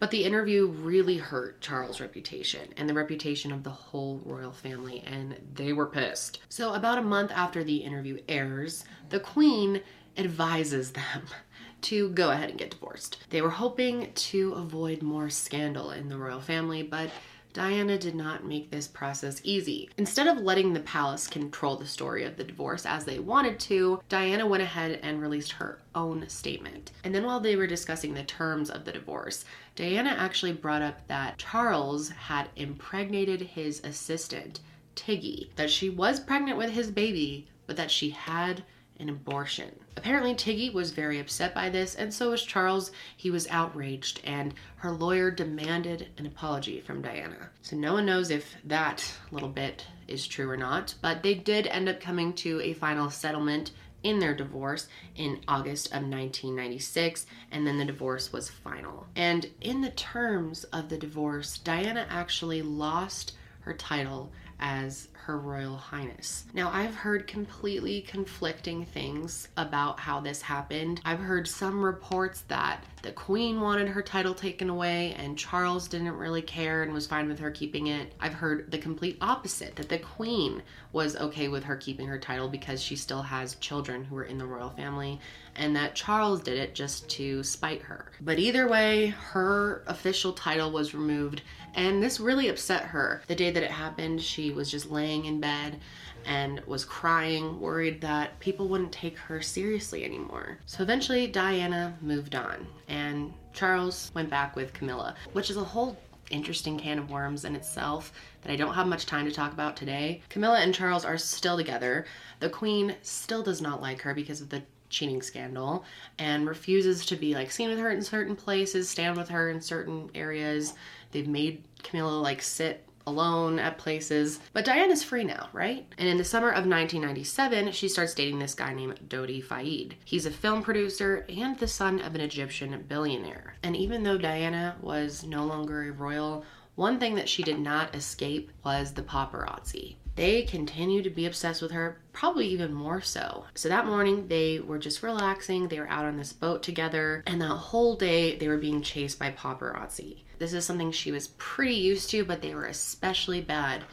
But 0.00 0.10
the 0.10 0.24
interview 0.24 0.66
really 0.66 1.18
hurt 1.18 1.60
Charles' 1.60 2.00
reputation 2.00 2.72
and 2.78 2.88
the 2.88 2.94
reputation 2.94 3.52
of 3.52 3.64
the 3.64 3.70
whole 3.70 4.22
royal 4.24 4.50
family, 4.50 5.04
and 5.06 5.36
they 5.54 5.74
were 5.74 5.86
pissed. 5.86 6.40
So, 6.48 6.72
about 6.72 6.96
a 6.96 7.02
month 7.02 7.30
after 7.32 7.62
the 7.62 7.76
interview 7.76 8.18
airs, 8.26 8.86
the 9.10 9.20
Queen 9.20 9.82
advises 10.16 10.92
them 10.92 11.26
to 11.82 12.08
go 12.10 12.30
ahead 12.30 12.48
and 12.48 12.58
get 12.58 12.70
divorced. 12.70 13.18
They 13.28 13.42
were 13.42 13.50
hoping 13.50 14.10
to 14.14 14.54
avoid 14.54 15.02
more 15.02 15.28
scandal 15.28 15.90
in 15.90 16.08
the 16.08 16.16
royal 16.16 16.40
family, 16.40 16.82
but 16.82 17.10
Diana 17.52 17.98
did 17.98 18.14
not 18.14 18.44
make 18.44 18.70
this 18.70 18.86
process 18.86 19.40
easy. 19.42 19.90
Instead 19.96 20.28
of 20.28 20.38
letting 20.38 20.72
the 20.72 20.80
palace 20.80 21.26
control 21.26 21.76
the 21.76 21.86
story 21.86 22.24
of 22.24 22.36
the 22.36 22.44
divorce 22.44 22.86
as 22.86 23.04
they 23.04 23.18
wanted 23.18 23.58
to, 23.60 24.00
Diana 24.08 24.46
went 24.46 24.62
ahead 24.62 25.00
and 25.02 25.20
released 25.20 25.52
her 25.52 25.80
own 25.94 26.28
statement. 26.28 26.92
And 27.02 27.14
then 27.14 27.24
while 27.24 27.40
they 27.40 27.56
were 27.56 27.66
discussing 27.66 28.14
the 28.14 28.22
terms 28.22 28.70
of 28.70 28.84
the 28.84 28.92
divorce, 28.92 29.44
Diana 29.74 30.10
actually 30.10 30.52
brought 30.52 30.82
up 30.82 31.06
that 31.08 31.38
Charles 31.38 32.10
had 32.10 32.48
impregnated 32.54 33.40
his 33.40 33.80
assistant, 33.82 34.60
Tiggy, 34.94 35.50
that 35.56 35.70
she 35.70 35.90
was 35.90 36.20
pregnant 36.20 36.58
with 36.58 36.70
his 36.70 36.90
baby, 36.90 37.48
but 37.66 37.76
that 37.76 37.90
she 37.90 38.10
had 38.10 38.62
an 38.98 39.08
abortion. 39.08 39.70
Apparently, 40.00 40.34
Tiggy 40.34 40.70
was 40.70 40.92
very 40.92 41.20
upset 41.20 41.54
by 41.54 41.68
this, 41.68 41.94
and 41.94 42.12
so 42.12 42.30
was 42.30 42.42
Charles. 42.42 42.90
He 43.18 43.30
was 43.30 43.46
outraged, 43.48 44.22
and 44.24 44.54
her 44.76 44.92
lawyer 44.92 45.30
demanded 45.30 46.08
an 46.16 46.24
apology 46.24 46.80
from 46.80 47.02
Diana. 47.02 47.50
So, 47.60 47.76
no 47.76 47.92
one 47.92 48.06
knows 48.06 48.30
if 48.30 48.54
that 48.64 49.04
little 49.30 49.50
bit 49.50 49.84
is 50.08 50.26
true 50.26 50.48
or 50.48 50.56
not, 50.56 50.94
but 51.02 51.22
they 51.22 51.34
did 51.34 51.66
end 51.66 51.86
up 51.86 52.00
coming 52.00 52.32
to 52.36 52.62
a 52.62 52.72
final 52.72 53.10
settlement 53.10 53.72
in 54.02 54.20
their 54.20 54.34
divorce 54.34 54.88
in 55.16 55.42
August 55.46 55.88
of 55.88 56.00
1996, 56.00 57.26
and 57.50 57.66
then 57.66 57.76
the 57.76 57.84
divorce 57.84 58.32
was 58.32 58.48
final. 58.48 59.06
And 59.16 59.50
in 59.60 59.82
the 59.82 59.90
terms 59.90 60.64
of 60.64 60.88
the 60.88 60.96
divorce, 60.96 61.58
Diana 61.58 62.06
actually 62.08 62.62
lost 62.62 63.34
her 63.60 63.74
title 63.74 64.32
as 64.58 65.08
her 65.24 65.38
Royal 65.38 65.76
Highness. 65.76 66.44
Now, 66.54 66.70
I've 66.72 66.94
heard 66.94 67.26
completely 67.26 68.02
conflicting 68.02 68.84
things 68.84 69.48
about 69.56 70.00
how 70.00 70.20
this 70.20 70.42
happened. 70.42 71.00
I've 71.04 71.20
heard 71.20 71.46
some 71.46 71.82
reports 71.82 72.42
that 72.48 72.84
the 73.02 73.12
Queen 73.12 73.60
wanted 73.60 73.88
her 73.88 74.02
title 74.02 74.34
taken 74.34 74.68
away 74.68 75.14
and 75.18 75.38
Charles 75.38 75.88
didn't 75.88 76.16
really 76.16 76.42
care 76.42 76.82
and 76.82 76.92
was 76.92 77.06
fine 77.06 77.28
with 77.28 77.38
her 77.38 77.50
keeping 77.50 77.86
it. 77.86 78.12
I've 78.20 78.34
heard 78.34 78.70
the 78.70 78.78
complete 78.78 79.16
opposite 79.20 79.76
that 79.76 79.88
the 79.88 79.98
Queen 79.98 80.62
was 80.92 81.16
okay 81.16 81.48
with 81.48 81.64
her 81.64 81.76
keeping 81.76 82.06
her 82.08 82.18
title 82.18 82.48
because 82.48 82.82
she 82.82 82.96
still 82.96 83.22
has 83.22 83.54
children 83.56 84.04
who 84.04 84.16
are 84.16 84.24
in 84.24 84.38
the 84.38 84.46
royal 84.46 84.70
family 84.70 85.20
and 85.56 85.74
that 85.76 85.94
Charles 85.94 86.42
did 86.42 86.58
it 86.58 86.74
just 86.74 87.08
to 87.10 87.42
spite 87.42 87.82
her. 87.82 88.10
But 88.20 88.38
either 88.38 88.68
way, 88.68 89.08
her 89.08 89.82
official 89.86 90.32
title 90.32 90.70
was 90.70 90.94
removed, 90.94 91.42
and 91.74 92.02
this 92.02 92.20
really 92.20 92.48
upset 92.48 92.84
her. 92.84 93.22
The 93.26 93.34
day 93.34 93.50
that 93.50 93.62
it 93.62 93.70
happened, 93.70 94.22
she 94.22 94.50
was 94.52 94.70
just 94.70 94.90
laying 94.90 95.09
in 95.18 95.40
bed 95.40 95.80
and 96.24 96.60
was 96.66 96.84
crying, 96.84 97.60
worried 97.60 98.00
that 98.00 98.38
people 98.40 98.68
wouldn't 98.68 98.92
take 98.92 99.18
her 99.18 99.40
seriously 99.40 100.04
anymore. 100.04 100.58
So 100.66 100.82
eventually, 100.82 101.26
Diana 101.26 101.96
moved 102.00 102.34
on, 102.34 102.66
and 102.88 103.32
Charles 103.52 104.10
went 104.14 104.30
back 104.30 104.56
with 104.56 104.72
Camilla, 104.72 105.14
which 105.32 105.50
is 105.50 105.56
a 105.56 105.64
whole 105.64 105.96
interesting 106.30 106.78
can 106.78 106.98
of 106.98 107.10
worms 107.10 107.44
in 107.44 107.56
itself 107.56 108.12
that 108.42 108.52
I 108.52 108.56
don't 108.56 108.74
have 108.74 108.86
much 108.86 109.06
time 109.06 109.26
to 109.26 109.32
talk 109.32 109.52
about 109.52 109.76
today. 109.76 110.22
Camilla 110.28 110.60
and 110.60 110.74
Charles 110.74 111.04
are 111.04 111.18
still 111.18 111.56
together. 111.56 112.06
The 112.38 112.48
queen 112.48 112.94
still 113.02 113.42
does 113.42 113.60
not 113.60 113.82
like 113.82 114.00
her 114.02 114.14
because 114.14 114.40
of 114.40 114.48
the 114.48 114.62
cheating 114.90 115.22
scandal 115.22 115.84
and 116.18 116.48
refuses 116.48 117.06
to 117.06 117.16
be 117.16 117.34
like 117.34 117.50
seen 117.50 117.68
with 117.68 117.78
her 117.78 117.90
in 117.90 118.02
certain 118.02 118.36
places, 118.36 118.88
stand 118.88 119.16
with 119.16 119.28
her 119.28 119.50
in 119.50 119.60
certain 119.60 120.10
areas. 120.14 120.74
They've 121.12 121.28
made 121.28 121.64
Camilla 121.82 122.20
like 122.20 122.42
sit 122.42 122.86
alone 123.10 123.58
at 123.58 123.76
places. 123.76 124.40
But 124.52 124.64
Diana's 124.64 125.02
free 125.02 125.24
now, 125.24 125.48
right? 125.52 125.86
And 125.98 126.08
in 126.08 126.16
the 126.16 126.24
summer 126.24 126.48
of 126.48 126.66
1997, 126.66 127.72
she 127.72 127.88
starts 127.88 128.14
dating 128.14 128.38
this 128.38 128.54
guy 128.54 128.72
named 128.72 129.00
Dodi 129.08 129.42
Fayed. 129.42 129.96
He's 130.04 130.26
a 130.26 130.30
film 130.30 130.62
producer 130.62 131.26
and 131.28 131.58
the 131.58 131.68
son 131.68 132.00
of 132.00 132.14
an 132.14 132.20
Egyptian 132.20 132.84
billionaire. 132.88 133.54
And 133.62 133.76
even 133.76 134.04
though 134.04 134.16
Diana 134.16 134.76
was 134.80 135.24
no 135.24 135.44
longer 135.44 135.82
a 135.82 135.92
royal, 135.92 136.44
one 136.76 136.98
thing 136.98 137.16
that 137.16 137.28
she 137.28 137.42
did 137.42 137.58
not 137.58 137.94
escape 137.94 138.50
was 138.64 138.92
the 138.92 139.02
paparazzi. 139.02 139.96
They 140.16 140.42
continued 140.42 141.04
to 141.04 141.10
be 141.10 141.26
obsessed 141.26 141.62
with 141.62 141.70
her, 141.70 142.00
probably 142.12 142.46
even 142.48 142.72
more 142.74 143.00
so. 143.00 143.44
So 143.54 143.68
that 143.68 143.86
morning, 143.86 144.28
they 144.28 144.60
were 144.60 144.78
just 144.78 145.02
relaxing. 145.02 145.68
They 145.68 145.80
were 145.80 145.88
out 145.88 146.04
on 146.04 146.16
this 146.16 146.32
boat 146.32 146.62
together, 146.62 147.22
and 147.26 147.40
that 147.40 147.48
whole 147.48 147.96
day, 147.96 148.36
they 148.36 148.48
were 148.48 148.58
being 148.58 148.82
chased 148.82 149.18
by 149.18 149.30
paparazzi. 149.30 150.22
This 150.40 150.54
is 150.54 150.64
something 150.64 150.90
she 150.90 151.12
was 151.12 151.28
pretty 151.36 151.74
used 151.74 152.08
to, 152.10 152.24
but 152.24 152.40
they 152.40 152.54
were 152.54 152.64
especially 152.64 153.42
bad 153.42 153.84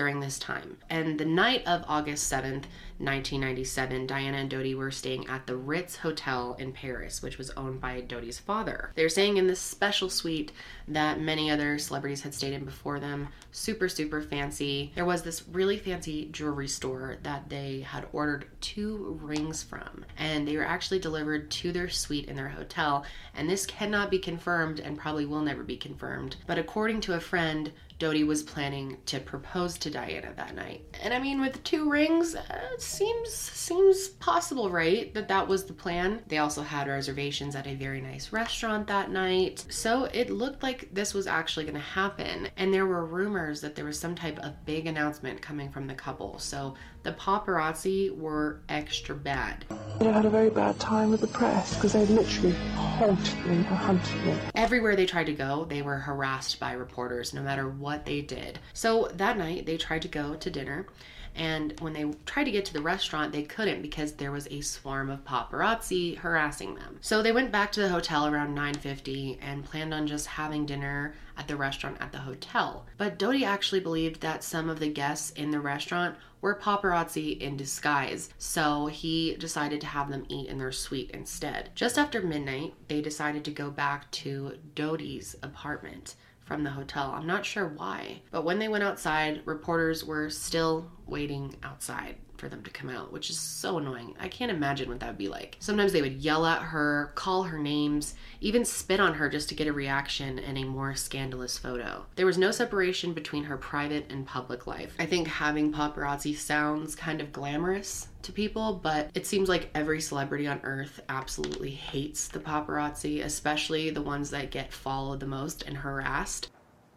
during 0.00 0.18
this 0.18 0.38
time. 0.38 0.78
And 0.88 1.20
the 1.20 1.26
night 1.26 1.62
of 1.66 1.84
August 1.86 2.32
7th, 2.32 2.64
1997, 3.00 4.06
Diana 4.06 4.38
and 4.38 4.50
Dodi 4.50 4.74
were 4.74 4.90
staying 4.90 5.26
at 5.28 5.46
the 5.46 5.56
Ritz 5.56 5.96
Hotel 5.96 6.56
in 6.58 6.72
Paris, 6.72 7.20
which 7.20 7.36
was 7.36 7.50
owned 7.50 7.82
by 7.82 8.00
Dodi's 8.00 8.38
father. 8.38 8.92
They 8.94 9.02
were 9.02 9.10
staying 9.10 9.36
in 9.36 9.46
this 9.46 9.60
special 9.60 10.08
suite 10.08 10.52
that 10.88 11.20
many 11.20 11.50
other 11.50 11.76
celebrities 11.76 12.22
had 12.22 12.32
stayed 12.32 12.54
in 12.54 12.64
before 12.64 12.98
them. 12.98 13.28
Super, 13.52 13.90
super 13.90 14.22
fancy. 14.22 14.90
There 14.94 15.04
was 15.04 15.22
this 15.22 15.46
really 15.48 15.76
fancy 15.76 16.30
jewelry 16.32 16.68
store 16.68 17.18
that 17.22 17.50
they 17.50 17.80
had 17.80 18.08
ordered 18.14 18.46
two 18.62 19.18
rings 19.20 19.62
from, 19.62 20.06
and 20.16 20.48
they 20.48 20.56
were 20.56 20.64
actually 20.64 21.00
delivered 21.00 21.50
to 21.50 21.72
their 21.72 21.90
suite 21.90 22.30
in 22.30 22.36
their 22.36 22.48
hotel. 22.48 23.04
And 23.34 23.50
this 23.50 23.66
cannot 23.66 24.10
be 24.10 24.18
confirmed 24.18 24.80
and 24.80 24.96
probably 24.96 25.26
will 25.26 25.42
never 25.42 25.62
be 25.62 25.76
confirmed. 25.76 26.36
But 26.46 26.58
according 26.58 27.02
to 27.02 27.16
a 27.16 27.20
friend, 27.20 27.70
Dodi 28.00 28.26
was 28.26 28.42
planning 28.42 28.96
to 29.06 29.20
propose 29.20 29.76
to 29.78 29.90
Diana 29.90 30.32
that 30.34 30.54
night. 30.54 30.84
And 31.02 31.12
I 31.12 31.18
mean, 31.18 31.38
with 31.38 31.62
two 31.64 31.88
rings, 31.88 32.34
uh, 32.34 32.42
seems 32.78 33.30
seems 33.30 34.08
possible, 34.08 34.70
right? 34.70 35.12
That 35.12 35.28
that 35.28 35.46
was 35.46 35.64
the 35.64 35.74
plan. 35.74 36.22
They 36.26 36.38
also 36.38 36.62
had 36.62 36.88
reservations 36.88 37.54
at 37.54 37.66
a 37.66 37.74
very 37.74 38.00
nice 38.00 38.32
restaurant 38.32 38.86
that 38.86 39.10
night. 39.10 39.66
So 39.68 40.04
it 40.04 40.30
looked 40.30 40.62
like 40.62 40.88
this 40.92 41.12
was 41.12 41.26
actually 41.26 41.66
going 41.66 41.74
to 41.74 41.80
happen. 41.80 42.48
And 42.56 42.72
there 42.72 42.86
were 42.86 43.04
rumors 43.04 43.60
that 43.60 43.74
there 43.74 43.84
was 43.84 44.00
some 44.00 44.14
type 44.14 44.38
of 44.38 44.64
big 44.64 44.86
announcement 44.86 45.42
coming 45.42 45.70
from 45.70 45.86
the 45.86 45.94
couple. 45.94 46.38
So 46.38 46.74
the 47.02 47.12
paparazzi 47.12 48.14
were 48.14 48.60
extra 48.68 49.14
bad. 49.14 49.64
I 50.00 50.04
had 50.04 50.26
a 50.26 50.30
very 50.30 50.50
bad 50.50 50.78
time 50.78 51.10
with 51.10 51.20
the 51.20 51.26
press 51.26 51.74
because 51.74 51.94
they 51.94 52.04
literally 52.06 52.54
haunted 52.74 53.46
me 53.46 53.56
and 53.56 53.66
hunted 53.66 54.24
me. 54.24 54.38
Everywhere 54.54 54.96
they 54.96 55.06
tried 55.06 55.26
to 55.26 55.32
go, 55.32 55.64
they 55.64 55.82
were 55.82 55.96
harassed 55.96 56.60
by 56.60 56.72
reporters 56.72 57.32
no 57.32 57.42
matter 57.42 57.68
what 57.68 58.04
they 58.04 58.20
did. 58.20 58.58
So 58.74 59.10
that 59.14 59.38
night, 59.38 59.66
they 59.66 59.76
tried 59.76 60.02
to 60.02 60.08
go 60.08 60.34
to 60.34 60.50
dinner. 60.50 60.86
And 61.34 61.78
when 61.80 61.92
they 61.92 62.04
tried 62.26 62.44
to 62.44 62.50
get 62.50 62.64
to 62.66 62.72
the 62.72 62.82
restaurant, 62.82 63.32
they 63.32 63.42
couldn't 63.42 63.82
because 63.82 64.12
there 64.12 64.32
was 64.32 64.48
a 64.50 64.60
swarm 64.60 65.10
of 65.10 65.24
paparazzi 65.24 66.18
harassing 66.18 66.74
them. 66.74 66.98
So 67.00 67.22
they 67.22 67.32
went 67.32 67.52
back 67.52 67.72
to 67.72 67.80
the 67.80 67.88
hotel 67.88 68.26
around 68.26 68.54
9:50 68.54 69.38
and 69.40 69.64
planned 69.64 69.94
on 69.94 70.06
just 70.06 70.26
having 70.26 70.66
dinner 70.66 71.14
at 71.36 71.48
the 71.48 71.56
restaurant 71.56 71.96
at 72.00 72.12
the 72.12 72.18
hotel. 72.18 72.86
But 72.98 73.18
Dodi 73.18 73.44
actually 73.44 73.80
believed 73.80 74.20
that 74.20 74.44
some 74.44 74.68
of 74.68 74.80
the 74.80 74.90
guests 74.90 75.30
in 75.30 75.50
the 75.50 75.60
restaurant 75.60 76.16
were 76.40 76.54
paparazzi 76.54 77.38
in 77.38 77.56
disguise, 77.56 78.30
so 78.38 78.86
he 78.86 79.36
decided 79.36 79.80
to 79.80 79.86
have 79.86 80.08
them 80.08 80.24
eat 80.28 80.48
in 80.48 80.58
their 80.58 80.72
suite 80.72 81.10
instead. 81.12 81.70
Just 81.74 81.98
after 81.98 82.22
midnight, 82.22 82.74
they 82.88 83.00
decided 83.00 83.44
to 83.44 83.50
go 83.50 83.70
back 83.70 84.10
to 84.10 84.58
Dodi's 84.74 85.36
apartment 85.42 86.14
from 86.50 86.64
the 86.64 86.70
hotel. 86.70 87.12
I'm 87.14 87.28
not 87.28 87.46
sure 87.46 87.68
why, 87.68 88.22
but 88.32 88.44
when 88.44 88.58
they 88.58 88.66
went 88.66 88.82
outside, 88.82 89.40
reporters 89.44 90.04
were 90.04 90.28
still 90.28 90.90
waiting 91.06 91.54
outside 91.62 92.16
for 92.40 92.48
them 92.48 92.62
to 92.62 92.70
come 92.70 92.90
out, 92.90 93.12
which 93.12 93.30
is 93.30 93.38
so 93.38 93.78
annoying. 93.78 94.16
I 94.18 94.28
can't 94.28 94.50
imagine 94.50 94.88
what 94.88 94.98
that 95.00 95.08
would 95.08 95.18
be 95.18 95.28
like. 95.28 95.56
Sometimes 95.60 95.92
they 95.92 96.02
would 96.02 96.24
yell 96.24 96.46
at 96.46 96.62
her, 96.62 97.12
call 97.14 97.44
her 97.44 97.58
names, 97.58 98.14
even 98.40 98.64
spit 98.64 98.98
on 98.98 99.14
her 99.14 99.28
just 99.28 99.48
to 99.50 99.54
get 99.54 99.68
a 99.68 99.72
reaction 99.72 100.38
and 100.38 100.58
a 100.58 100.64
more 100.64 100.94
scandalous 100.94 101.58
photo. 101.58 102.06
There 102.16 102.26
was 102.26 102.38
no 102.38 102.50
separation 102.50 103.12
between 103.12 103.44
her 103.44 103.56
private 103.56 104.10
and 104.10 104.26
public 104.26 104.66
life. 104.66 104.96
I 104.98 105.06
think 105.06 105.28
having 105.28 105.72
paparazzi 105.72 106.34
sounds 106.34 106.96
kind 106.96 107.20
of 107.20 107.32
glamorous 107.32 108.08
to 108.22 108.32
people, 108.32 108.80
but 108.82 109.10
it 109.14 109.26
seems 109.26 109.48
like 109.48 109.70
every 109.74 110.00
celebrity 110.00 110.46
on 110.46 110.60
earth 110.64 111.00
absolutely 111.08 111.70
hates 111.70 112.28
the 112.28 112.40
paparazzi, 112.40 113.24
especially 113.24 113.90
the 113.90 114.02
ones 114.02 114.30
that 114.30 114.50
get 114.50 114.72
followed 114.72 115.20
the 115.20 115.26
most 115.26 115.62
and 115.62 115.76
harassed. 115.76 116.50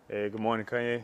Hey, 0.10 0.30
good 0.30 0.42
morning, 0.42 0.66
Kanye. 0.66 1.04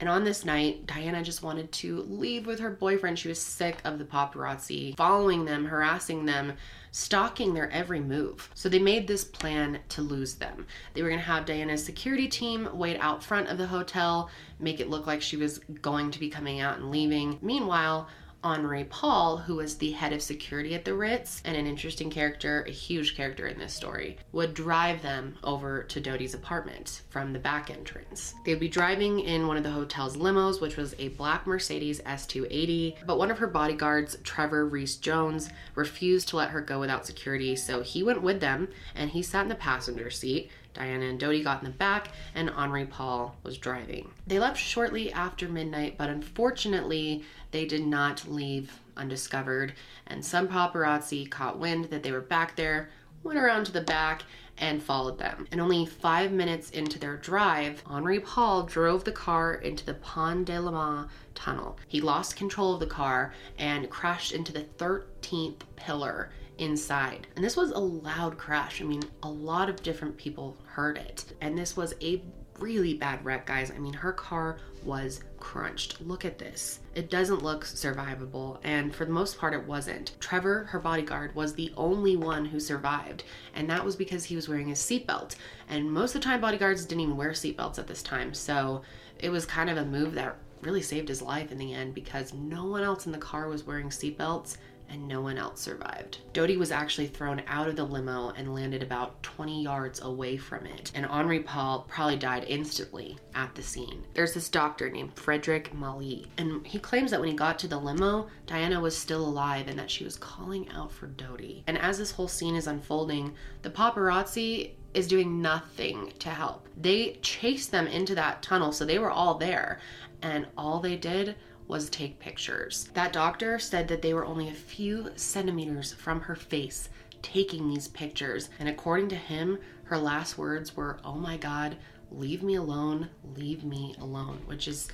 And 0.00 0.08
on 0.08 0.24
this 0.24 0.46
night, 0.46 0.86
Diana 0.86 1.22
just 1.22 1.42
wanted 1.42 1.70
to 1.72 2.00
leave 2.02 2.46
with 2.46 2.58
her 2.60 2.70
boyfriend. 2.70 3.18
She 3.18 3.28
was 3.28 3.38
sick 3.38 3.78
of 3.84 3.98
the 3.98 4.04
paparazzi 4.04 4.96
following 4.96 5.44
them, 5.44 5.66
harassing 5.66 6.24
them, 6.24 6.54
stalking 6.90 7.52
their 7.52 7.70
every 7.70 8.00
move. 8.00 8.50
So 8.54 8.70
they 8.70 8.78
made 8.78 9.06
this 9.06 9.24
plan 9.24 9.78
to 9.90 10.02
lose 10.02 10.36
them. 10.36 10.66
They 10.94 11.02
were 11.02 11.08
going 11.10 11.20
to 11.20 11.26
have 11.26 11.44
Diana's 11.44 11.84
security 11.84 12.28
team 12.28 12.68
wait 12.72 12.98
out 12.98 13.22
front 13.22 13.48
of 13.48 13.58
the 13.58 13.66
hotel, 13.66 14.30
make 14.58 14.80
it 14.80 14.88
look 14.88 15.06
like 15.06 15.20
she 15.20 15.36
was 15.36 15.58
going 15.82 16.10
to 16.12 16.18
be 16.18 16.30
coming 16.30 16.60
out 16.60 16.78
and 16.78 16.90
leaving. 16.90 17.38
Meanwhile, 17.42 18.08
Henri 18.42 18.84
Paul, 18.84 19.36
who 19.36 19.56
was 19.56 19.76
the 19.76 19.92
head 19.92 20.12
of 20.12 20.22
security 20.22 20.74
at 20.74 20.84
the 20.84 20.94
Ritz 20.94 21.42
and 21.44 21.56
an 21.56 21.66
interesting 21.66 22.10
character, 22.10 22.64
a 22.66 22.70
huge 22.70 23.16
character 23.16 23.46
in 23.46 23.58
this 23.58 23.74
story, 23.74 24.18
would 24.32 24.54
drive 24.54 25.02
them 25.02 25.36
over 25.44 25.82
to 25.84 26.00
Dodi's 26.00 26.34
apartment 26.34 27.02
from 27.10 27.32
the 27.32 27.38
back 27.38 27.70
entrance. 27.70 28.34
They'd 28.44 28.60
be 28.60 28.68
driving 28.68 29.20
in 29.20 29.46
one 29.46 29.56
of 29.56 29.62
the 29.62 29.70
hotel's 29.70 30.16
limos, 30.16 30.60
which 30.60 30.76
was 30.76 30.94
a 30.98 31.08
black 31.08 31.46
Mercedes 31.46 32.00
S280, 32.00 33.06
but 33.06 33.18
one 33.18 33.30
of 33.30 33.38
her 33.38 33.46
bodyguards, 33.46 34.16
Trevor 34.24 34.66
Rees-Jones, 34.66 35.50
refused 35.74 36.28
to 36.28 36.36
let 36.36 36.50
her 36.50 36.60
go 36.60 36.80
without 36.80 37.06
security, 37.06 37.56
so 37.56 37.82
he 37.82 38.02
went 38.02 38.22
with 38.22 38.40
them 38.40 38.68
and 38.94 39.10
he 39.10 39.22
sat 39.22 39.42
in 39.42 39.48
the 39.48 39.54
passenger 39.54 40.10
seat. 40.10 40.50
Diana 40.74 41.06
and 41.06 41.18
Dodi 41.18 41.42
got 41.42 41.62
in 41.62 41.70
the 41.70 41.76
back, 41.76 42.08
and 42.34 42.50
Henri 42.50 42.86
Paul 42.86 43.36
was 43.42 43.58
driving. 43.58 44.10
They 44.26 44.38
left 44.38 44.58
shortly 44.58 45.12
after 45.12 45.48
midnight, 45.48 45.96
but 45.98 46.08
unfortunately, 46.08 47.24
they 47.50 47.66
did 47.66 47.86
not 47.86 48.28
leave 48.28 48.78
undiscovered, 48.96 49.74
and 50.06 50.24
some 50.24 50.48
paparazzi 50.48 51.28
caught 51.28 51.58
wind 51.58 51.86
that 51.86 52.02
they 52.02 52.12
were 52.12 52.20
back 52.20 52.56
there, 52.56 52.90
went 53.22 53.38
around 53.38 53.64
to 53.66 53.72
the 53.72 53.80
back, 53.80 54.22
and 54.58 54.82
followed 54.82 55.18
them. 55.18 55.46
And 55.50 55.60
only 55.60 55.86
five 55.86 56.32
minutes 56.32 56.70
into 56.70 56.98
their 56.98 57.16
drive, 57.16 57.82
Henri 57.86 58.20
Paul 58.20 58.64
drove 58.64 59.04
the 59.04 59.12
car 59.12 59.54
into 59.54 59.86
the 59.86 59.94
Pont 59.94 60.46
de 60.46 60.60
l'Alma 60.60 61.08
tunnel. 61.34 61.78
He 61.88 62.00
lost 62.00 62.36
control 62.36 62.74
of 62.74 62.80
the 62.80 62.86
car 62.86 63.32
and 63.58 63.88
crashed 63.88 64.32
into 64.32 64.52
the 64.52 64.66
13th 64.78 65.62
pillar 65.76 66.30
inside. 66.60 67.26
And 67.34 67.44
this 67.44 67.56
was 67.56 67.70
a 67.70 67.78
loud 67.78 68.38
crash. 68.38 68.80
I 68.80 68.84
mean, 68.84 69.02
a 69.22 69.30
lot 69.30 69.68
of 69.68 69.82
different 69.82 70.16
people 70.16 70.56
heard 70.66 70.98
it. 70.98 71.24
And 71.40 71.58
this 71.58 71.76
was 71.76 71.94
a 72.00 72.22
really 72.60 72.94
bad 72.94 73.24
wreck, 73.24 73.46
guys. 73.46 73.70
I 73.70 73.78
mean, 73.78 73.94
her 73.94 74.12
car 74.12 74.58
was 74.84 75.20
crunched. 75.38 76.00
Look 76.02 76.24
at 76.24 76.38
this. 76.38 76.80
It 76.94 77.10
doesn't 77.10 77.42
look 77.42 77.64
survivable, 77.64 78.58
and 78.62 78.94
for 78.94 79.06
the 79.06 79.12
most 79.12 79.38
part, 79.38 79.54
it 79.54 79.66
wasn't. 79.66 80.12
Trevor, 80.20 80.64
her 80.64 80.78
bodyguard, 80.78 81.34
was 81.34 81.54
the 81.54 81.72
only 81.76 82.16
one 82.16 82.44
who 82.44 82.60
survived, 82.60 83.24
and 83.54 83.68
that 83.70 83.84
was 83.84 83.96
because 83.96 84.24
he 84.24 84.36
was 84.36 84.48
wearing 84.48 84.68
his 84.68 84.78
seatbelt. 84.78 85.36
And 85.68 85.90
most 85.90 86.14
of 86.14 86.20
the 86.20 86.26
time, 86.26 86.40
bodyguards 86.40 86.84
didn't 86.84 87.00
even 87.00 87.16
wear 87.16 87.30
seatbelts 87.30 87.78
at 87.78 87.86
this 87.86 88.02
time, 88.02 88.34
so 88.34 88.82
it 89.18 89.30
was 89.30 89.46
kind 89.46 89.70
of 89.70 89.78
a 89.78 89.84
move 89.84 90.14
that 90.14 90.36
really 90.62 90.82
saved 90.82 91.08
his 91.08 91.22
life 91.22 91.50
in 91.52 91.58
the 91.58 91.72
end 91.72 91.94
because 91.94 92.34
no 92.34 92.66
one 92.66 92.82
else 92.82 93.06
in 93.06 93.12
the 93.12 93.18
car 93.18 93.48
was 93.48 93.66
wearing 93.66 93.88
seatbelts 93.88 94.58
and 94.90 95.06
no 95.06 95.20
one 95.20 95.38
else 95.38 95.60
survived. 95.60 96.18
Dodi 96.32 96.56
was 96.56 96.72
actually 96.72 97.06
thrown 97.06 97.42
out 97.46 97.68
of 97.68 97.76
the 97.76 97.84
limo 97.84 98.30
and 98.36 98.54
landed 98.54 98.82
about 98.82 99.22
20 99.22 99.62
yards 99.62 100.00
away 100.00 100.36
from 100.36 100.66
it, 100.66 100.90
and 100.94 101.06
Henri 101.06 101.40
Paul 101.40 101.86
probably 101.88 102.16
died 102.16 102.44
instantly 102.48 103.16
at 103.34 103.54
the 103.54 103.62
scene. 103.62 104.04
There's 104.14 104.34
this 104.34 104.48
doctor 104.48 104.90
named 104.90 105.14
Frederic 105.14 105.72
Mailliez, 105.72 106.26
and 106.36 106.66
he 106.66 106.78
claims 106.78 107.10
that 107.10 107.20
when 107.20 107.28
he 107.28 107.34
got 107.36 107.58
to 107.60 107.68
the 107.68 107.78
limo, 107.78 108.28
Diana 108.46 108.80
was 108.80 108.96
still 108.96 109.24
alive 109.24 109.68
and 109.68 109.78
that 109.78 109.90
she 109.90 110.04
was 110.04 110.16
calling 110.16 110.68
out 110.70 110.92
for 110.92 111.06
Dodi. 111.06 111.62
And 111.66 111.78
as 111.78 111.98
this 111.98 112.10
whole 112.10 112.28
scene 112.28 112.56
is 112.56 112.66
unfolding, 112.66 113.34
the 113.62 113.70
paparazzi 113.70 114.72
is 114.94 115.06
doing 115.06 115.40
nothing 115.40 116.12
to 116.18 116.28
help. 116.30 116.68
They 116.76 117.18
chased 117.22 117.70
them 117.70 117.86
into 117.86 118.14
that 118.16 118.42
tunnel, 118.42 118.72
so 118.72 118.84
they 118.84 118.98
were 118.98 119.10
all 119.10 119.34
there, 119.34 119.80
and 120.22 120.46
all 120.56 120.80
they 120.80 120.96
did 120.96 121.36
was 121.70 121.88
take 121.88 122.18
pictures. 122.18 122.90
That 122.94 123.12
doctor 123.12 123.58
said 123.58 123.88
that 123.88 124.02
they 124.02 124.12
were 124.12 124.26
only 124.26 124.48
a 124.48 124.52
few 124.52 125.10
centimeters 125.16 125.92
from 125.94 126.20
her 126.22 126.34
face 126.34 126.88
taking 127.22 127.68
these 127.68 127.88
pictures, 127.88 128.50
and 128.58 128.68
according 128.68 129.08
to 129.10 129.16
him, 129.16 129.58
her 129.84 129.98
last 129.98 130.36
words 130.36 130.76
were, 130.76 130.98
Oh 131.04 131.14
my 131.14 131.36
God, 131.36 131.76
leave 132.10 132.42
me 132.42 132.56
alone, 132.56 133.08
leave 133.36 133.62
me 133.64 133.94
alone, 134.00 134.42
which 134.46 134.66
is, 134.66 134.88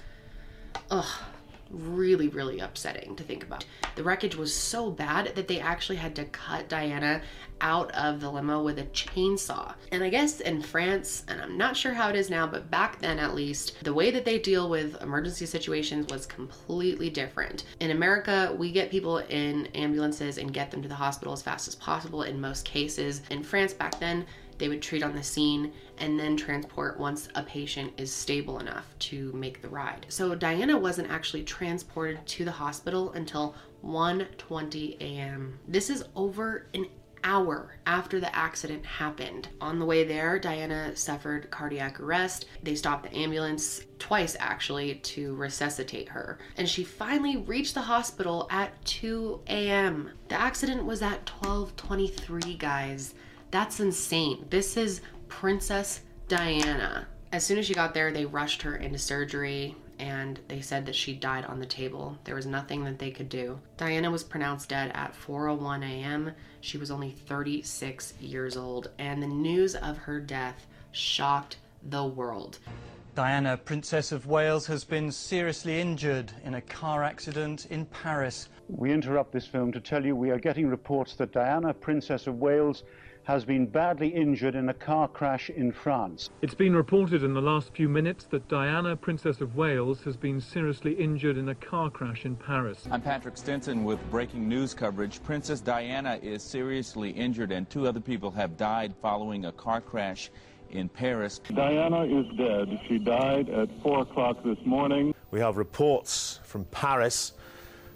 ugh, 0.91 1.07
really, 1.71 2.29
really 2.29 2.61
upsetting 2.61 3.17
to 3.17 3.23
think 3.23 3.45
about. 3.45 3.65
The 3.95 4.03
wreckage 4.03 4.37
was 4.37 4.55
so 4.55 4.91
bad 4.91 5.35
that 5.35 5.49
they 5.49 5.61
actually 5.61 5.97
had 5.97 6.15
to 6.17 6.25
cut 6.27 6.69
Diana 6.69 7.23
out 7.61 7.91
of 7.93 8.21
the 8.21 8.31
limo 8.31 8.63
with 8.63 8.79
a 8.79 8.85
chainsaw. 8.85 9.75
And 9.91 10.03
I 10.05 10.11
guess 10.11 10.41
in 10.41 10.61
France, 10.63 11.25
and 11.29 11.41
I'm 11.41 11.57
not 11.57 11.77
sure 11.77 11.95
how 11.95 12.09
it 12.09 12.17
is 12.17 12.29
now, 12.29 12.47
but 12.47 12.71
back 12.71 13.01
then 13.01 13.19
at 13.19 13.35
least, 13.35 13.83
the 13.83 13.95
way 13.95 14.11
that 14.11 14.25
they 14.25 14.39
deal 14.39 14.69
with 14.69 15.01
emergency 15.03 15.47
situations 15.47 16.07
was 16.13 16.27
completely 16.27 17.09
different. 17.09 17.65
In 17.81 17.93
America, 17.93 18.55
we 18.59 18.73
get 18.73 18.91
people 18.91 19.19
in 19.19 19.67
ambulances 19.69 20.39
and 20.39 20.53
get 20.53 20.71
them 20.71 20.83
to 20.83 20.89
the 20.89 20.95
hospital 20.95 21.33
as 21.33 21.43
fast 21.43 21.67
as 21.69 21.75
possible 21.75 22.23
in 22.23 22.41
most 22.41 22.65
cases. 22.65 23.23
In 23.31 23.43
France 23.43 23.73
back 23.73 23.99
then, 23.99 24.27
they 24.59 24.69
would 24.69 24.83
treat 24.83 25.03
on 25.03 25.15
the 25.15 25.23
scene 25.23 25.73
and 25.99 26.19
then 26.19 26.37
transport 26.37 26.99
once 26.99 27.29
a 27.35 27.43
patient 27.43 27.93
is 27.97 28.13
stable 28.13 28.59
enough 28.59 28.95
to 28.99 29.33
make 29.33 29.63
the 29.63 29.69
ride. 29.69 30.07
So 30.09 30.35
Diana 30.35 30.79
wasn't 30.79 31.11
actually 31.11 31.45
transported 31.45 32.25
to 32.27 32.45
the 32.45 32.53
hospital 32.53 33.13
until 33.13 33.55
1:20 33.85 35.01
a.m. 35.01 35.59
This 35.69 35.91
is 35.91 36.05
over 36.15 36.67
an 36.75 36.87
hour 37.27 37.75
after 37.87 38.21
the 38.21 38.35
accident 38.35 38.87
happened. 38.87 39.49
On 39.61 39.79
the 39.79 39.85
way 39.85 40.05
there, 40.05 40.39
Diana 40.39 40.95
suffered 40.95 41.51
cardiac 41.51 41.99
arrest. 42.01 42.47
They 42.63 42.77
stopped 42.77 43.03
the 43.03 43.17
ambulance 43.17 43.83
twice 43.99 44.37
actually 44.39 44.97
to 44.97 45.35
resuscitate 45.35 46.09
her. 46.09 46.39
And 46.57 46.69
she 46.69 46.85
finally 46.85 47.37
reached 47.37 47.75
the 47.75 47.83
hospital 47.83 48.47
at 48.51 48.85
2 48.85 49.41
a.m. 49.49 50.13
The 50.29 50.41
accident 50.41 50.85
was 50.85 51.03
at 51.03 51.27
12:23, 51.27 52.59
guys. 52.59 53.15
That's 53.57 53.81
insane. 53.81 54.45
This 54.51 54.77
is 54.77 55.01
Princess 55.29 56.03
Diana. 56.29 57.09
As 57.33 57.43
soon 57.43 57.57
as 57.57 57.65
she 57.65 57.73
got 57.73 57.95
there, 57.95 58.13
they 58.13 58.27
rushed 58.27 58.61
her 58.61 58.77
into 58.77 58.99
surgery 58.99 59.75
and 59.99 60.39
they 60.47 60.61
said 60.61 60.85
that 60.85 60.95
she 60.95 61.15
died 61.15 61.47
on 61.47 61.59
the 61.59 61.65
table. 61.65 62.19
There 62.25 62.35
was 62.35 62.45
nothing 62.45 62.85
that 62.85 62.99
they 62.99 63.11
could 63.11 63.31
do. 63.31 63.59
Diana 63.79 64.11
was 64.11 64.23
pronounced 64.23 64.69
dead 64.69 64.91
at 64.93 65.15
4:01 65.15 65.83
a.m. 65.83 66.33
She 66.61 66.77
was 66.77 66.91
only 66.91 67.13
36 67.13 68.13
years 68.21 68.59
old, 68.59 68.91
and 68.99 69.23
the 69.23 69.27
news 69.27 69.75
of 69.75 69.97
her 69.97 70.21
death 70.21 70.67
shocked 70.93 71.57
the 71.83 72.05
world. 72.05 72.59
Diana, 73.15 73.57
Princess 73.57 74.13
of 74.13 74.27
Wales, 74.27 74.67
has 74.67 74.85
been 74.85 75.11
seriously 75.11 75.81
injured 75.81 76.31
in 76.45 76.57
a 76.57 76.61
car 76.61 77.03
accident 77.03 77.69
in 77.71 77.87
Paris. 77.87 78.51
We 78.69 78.93
interrupt 78.93 79.33
this 79.33 79.47
film 79.47 79.73
to 79.73 79.81
tell 79.81 80.05
you 80.05 80.15
we 80.15 80.29
are 80.29 80.39
getting 80.39 80.69
reports 80.69 81.15
that 81.15 81.33
Diana, 81.33 81.73
Princess 81.73 82.27
of 82.27 82.39
Wales, 82.39 82.83
has 83.27 83.45
been 83.45 83.67
badly 83.67 84.07
injured 84.07 84.55
in 84.55 84.69
a 84.69 84.75
car 84.75 85.09
crash 85.09 85.51
in 85.51 85.73
France. 85.73 86.31
It's 86.43 86.55
been 86.55 86.77
reported 86.77 87.25
in 87.25 87.35
the 87.35 87.41
last 87.41 87.75
few 87.75 87.89
minutes 87.89 88.25
that 88.27 88.47
Diana, 88.47 88.95
Princess 88.95 89.41
of 89.41 89.57
Wales, 89.57 90.01
has 90.05 90.17
been 90.17 90.41
seriously 90.41 90.93
injured 90.93 91.37
in 91.37 91.49
a 91.49 91.55
car 91.57 91.91
crash 91.91 92.25
in 92.25 92.37
Paris. 92.37 92.87
I'm 92.89 93.03
Patrick 93.03 93.37
Stinson 93.37 93.83
with 93.83 93.99
breaking 94.13 94.49
news 94.49 94.75
coverage. 94.75 95.21
Princess 95.25 95.61
Diana 95.61 96.21
is 96.23 96.41
seriously 96.41 97.11
injured, 97.11 97.51
and 97.51 97.69
two 97.69 97.89
other 97.89 97.99
people 97.99 98.31
have 98.31 98.57
died 98.57 98.95
following 99.03 99.47
a 99.47 99.53
car 99.53 99.81
crash 99.81 100.31
in 100.71 100.89
Paris. 100.89 101.41
Diana 101.53 102.05
is 102.05 102.27
dead. 102.37 102.81
She 102.87 102.99
died 102.99 103.49
at 103.49 103.69
4 103.83 104.03
o'clock 104.03 104.45
this 104.45 104.59
morning. 104.65 105.13
We 105.33 105.41
have 105.41 105.57
reports 105.57 106.39
from 106.45 106.65
Paris 106.67 107.33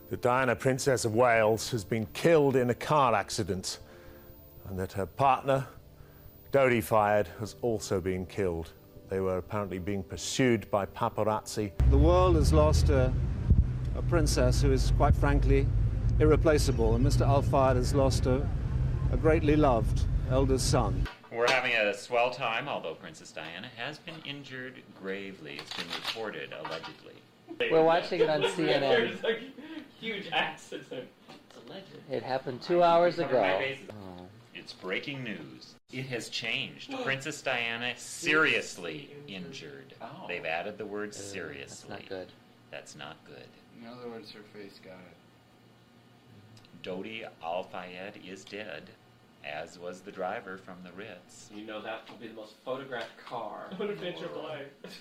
that 0.09 0.23
Diana, 0.23 0.57
Princess 0.57 1.05
of 1.05 1.15
Wales, 1.15 1.71
has 1.71 1.85
been 1.85 2.07
killed 2.15 2.57
in 2.57 2.69
a 2.71 2.75
car 2.75 3.15
accident 3.15 3.79
and 4.71 4.79
that 4.79 4.93
her 4.93 5.05
partner, 5.05 5.67
Dodi 6.53 6.81
Fayed, 6.81 7.27
has 7.41 7.57
also 7.61 8.01
been 8.01 8.25
killed. 8.25 8.73
They 9.09 9.19
were 9.19 9.39
apparently 9.39 9.81
being 9.81 10.05
pursued 10.05 10.71
by 10.71 10.87
paparazzi. 10.87 11.73
The 11.91 11.99
world 11.99 12.37
has 12.37 12.53
lost 12.53 12.89
a, 12.89 13.13
a 13.97 14.03
princess 14.03 14.63
who 14.63 14.73
is, 14.73 14.93
quite 14.97 15.17
frankly, 15.17 15.67
irreplaceable, 16.21 16.95
and 16.95 17.05
Mr. 17.05 17.27
Al 17.27 17.43
Fayed 17.43 17.77
has 17.77 17.95
lost 17.95 18.27
a, 18.27 18.49
a 19.13 19.17
greatly 19.17 19.57
loved 19.57 20.07
eldest 20.31 20.71
son. 20.71 21.07
We're 21.33 21.51
having 21.51 21.73
a 21.73 21.93
swell 21.93 22.31
time, 22.31 22.69
although 22.69 22.95
Princess 22.95 23.33
Diana 23.33 23.69
has 23.77 23.99
been 23.99 24.15
injured 24.25 24.75
gravely. 25.03 25.59
It's 25.59 25.75
been 25.75 25.87
reported, 25.97 26.53
allegedly. 26.53 27.15
We're 27.73 27.83
watching 27.83 28.21
it 28.21 28.31
on 28.31 28.43
CNN. 28.43 28.81
There's 28.81 29.25
a 29.25 29.39
huge 30.01 30.29
accident. 30.33 31.09
It's 31.29 31.69
alleged. 31.69 31.87
It 32.09 32.23
happened 32.23 32.63
two 32.63 32.85
hours 32.85 33.19
ago. 33.19 33.61
Oh. 33.91 34.20
It's 34.55 34.73
breaking 34.73 35.25
news. 35.25 35.75
It 35.93 36.07
has 36.07 36.29
changed. 36.29 36.95
Princess 37.05 37.43
Diana 37.43 37.95
seriously 37.97 39.11
injured. 39.29 39.95
Oh. 40.01 40.27
They've 40.29 40.45
added 40.45 40.79
the 40.79 40.87
word 40.87 41.15
seriously. 41.15 41.89
That's 41.89 42.01
not 42.03 42.09
good. 42.09 42.29
That's 42.71 42.97
not 42.97 43.17
good. 43.27 43.49
In 43.81 43.89
other 43.89 44.09
words, 44.09 44.33
her 44.33 44.43
face 44.53 44.79
got 44.85 44.93
it. 44.93 45.17
Dodi 46.83 47.25
Al 47.43 47.65
Fayed 47.65 48.21
is 48.27 48.45
dead, 48.45 48.85
as 49.45 49.79
was 49.79 50.01
the 50.01 50.13
driver 50.13 50.57
from 50.57 50.77
the 50.83 50.93
Ritz. 50.93 51.51
You 51.55 51.67
know 51.67 51.83
that 51.83 52.09
will 52.09 52.17
be 52.17 52.29
the 52.29 52.35
most 52.35 52.55
photographed 52.65 53.19
car. 53.25 53.71
What 53.77 53.91
adventure 53.91 54.29
play? 54.29 54.67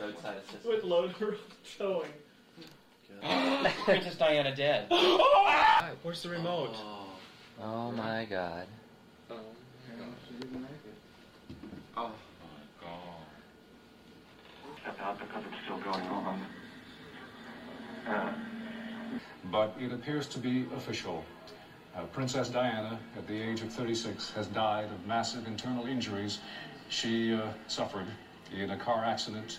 Roadside 0.00 0.36
assistance. 0.38 0.64
With 0.64 0.84
loader 0.84 1.36
towing. 1.78 2.10
Princess 3.84 4.16
Diana 4.16 4.54
dead. 4.54 4.86
Oh! 5.44 5.88
Where's 6.02 6.22
the 6.22 6.28
remote? 6.28 6.70
Oh 6.74 7.01
my 8.22 8.26
god. 8.28 8.66
Oh. 9.30 9.36
Oh. 11.96 12.10
Step 14.80 15.00
out 15.00 15.18
because 15.18 15.44
it's 15.50 15.64
still 15.64 15.78
going 15.78 16.06
on. 16.06 16.40
Uh, 18.08 18.32
But 19.50 19.74
it 19.78 19.92
appears 19.92 20.26
to 20.28 20.38
be 20.38 20.66
official. 20.76 21.24
Uh, 21.94 22.02
Princess 22.04 22.48
Diana, 22.48 22.98
at 23.16 23.26
the 23.26 23.40
age 23.40 23.60
of 23.60 23.70
36, 23.70 24.30
has 24.32 24.46
died 24.48 24.86
of 24.86 25.06
massive 25.06 25.46
internal 25.46 25.86
injuries 25.86 26.38
she 26.88 27.34
uh, 27.34 27.48
suffered 27.68 28.06
in 28.52 28.70
a 28.70 28.76
car 28.76 29.04
accident 29.04 29.58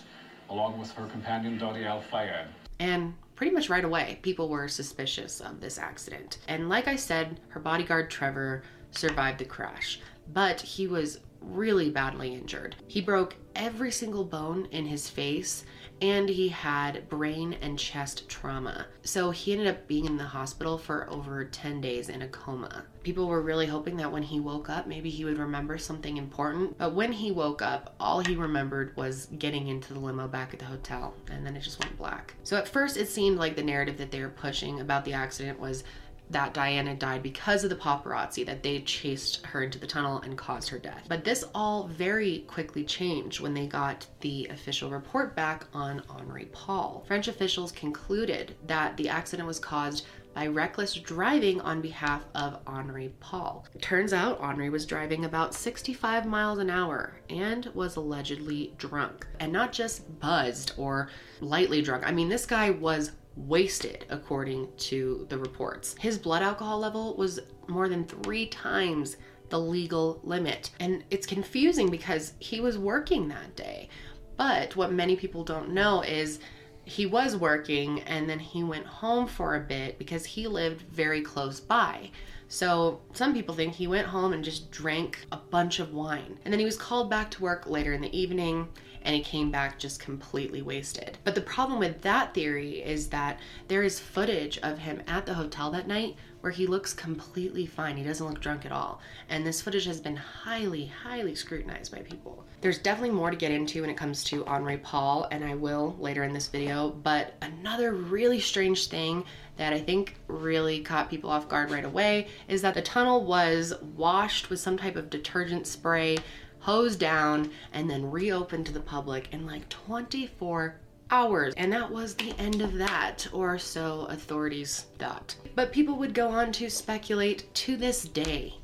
along 0.50 0.78
with 0.78 0.90
her 0.92 1.06
companion 1.06 1.58
Dodi 1.58 1.86
Al 1.86 2.00
Fayed. 2.00 2.46
And 2.80 3.14
pretty 3.34 3.52
much 3.52 3.68
right 3.68 3.84
away, 3.84 4.18
people 4.22 4.48
were 4.48 4.68
suspicious 4.68 5.40
of 5.40 5.60
this 5.60 5.78
accident. 5.78 6.38
And 6.48 6.68
like 6.68 6.88
I 6.88 6.96
said, 6.96 7.40
her 7.48 7.60
bodyguard 7.60 8.10
Trevor 8.10 8.62
survived 8.90 9.38
the 9.38 9.44
crash, 9.44 10.00
but 10.32 10.60
he 10.60 10.86
was 10.86 11.20
really 11.40 11.90
badly 11.90 12.34
injured. 12.34 12.76
He 12.86 13.00
broke 13.00 13.36
every 13.54 13.90
single 13.90 14.24
bone 14.24 14.66
in 14.70 14.86
his 14.86 15.08
face 15.08 15.64
and 16.00 16.28
he 16.28 16.48
had 16.48 17.08
brain 17.08 17.56
and 17.62 17.78
chest 17.78 18.28
trauma. 18.28 18.86
So 19.02 19.30
he 19.30 19.52
ended 19.52 19.68
up 19.68 19.86
being 19.86 20.06
in 20.06 20.16
the 20.16 20.24
hospital 20.24 20.76
for 20.76 21.08
over 21.10 21.44
10 21.44 21.80
days 21.80 22.08
in 22.08 22.22
a 22.22 22.28
coma. 22.28 22.84
People 23.02 23.28
were 23.28 23.42
really 23.42 23.66
hoping 23.66 23.96
that 23.98 24.10
when 24.10 24.22
he 24.22 24.40
woke 24.40 24.68
up, 24.68 24.86
maybe 24.86 25.10
he 25.10 25.24
would 25.24 25.38
remember 25.38 25.78
something 25.78 26.16
important. 26.16 26.76
But 26.78 26.94
when 26.94 27.12
he 27.12 27.30
woke 27.30 27.62
up, 27.62 27.94
all 28.00 28.20
he 28.20 28.34
remembered 28.34 28.96
was 28.96 29.26
getting 29.38 29.68
into 29.68 29.92
the 29.92 30.00
limo 30.00 30.26
back 30.26 30.52
at 30.52 30.58
the 30.58 30.64
hotel, 30.64 31.14
and 31.30 31.44
then 31.46 31.56
it 31.56 31.60
just 31.60 31.82
went 31.82 31.96
black. 31.98 32.34
So 32.44 32.56
at 32.56 32.68
first, 32.68 32.96
it 32.96 33.08
seemed 33.08 33.38
like 33.38 33.56
the 33.56 33.62
narrative 33.62 33.98
that 33.98 34.10
they 34.10 34.20
were 34.20 34.30
pushing 34.30 34.80
about 34.80 35.04
the 35.04 35.12
accident 35.12 35.60
was 35.60 35.84
that 36.30 36.54
Diana 36.54 36.94
died 36.94 37.22
because 37.22 37.64
of 37.64 37.70
the 37.70 37.76
paparazzi, 37.76 38.44
that 38.46 38.62
they 38.62 38.80
chased 38.80 39.44
her 39.46 39.62
into 39.62 39.78
the 39.78 39.86
tunnel 39.86 40.20
and 40.22 40.36
caused 40.36 40.68
her 40.70 40.78
death. 40.78 41.04
But 41.08 41.24
this 41.24 41.44
all 41.54 41.86
very 41.88 42.44
quickly 42.46 42.84
changed 42.84 43.40
when 43.40 43.54
they 43.54 43.66
got 43.66 44.06
the 44.20 44.46
official 44.50 44.90
report 44.90 45.36
back 45.36 45.66
on 45.74 46.02
Henri 46.08 46.46
Paul. 46.46 47.04
French 47.06 47.28
officials 47.28 47.72
concluded 47.72 48.56
that 48.66 48.96
the 48.96 49.08
accident 49.08 49.46
was 49.46 49.58
caused 49.58 50.06
by 50.34 50.46
reckless 50.48 50.94
driving 50.94 51.60
on 51.60 51.80
behalf 51.80 52.24
of 52.34 52.58
Henri 52.66 53.14
Paul. 53.20 53.64
Turns 53.80 54.12
out 54.12 54.40
Henri 54.40 54.68
was 54.68 54.84
driving 54.84 55.24
about 55.24 55.54
65 55.54 56.26
miles 56.26 56.58
an 56.58 56.70
hour 56.70 57.20
and 57.30 57.66
was 57.66 57.96
allegedly 57.96 58.74
drunk. 58.76 59.26
And 59.38 59.52
not 59.52 59.72
just 59.72 60.18
buzzed 60.18 60.72
or 60.76 61.08
lightly 61.40 61.82
drunk. 61.82 62.04
I 62.04 62.10
mean, 62.10 62.28
this 62.28 62.46
guy 62.46 62.70
was 62.70 63.12
wasted, 63.36 64.06
according 64.10 64.68
to 64.76 65.26
the 65.28 65.38
reports. 65.38 65.94
His 65.98 66.18
blood 66.18 66.42
alcohol 66.42 66.78
level 66.78 67.16
was 67.16 67.40
more 67.68 67.88
than 67.88 68.04
three 68.04 68.46
times 68.46 69.16
the 69.48 69.58
legal 69.58 70.20
limit. 70.22 70.70
And 70.80 71.04
it's 71.10 71.26
confusing 71.26 71.90
because 71.90 72.34
he 72.38 72.60
was 72.60 72.78
working 72.78 73.28
that 73.28 73.56
day. 73.56 73.88
But 74.36 74.74
what 74.76 74.92
many 74.92 75.16
people 75.16 75.44
don't 75.44 75.70
know 75.70 76.02
is 76.02 76.40
he 76.84 77.06
was 77.06 77.36
working 77.36 78.00
and 78.02 78.28
then 78.28 78.38
he 78.38 78.62
went 78.62 78.86
home 78.86 79.26
for 79.26 79.56
a 79.56 79.60
bit 79.60 79.98
because 79.98 80.24
he 80.24 80.46
lived 80.46 80.82
very 80.82 81.22
close 81.22 81.60
by. 81.60 82.10
So 82.48 83.00
some 83.14 83.32
people 83.32 83.54
think 83.54 83.74
he 83.74 83.86
went 83.86 84.06
home 84.06 84.32
and 84.32 84.44
just 84.44 84.70
drank 84.70 85.24
a 85.32 85.36
bunch 85.36 85.78
of 85.78 85.94
wine. 85.94 86.38
And 86.44 86.52
then 86.52 86.58
he 86.58 86.66
was 86.66 86.76
called 86.76 87.08
back 87.10 87.30
to 87.32 87.42
work 87.42 87.66
later 87.66 87.92
in 87.92 88.00
the 88.00 88.16
evening 88.16 88.68
and 89.04 89.14
he 89.14 89.22
came 89.22 89.50
back 89.50 89.78
just 89.78 90.00
completely 90.00 90.62
wasted. 90.62 91.18
But 91.24 91.34
the 91.34 91.40
problem 91.40 91.78
with 91.78 92.00
that 92.02 92.34
theory 92.34 92.82
is 92.82 93.08
that 93.08 93.38
there 93.68 93.82
is 93.82 94.00
footage 94.00 94.58
of 94.58 94.78
him 94.78 95.02
at 95.06 95.26
the 95.26 95.34
hotel 95.34 95.70
that 95.72 95.86
night 95.86 96.16
where 96.40 96.52
he 96.52 96.66
looks 96.66 96.92
completely 96.92 97.64
fine. 97.64 97.96
He 97.96 98.04
doesn't 98.04 98.26
look 98.26 98.40
drunk 98.40 98.66
at 98.66 98.72
all. 98.72 99.00
And 99.30 99.46
this 99.46 99.62
footage 99.62 99.86
has 99.86 99.98
been 99.98 100.16
highly, 100.16 100.84
highly 100.84 101.34
scrutinized 101.34 101.90
by 101.90 102.00
people. 102.00 102.44
There's 102.60 102.78
definitely 102.78 103.14
more 103.14 103.30
to 103.30 103.36
get 103.36 103.50
into 103.50 103.80
when 103.80 103.88
it 103.88 103.96
comes 103.96 104.24
to 104.24 104.44
Henri 104.44 104.76
Paul, 104.76 105.26
and 105.30 105.42
I 105.42 105.54
will 105.54 105.96
later 105.98 106.22
in 106.22 106.34
this 106.34 106.48
video. 106.48 106.90
But 106.90 107.34
another 107.40 107.94
really 107.94 108.40
strange 108.40 108.88
thing 108.88 109.24
that 109.56 109.72
I 109.72 109.80
think 109.80 110.16
really 110.26 110.80
caught 110.80 111.08
people 111.08 111.30
off 111.30 111.48
guard 111.48 111.70
right 111.70 111.84
away 111.84 112.28
is 112.48 112.60
that 112.60 112.74
the 112.74 112.82
tunnel 112.82 113.24
was 113.24 113.72
washed 113.96 114.50
with 114.50 114.60
some 114.60 114.76
type 114.76 114.96
of 114.96 115.08
detergent 115.08 115.66
spray, 115.66 116.18
hosed 116.64 116.98
down, 116.98 117.50
and 117.74 117.90
then 117.90 118.10
reopened 118.10 118.64
to 118.64 118.72
the 118.72 118.80
public 118.80 119.28
in 119.32 119.46
like 119.46 119.68
24 119.68 120.76
hours. 121.10 121.52
And 121.58 121.70
that 121.74 121.90
was 121.90 122.14
the 122.14 122.34
end 122.38 122.62
of 122.62 122.72
that, 122.74 123.28
or 123.32 123.58
so 123.58 124.06
authorities 124.08 124.86
thought. 124.98 125.36
But 125.54 125.72
people 125.72 125.96
would 125.96 126.14
go 126.14 126.30
on 126.30 126.52
to 126.52 126.70
speculate 126.70 127.52
to 127.54 127.76
this 127.76 128.04
day 128.04 128.54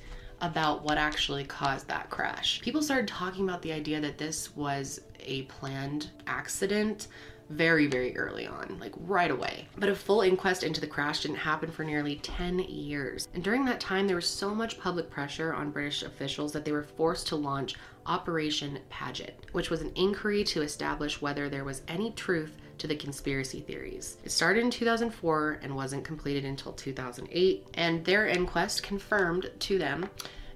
about 0.40 0.82
what 0.82 0.96
actually 0.96 1.44
caused 1.44 1.88
that 1.88 2.08
crash. 2.08 2.62
People 2.62 2.82
started 2.82 3.06
talking 3.06 3.44
about 3.46 3.60
the 3.60 3.72
idea 3.72 4.00
that 4.00 4.16
this 4.16 4.56
was 4.56 5.02
a 5.20 5.42
planned 5.42 6.08
accident 6.26 7.08
very, 7.50 7.86
very 7.86 8.16
early 8.16 8.46
on, 8.46 8.78
like 8.80 8.92
right 8.96 9.30
away. 9.30 9.66
But 9.76 9.88
a 9.88 9.94
full 9.94 10.22
inquest 10.22 10.62
into 10.62 10.80
the 10.80 10.86
crash 10.86 11.22
didn't 11.22 11.36
happen 11.36 11.70
for 11.70 11.84
nearly 11.84 12.16
10 12.16 12.60
years. 12.60 13.28
And 13.34 13.44
during 13.44 13.64
that 13.66 13.80
time, 13.80 14.06
there 14.06 14.16
was 14.16 14.26
so 14.26 14.54
much 14.54 14.78
public 14.78 15.10
pressure 15.10 15.52
on 15.52 15.70
British 15.70 16.02
officials 16.02 16.52
that 16.52 16.64
they 16.64 16.72
were 16.72 16.84
forced 16.84 17.26
to 17.28 17.36
launch 17.36 17.74
Operation 18.06 18.78
Paget, 18.88 19.38
which 19.52 19.68
was 19.68 19.82
an 19.82 19.92
inquiry 19.94 20.44
to 20.44 20.62
establish 20.62 21.20
whether 21.20 21.48
there 21.48 21.64
was 21.64 21.82
any 21.88 22.12
truth 22.12 22.56
to 22.78 22.86
the 22.86 22.96
conspiracy 22.96 23.60
theories. 23.60 24.16
It 24.24 24.30
started 24.30 24.64
in 24.64 24.70
2004 24.70 25.60
and 25.62 25.76
wasn't 25.76 26.04
completed 26.04 26.44
until 26.44 26.72
2008, 26.72 27.66
and 27.74 28.04
their 28.04 28.26
inquest 28.26 28.82
confirmed 28.82 29.50
to 29.60 29.78
them 29.78 30.08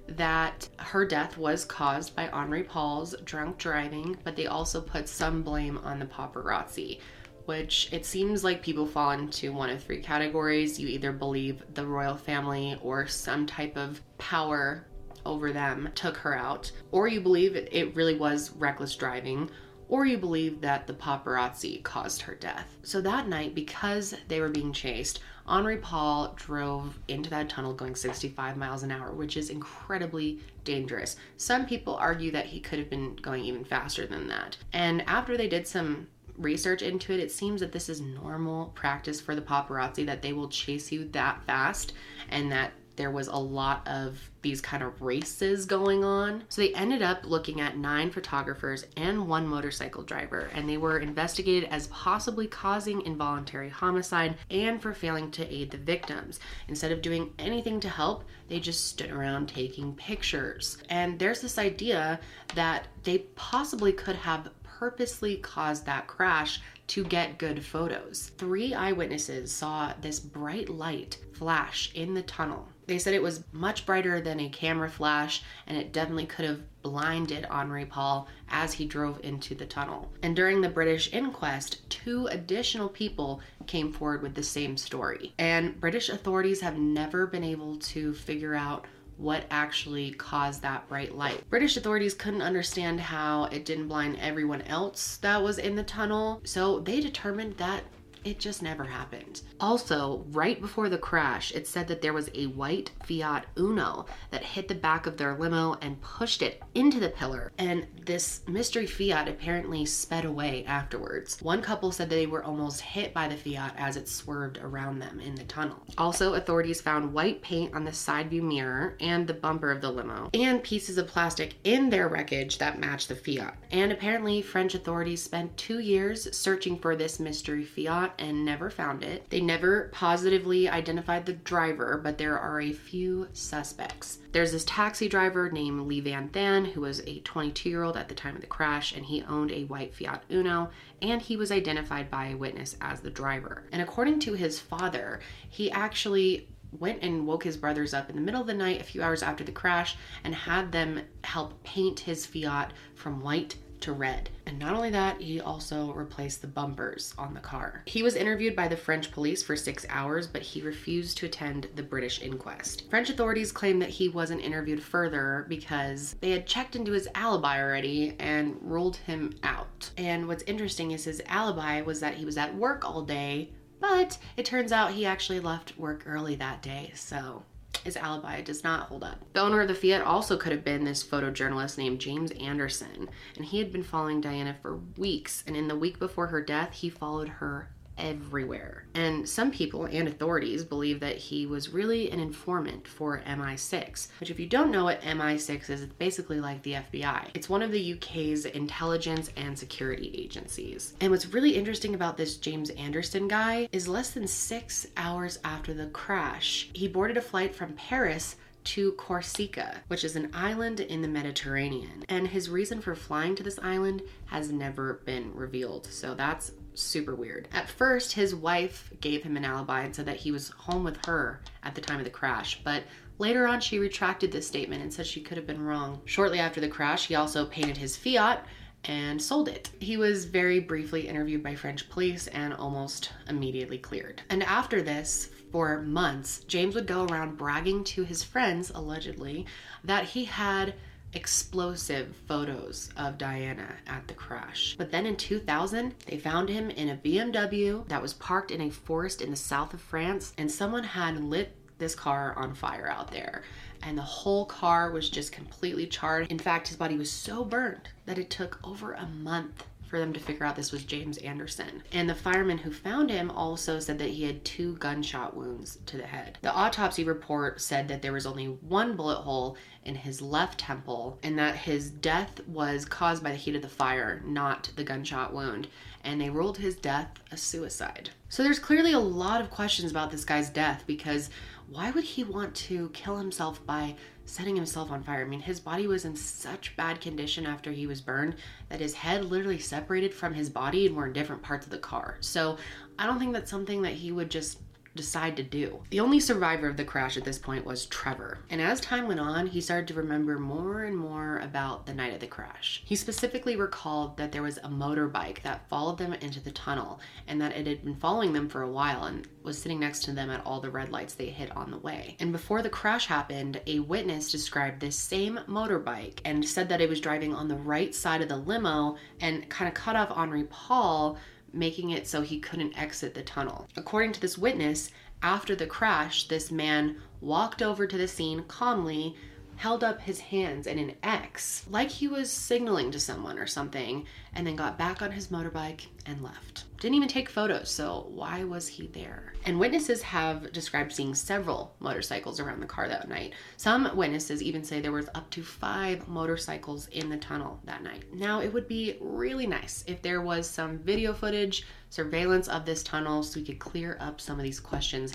that 0.07 0.69
her 0.77 1.05
death 1.05 1.37
was 1.37 1.65
caused 1.65 2.15
by 2.15 2.27
Henri 2.29 2.63
Paul's 2.63 3.15
drunk 3.25 3.57
driving, 3.57 4.17
but 4.23 4.35
they 4.35 4.47
also 4.47 4.79
put 4.79 5.09
some 5.09 5.41
blame 5.41 5.77
on 5.79 5.99
the 5.99 6.05
paparazzi, 6.05 6.99
which 7.45 7.89
it 7.91 8.05
seems 8.05 8.43
like 8.43 8.61
people 8.61 8.85
fall 8.85 9.11
into 9.11 9.51
one 9.51 9.69
of 9.69 9.83
three 9.83 10.01
categories. 10.01 10.79
You 10.79 10.87
either 10.87 11.11
believe 11.11 11.63
the 11.73 11.85
royal 11.85 12.15
family 12.15 12.77
or 12.81 13.07
some 13.07 13.45
type 13.45 13.77
of 13.77 14.01
power 14.17 14.87
over 15.25 15.51
them 15.51 15.89
took 15.95 16.17
her 16.17 16.37
out, 16.37 16.71
or 16.91 17.07
you 17.07 17.19
believe 17.19 17.55
it 17.55 17.95
really 17.95 18.15
was 18.15 18.51
reckless 18.51 18.95
driving, 18.95 19.49
or 19.87 20.05
you 20.05 20.17
believe 20.17 20.61
that 20.61 20.87
the 20.87 20.93
paparazzi 20.93 21.83
caused 21.83 22.21
her 22.21 22.35
death. 22.35 22.77
So 22.83 23.01
that 23.01 23.27
night, 23.27 23.55
because 23.55 24.15
they 24.27 24.39
were 24.39 24.49
being 24.49 24.73
chased, 24.73 25.19
Henri 25.47 25.77
Paul 25.77 26.33
drove 26.35 26.97
into 27.07 27.29
that 27.29 27.49
tunnel 27.49 27.73
going 27.73 27.95
65 27.95 28.57
miles 28.57 28.83
an 28.83 28.91
hour, 28.91 29.11
which 29.11 29.37
is 29.37 29.49
incredibly 29.49 30.39
dangerous. 30.63 31.15
Some 31.37 31.65
people 31.65 31.95
argue 31.95 32.31
that 32.31 32.47
he 32.47 32.59
could 32.59 32.79
have 32.79 32.89
been 32.89 33.15
going 33.17 33.43
even 33.45 33.63
faster 33.63 34.07
than 34.07 34.27
that. 34.27 34.57
And 34.73 35.03
after 35.07 35.37
they 35.37 35.47
did 35.47 35.67
some 35.67 36.07
research 36.37 36.81
into 36.81 37.13
it, 37.13 37.19
it 37.19 37.31
seems 37.31 37.61
that 37.61 37.71
this 37.71 37.89
is 37.89 38.01
normal 38.01 38.67
practice 38.75 39.21
for 39.21 39.35
the 39.35 39.41
paparazzi 39.41 40.05
that 40.05 40.21
they 40.21 40.33
will 40.33 40.49
chase 40.49 40.91
you 40.91 41.07
that 41.09 41.43
fast 41.45 41.93
and 42.29 42.51
that 42.51 42.71
there 42.95 43.11
was 43.11 43.27
a 43.27 43.35
lot 43.35 43.87
of 43.87 44.17
these 44.41 44.61
kind 44.61 44.83
of 44.83 45.01
races 45.01 45.65
going 45.65 46.03
on. 46.03 46.43
So 46.49 46.61
they 46.61 46.73
ended 46.73 47.01
up 47.01 47.21
looking 47.23 47.61
at 47.61 47.77
nine 47.77 48.11
photographers 48.11 48.85
and 48.95 49.27
one 49.27 49.47
motorcycle 49.47 50.03
driver, 50.03 50.49
and 50.53 50.69
they 50.69 50.77
were 50.77 50.99
investigated 50.99 51.69
as 51.71 51.87
possibly 51.87 52.47
causing 52.47 53.01
involuntary 53.01 53.69
homicide 53.69 54.37
and 54.49 54.81
for 54.81 54.93
failing 54.93 55.31
to 55.31 55.53
aid 55.53 55.71
the 55.71 55.77
victims. 55.77 56.39
Instead 56.67 56.91
of 56.91 57.01
doing 57.01 57.33
anything 57.39 57.79
to 57.79 57.89
help, 57.89 58.23
they 58.47 58.59
just 58.59 58.87
stood 58.87 59.11
around 59.11 59.47
taking 59.47 59.95
pictures. 59.95 60.77
And 60.89 61.17
there's 61.17 61.41
this 61.41 61.57
idea 61.57 62.19
that 62.53 62.87
they 63.03 63.19
possibly 63.35 63.91
could 63.91 64.15
have 64.15 64.49
purposely 64.63 65.37
caused 65.37 65.85
that 65.85 66.05
crash 66.05 66.61
to 66.87 67.03
get 67.03 67.37
good 67.37 67.63
photos. 67.63 68.31
Three 68.37 68.73
eyewitnesses 68.73 69.51
saw 69.51 69.93
this 70.01 70.19
bright 70.19 70.69
light 70.69 71.17
flash 71.33 71.91
in 71.95 72.13
the 72.13 72.21
tunnel. 72.23 72.67
They 72.87 72.99
said 72.99 73.13
it 73.13 73.21
was 73.21 73.43
much 73.51 73.85
brighter 73.85 74.21
than 74.21 74.39
a 74.39 74.49
camera 74.49 74.89
flash 74.89 75.43
and 75.67 75.77
it 75.77 75.93
definitely 75.93 76.25
could 76.25 76.45
have 76.45 76.61
blinded 76.81 77.45
Henri 77.49 77.85
Paul 77.85 78.27
as 78.49 78.73
he 78.73 78.85
drove 78.85 79.19
into 79.23 79.55
the 79.55 79.65
tunnel. 79.65 80.11
And 80.21 80.35
during 80.35 80.61
the 80.61 80.69
British 80.69 81.11
inquest, 81.11 81.89
two 81.89 82.27
additional 82.27 82.89
people 82.89 83.41
came 83.65 83.91
forward 83.91 84.21
with 84.21 84.35
the 84.35 84.43
same 84.43 84.77
story. 84.77 85.33
And 85.39 85.79
British 85.79 86.09
authorities 86.09 86.61
have 86.61 86.77
never 86.77 87.25
been 87.25 87.43
able 87.43 87.77
to 87.77 88.13
figure 88.13 88.53
out 88.53 88.85
what 89.17 89.45
actually 89.49 90.11
caused 90.11 90.61
that 90.61 90.87
bright 90.89 91.15
light. 91.15 91.49
British 91.49 91.77
authorities 91.77 92.13
couldn't 92.13 92.41
understand 92.41 92.99
how 92.99 93.45
it 93.45 93.65
didn't 93.65 93.87
blind 93.87 94.17
everyone 94.19 94.61
else 94.63 95.17
that 95.17 95.41
was 95.41 95.57
in 95.57 95.75
the 95.75 95.83
tunnel, 95.83 96.41
so 96.43 96.79
they 96.79 96.99
determined 96.99 97.55
that 97.57 97.83
it 98.25 98.39
just 98.39 98.61
never 98.61 98.83
happened. 98.83 99.41
Also, 99.59 100.25
right 100.31 100.59
before 100.59 100.89
the 100.89 100.97
crash, 100.97 101.53
it 101.53 101.67
said 101.67 101.87
that 101.87 102.01
there 102.01 102.13
was 102.13 102.29
a 102.33 102.47
white 102.47 102.91
Fiat 103.03 103.45
Uno 103.57 104.07
that 104.31 104.43
hit 104.43 104.67
the 104.67 104.75
back 104.75 105.05
of 105.05 105.15
their 105.15 105.37
limo 105.37 105.77
and 105.81 106.01
pushed 106.01 106.41
it 106.41 106.61
into 106.73 106.99
the 106.99 107.09
pillar. 107.09 107.51
And 107.57 107.87
this 108.05 108.41
mystery 108.47 108.87
Fiat 108.87 109.27
apparently 109.27 109.85
sped 109.85 110.25
away 110.25 110.65
afterwards. 110.65 111.39
One 111.41 111.61
couple 111.61 111.91
said 111.91 112.09
they 112.09 112.25
were 112.25 112.43
almost 112.43 112.81
hit 112.81 113.13
by 113.13 113.27
the 113.27 113.37
Fiat 113.37 113.75
as 113.77 113.95
it 113.95 114.09
swerved 114.09 114.57
around 114.57 114.99
them 114.99 115.19
in 115.19 115.35
the 115.35 115.43
tunnel. 115.43 115.83
Also, 115.97 116.33
authorities 116.33 116.81
found 116.81 117.13
white 117.13 117.41
paint 117.41 117.73
on 117.75 117.85
the 117.85 117.93
side 117.93 118.29
view 118.29 118.41
mirror 118.41 118.97
and 118.99 119.27
the 119.27 119.33
bumper 119.33 119.71
of 119.71 119.81
the 119.81 119.91
limo, 119.91 120.29
and 120.33 120.63
pieces 120.63 120.97
of 120.97 121.07
plastic 121.07 121.53
in 121.63 121.89
their 121.89 122.07
wreckage 122.07 122.57
that 122.57 122.79
matched 122.79 123.09
the 123.09 123.15
Fiat. 123.15 123.55
And 123.71 123.91
apparently, 123.91 124.41
French 124.41 124.73
authorities 124.73 125.21
spent 125.21 125.55
two 125.57 125.79
years 125.79 126.35
searching 126.35 126.79
for 126.79 126.95
this 126.95 127.19
mystery 127.19 127.63
Fiat 127.63 128.14
and 128.19 128.45
never 128.45 128.69
found 128.69 129.03
it. 129.03 129.29
They 129.29 129.41
never 129.41 129.89
positively 129.93 130.69
identified 130.69 131.25
the 131.25 131.33
driver, 131.33 131.99
but 132.03 132.17
there 132.17 132.37
are 132.37 132.61
a 132.61 132.71
few 132.71 133.27
suspects. 133.33 134.19
There's 134.31 134.51
this 134.51 134.65
taxi 134.65 135.07
driver 135.07 135.49
named 135.49 135.87
Le 135.87 136.01
Van 136.01 136.29
Thanh, 136.29 136.71
who 136.71 136.81
was 136.81 137.01
a 137.01 137.19
22 137.21 137.69
year 137.69 137.83
old 137.83 137.97
at 137.97 138.07
the 138.07 138.15
time 138.15 138.35
of 138.35 138.41
the 138.41 138.47
crash, 138.47 138.93
and 138.95 139.05
he 139.05 139.23
owned 139.23 139.51
a 139.51 139.65
white 139.65 139.93
Fiat 139.93 140.23
Uno, 140.31 140.69
and 141.01 141.21
he 141.21 141.37
was 141.37 141.51
identified 141.51 142.09
by 142.09 142.27
a 142.27 142.37
witness 142.37 142.75
as 142.81 143.01
the 143.01 143.09
driver. 143.09 143.63
And 143.71 143.81
according 143.81 144.19
to 144.21 144.33
his 144.33 144.59
father, 144.59 145.19
he 145.49 145.71
actually 145.71 146.47
went 146.79 147.01
and 147.01 147.25
woke 147.25 147.43
his 147.43 147.57
brothers 147.57 147.93
up 147.93 148.09
in 148.09 148.15
the 148.15 148.21
middle 148.21 148.41
of 148.41 148.47
the 148.47 148.53
night, 148.53 148.81
a 148.81 148.83
few 148.83 149.01
hours 149.01 149.23
after 149.23 149.43
the 149.43 149.51
crash, 149.51 149.95
and 150.23 150.35
had 150.35 150.71
them 150.71 151.01
help 151.23 151.63
paint 151.63 152.01
his 152.01 152.25
Fiat 152.25 152.73
from 152.95 153.21
white 153.21 153.55
to 153.85 153.93
red. 153.93 154.29
And 154.47 154.59
not 154.59 154.75
only 154.75 154.89
that, 154.91 155.21
he 155.21 155.39
also 155.39 155.93
replaced 155.93 156.41
the 156.41 156.47
bumpers 156.47 157.13
on 157.17 157.33
the 157.33 157.39
car. 157.39 157.83
He 157.85 158.03
was 158.03 158.15
interviewed 158.15 158.55
by 158.55 158.67
the 158.67 158.75
French 158.75 159.11
police 159.11 159.43
for 159.43 159.55
six 159.55 159.85
hours, 159.89 160.27
but 160.27 160.41
he 160.41 160.61
refused 160.61 161.17
to 161.19 161.27
attend 161.27 161.69
the 161.75 161.83
British 161.83 162.21
inquest. 162.21 162.89
French 162.89 163.09
authorities 163.09 163.51
claim 163.51 163.79
that 163.79 163.89
he 163.89 164.09
wasn't 164.09 164.41
interviewed 164.41 164.81
further 164.81 165.45
because 165.49 166.15
they 166.19 166.31
had 166.31 166.47
checked 166.47 166.75
into 166.75 166.91
his 166.91 167.07
alibi 167.15 167.61
already 167.61 168.15
and 168.19 168.57
ruled 168.61 168.97
him 168.97 169.33
out. 169.43 169.89
And 169.97 170.27
what's 170.27 170.43
interesting 170.43 170.91
is 170.91 171.03
his 171.03 171.21
alibi 171.27 171.81
was 171.81 171.99
that 171.99 172.15
he 172.15 172.25
was 172.25 172.37
at 172.37 172.55
work 172.55 172.83
all 172.85 173.03
day, 173.03 173.51
but 173.79 174.17
it 174.35 174.45
turns 174.45 174.71
out 174.71 174.91
he 174.91 175.05
actually 175.05 175.39
left 175.39 175.77
work 175.77 176.03
early 176.07 176.35
that 176.35 176.61
day, 176.61 176.91
so 176.95 177.43
his 177.83 177.97
alibi 177.97 178.41
does 178.41 178.63
not 178.63 178.87
hold 178.87 179.03
up. 179.03 179.19
The 179.33 179.41
owner 179.41 179.61
of 179.61 179.67
the 179.67 179.75
Fiat 179.75 180.01
also 180.01 180.37
could 180.37 180.51
have 180.51 180.63
been 180.63 180.85
this 180.85 181.03
photojournalist 181.03 181.77
named 181.77 181.99
James 181.99 182.31
Andanson, 182.31 183.07
and 183.35 183.45
he 183.45 183.59
had 183.59 183.71
been 183.71 183.83
following 183.83 184.21
Diana 184.21 184.55
for 184.61 184.79
weeks. 184.97 185.43
And 185.45 185.55
in 185.55 185.67
the 185.67 185.75
week 185.75 185.99
before 185.99 186.27
her 186.27 186.41
death, 186.41 186.73
he 186.73 186.89
followed 186.89 187.27
her 187.27 187.69
everywhere. 187.97 188.85
And 188.93 189.27
some 189.27 189.51
people 189.51 189.85
and 189.85 190.07
authorities 190.07 190.63
believe 190.63 190.99
that 190.99 191.17
he 191.17 191.45
was 191.45 191.69
really 191.69 192.11
an 192.11 192.19
informant 192.19 192.87
for 192.87 193.21
MI6, 193.27 194.07
which, 194.19 194.29
if 194.29 194.39
you 194.39 194.47
don't 194.47 194.71
know 194.71 194.85
what 194.85 195.01
MI6 195.01 195.69
is, 195.69 195.81
it's 195.81 195.93
basically 195.93 196.39
like 196.39 196.61
the 196.63 196.73
FBI. 196.73 197.29
It's 197.33 197.49
one 197.49 197.61
of 197.61 197.71
the 197.71 197.93
UK's 197.93 198.45
intelligence 198.45 199.29
and 199.37 199.57
security 199.57 200.11
agencies. 200.17 200.93
And 201.01 201.11
what's 201.11 201.33
really 201.33 201.55
interesting 201.55 201.95
about 201.95 202.17
this 202.17 202.37
James 202.37 202.71
Andanson 202.71 203.27
guy 203.27 203.67
is 203.71 203.87
less 203.87 204.11
than 204.11 204.27
six 204.27 204.87
hours 204.97 205.39
after 205.43 205.73
the 205.73 205.87
crash, 205.87 206.69
he 206.73 206.87
boarded 206.87 207.17
a 207.17 207.21
flight 207.21 207.55
from 207.55 207.73
Paris 207.73 208.35
to 208.65 208.93
Corsica, 208.93 209.81
which 209.87 210.03
is 210.03 210.15
an 210.15 210.31
island 210.33 210.79
in 210.79 211.01
the 211.01 211.07
Mediterranean. 211.07 212.03
And 212.09 212.27
his 212.27 212.49
reason 212.49 212.81
for 212.81 212.95
flying 212.95 213.35
to 213.35 213.43
this 213.43 213.59
island 213.61 214.01
has 214.25 214.51
never 214.51 215.01
been 215.05 215.33
revealed. 215.33 215.85
So 215.85 216.15
that's 216.15 216.51
super 216.75 217.15
weird. 217.15 217.47
At 217.53 217.69
first, 217.69 218.13
his 218.13 218.35
wife 218.35 218.91
gave 219.01 219.23
him 219.23 219.37
an 219.37 219.45
alibi 219.45 219.81
and 219.81 219.95
said 219.95 220.05
that 220.05 220.17
he 220.17 220.31
was 220.31 220.49
home 220.49 220.83
with 220.83 221.05
her 221.05 221.41
at 221.63 221.75
the 221.75 221.81
time 221.81 221.99
of 221.99 222.05
the 222.05 222.09
crash, 222.09 222.61
but 222.63 222.83
later 223.17 223.47
on 223.47 223.59
she 223.59 223.79
retracted 223.79 224.31
this 224.31 224.47
statement 224.47 224.81
and 224.81 224.93
said 224.93 225.07
she 225.07 225.21
could 225.21 225.37
have 225.37 225.47
been 225.47 225.61
wrong. 225.61 226.01
Shortly 226.05 226.39
after 226.39 226.61
the 226.61 226.67
crash, 226.67 227.07
he 227.07 227.15
also 227.15 227.45
painted 227.45 227.77
his 227.77 227.97
Fiat 227.97 228.45
and 228.83 229.21
sold 229.21 229.47
it. 229.47 229.71
He 229.79 229.97
was 229.97 230.25
very 230.25 230.59
briefly 230.59 231.07
interviewed 231.07 231.43
by 231.43 231.55
French 231.55 231.89
police 231.89 232.27
and 232.27 232.53
almost 232.53 233.11
immediately 233.27 233.77
cleared. 233.77 234.21
And 234.29 234.43
after 234.43 234.81
this, 234.81 235.29
for 235.51 235.81
months, 235.81 236.43
James 236.47 236.75
would 236.75 236.85
go 236.85 237.05
around 237.05 237.37
bragging 237.37 237.83
to 237.85 238.03
his 238.03 238.23
friends, 238.23 238.71
allegedly, 238.75 239.45
that 239.83 240.05
he 240.05 240.25
had 240.25 240.75
explosive 241.15 242.15
photos 242.27 242.89
of 242.97 243.17
Diana 243.17 243.75
at 243.87 244.07
the 244.07 244.13
crash. 244.13 244.75
But 244.77 244.91
then 244.91 245.05
in 245.05 245.15
2000, 245.15 245.95
they 246.05 246.17
found 246.17 246.49
him 246.49 246.69
in 246.69 246.89
a 246.89 246.97
BMW 246.97 247.87
that 247.87 248.01
was 248.01 248.13
parked 248.13 248.51
in 248.51 248.61
a 248.61 248.69
forest 248.69 249.21
in 249.21 249.31
the 249.31 249.35
south 249.35 249.73
of 249.73 249.81
France, 249.81 250.33
and 250.37 250.51
someone 250.51 250.83
had 250.83 251.23
lit 251.23 251.55
this 251.77 251.95
car 251.95 252.33
on 252.37 252.53
fire 252.53 252.89
out 252.89 253.11
there. 253.11 253.43
And 253.83 253.97
the 253.97 254.01
whole 254.01 254.45
car 254.45 254.91
was 254.91 255.09
just 255.09 255.31
completely 255.31 255.87
charred. 255.87 256.31
In 256.31 256.39
fact, 256.39 256.67
his 256.67 256.77
body 256.77 256.97
was 256.97 257.11
so 257.11 257.43
burned 257.43 257.89
that 258.05 258.17
it 258.17 258.29
took 258.29 258.59
over 258.63 258.93
a 258.93 259.05
month 259.05 259.65
for 259.87 259.99
them 259.99 260.13
to 260.13 260.19
figure 260.19 260.45
out 260.45 260.55
this 260.55 260.71
was 260.71 260.83
James 260.83 261.17
Andanson. 261.19 261.81
And 261.91 262.09
the 262.09 262.15
fireman 262.15 262.57
who 262.57 262.71
found 262.71 263.09
him 263.09 263.31
also 263.31 263.79
said 263.79 263.97
that 263.99 264.09
he 264.09 264.23
had 264.23 264.43
two 264.43 264.75
gunshot 264.77 265.35
wounds 265.35 265.77
to 265.85 265.97
the 265.97 266.07
head. 266.07 266.37
The 266.41 266.53
autopsy 266.53 267.03
report 267.03 267.61
said 267.61 267.87
that 267.87 268.01
there 268.01 268.13
was 268.13 268.25
only 268.25 268.45
one 268.45 268.95
bullet 268.95 269.21
hole 269.21 269.57
in 269.83 269.95
his 269.95 270.21
left 270.21 270.59
temple 270.59 271.19
and 271.23 271.37
that 271.37 271.55
his 271.55 271.89
death 271.89 272.41
was 272.47 272.85
caused 272.85 273.23
by 273.23 273.31
the 273.31 273.37
heat 273.37 273.55
of 273.55 273.61
the 273.61 273.69
fire, 273.69 274.21
not 274.25 274.71
the 274.75 274.83
gunshot 274.83 275.33
wound. 275.33 275.67
And 276.03 276.19
they 276.19 276.29
ruled 276.29 276.57
his 276.57 276.75
death 276.75 277.09
a 277.31 277.37
suicide. 277.37 278.09
So 278.29 278.43
there's 278.43 278.59
clearly 278.59 278.93
a 278.93 278.99
lot 278.99 279.41
of 279.41 279.49
questions 279.49 279.91
about 279.91 280.11
this 280.11 280.25
guy's 280.25 280.49
death 280.49 280.83
because 280.85 281.29
why 281.69 281.91
would 281.91 282.03
he 282.03 282.23
want 282.23 282.53
to 282.55 282.89
kill 282.89 283.17
himself 283.17 283.65
by 283.65 283.95
setting 284.25 284.55
himself 284.55 284.91
on 284.91 285.03
fire? 285.03 285.21
I 285.21 285.27
mean, 285.27 285.39
his 285.39 285.59
body 285.59 285.87
was 285.87 286.05
in 286.05 286.15
such 286.15 286.75
bad 286.75 287.01
condition 287.01 287.45
after 287.45 287.71
he 287.71 287.87
was 287.87 288.01
burned 288.01 288.35
that 288.69 288.79
his 288.79 288.93
head 288.93 289.25
literally 289.25 289.59
separated 289.59 290.13
from 290.13 290.33
his 290.33 290.49
body 290.49 290.85
and 290.85 290.95
were 290.95 291.07
in 291.07 291.13
different 291.13 291.41
parts 291.41 291.65
of 291.65 291.71
the 291.71 291.77
car. 291.77 292.17
So 292.21 292.57
I 292.99 293.05
don't 293.05 293.19
think 293.19 293.33
that's 293.33 293.51
something 293.51 293.81
that 293.81 293.93
he 293.93 294.11
would 294.11 294.29
just 294.29 294.59
decide 294.95 295.35
to 295.37 295.43
do. 295.43 295.81
The 295.89 295.99
only 295.99 296.19
survivor 296.19 296.67
of 296.67 296.77
the 296.77 296.85
crash 296.85 297.17
at 297.17 297.23
this 297.23 297.37
point 297.37 297.65
was 297.65 297.85
Trevor. 297.85 298.39
And 298.49 298.61
as 298.61 298.79
time 298.79 299.07
went 299.07 299.19
on, 299.19 299.47
he 299.47 299.61
started 299.61 299.87
to 299.89 299.93
remember 299.93 300.39
more 300.39 300.83
and 300.83 300.97
more 300.97 301.39
about 301.39 301.85
the 301.85 301.93
night 301.93 302.13
of 302.13 302.19
the 302.19 302.27
crash. 302.27 302.81
He 302.85 302.95
specifically 302.95 303.55
recalled 303.55 304.17
that 304.17 304.31
there 304.31 304.41
was 304.41 304.57
a 304.57 304.69
motorbike 304.69 305.41
that 305.43 305.67
followed 305.69 305.97
them 305.97 306.13
into 306.13 306.39
the 306.39 306.51
tunnel 306.51 306.99
and 307.27 307.41
that 307.41 307.55
it 307.55 307.67
had 307.67 307.83
been 307.83 307.95
following 307.95 308.33
them 308.33 308.49
for 308.49 308.61
a 308.61 308.71
while 308.71 309.05
and 309.05 309.27
was 309.43 309.61
sitting 309.61 309.79
next 309.79 310.03
to 310.03 310.11
them 310.11 310.29
at 310.29 310.45
all 310.45 310.59
the 310.59 310.69
red 310.69 310.91
lights 310.91 311.13
they 311.13 311.27
hit 311.27 311.55
on 311.55 311.71
the 311.71 311.77
way. 311.77 312.15
And 312.19 312.31
before 312.31 312.61
the 312.61 312.69
crash 312.69 313.05
happened, 313.07 313.61
a 313.67 313.79
witness 313.79 314.31
described 314.31 314.79
this 314.79 314.95
same 314.95 315.39
motorbike 315.47 316.19
and 316.25 316.47
said 316.47 316.69
that 316.69 316.81
it 316.81 316.89
was 316.89 317.01
driving 317.01 317.33
on 317.33 317.47
the 317.47 317.55
right 317.55 317.93
side 317.93 318.21
of 318.21 318.29
the 318.29 318.37
limo 318.37 318.95
and 319.19 319.47
kind 319.49 319.67
of 319.67 319.73
cut 319.73 319.95
off 319.95 320.11
Henri 320.11 320.45
Paul 320.45 321.17
making 321.55 321.91
it 321.91 322.07
so 322.07 322.21
he 322.21 322.39
couldn't 322.39 322.77
exit 322.77 323.13
the 323.13 323.23
tunnel. 323.23 323.67
According 323.77 324.11
to 324.13 324.21
this 324.21 324.37
witness, 324.37 324.91
after 325.21 325.55
the 325.55 325.65
crash, 325.65 326.27
this 326.27 326.51
man 326.51 326.97
walked 327.21 327.61
over 327.61 327.87
to 327.87 327.97
the 327.97 328.07
scene 328.07 328.43
calmly, 328.47 329.15
held 329.57 329.83
up 329.83 330.01
his 330.01 330.19
hands 330.19 330.67
in 330.67 330.77
an 330.77 330.93
X, 331.03 331.65
like 331.69 331.89
he 331.89 332.07
was 332.07 332.31
signaling 332.31 332.91
to 332.91 332.99
someone 332.99 333.39
or 333.39 333.47
something, 333.47 334.05
and 334.33 334.45
then 334.45 334.55
got 334.55 334.77
back 334.77 335.01
on 335.01 335.11
his 335.11 335.27
motorbike 335.27 335.87
and 336.05 336.21
left. 336.21 336.65
Didn't 336.79 336.95
even 336.95 337.07
take 337.07 337.29
photos, 337.29 337.69
so 337.71 338.07
why 338.09 338.43
was 338.43 338.67
he 338.67 338.87
there? 338.87 339.33
And 339.45 339.59
witnesses 339.59 340.01
have 340.01 340.51
described 340.51 340.91
seeing 340.91 341.15
several 341.15 341.75
motorcycles 341.79 342.39
around 342.39 342.59
the 342.59 342.65
car 342.65 342.87
that 342.87 343.07
night. 343.07 343.33
Some 343.57 343.95
witnesses 343.95 344.43
even 344.43 344.63
say 344.63 344.81
there 344.81 344.91
was 344.91 345.09
up 345.15 345.29
to 345.31 345.43
five 345.43 346.07
motorcycles 346.07 346.87
in 346.89 347.09
the 347.09 347.17
tunnel 347.17 347.59
that 347.63 347.83
night. 347.83 348.03
Now, 348.13 348.41
it 348.41 348.53
would 348.53 348.67
be 348.67 348.97
really 348.99 349.47
nice 349.47 349.83
if 349.87 350.01
there 350.01 350.21
was 350.21 350.49
some 350.49 350.79
video 350.79 351.13
footage, 351.13 351.65
surveillance 351.89 352.47
of 352.47 352.65
this 352.65 352.83
tunnel, 352.83 353.23
so 353.23 353.39
we 353.39 353.45
could 353.45 353.59
clear 353.59 353.97
up 353.99 354.19
some 354.19 354.37
of 354.37 354.43
these 354.43 354.59
questions 354.59 355.13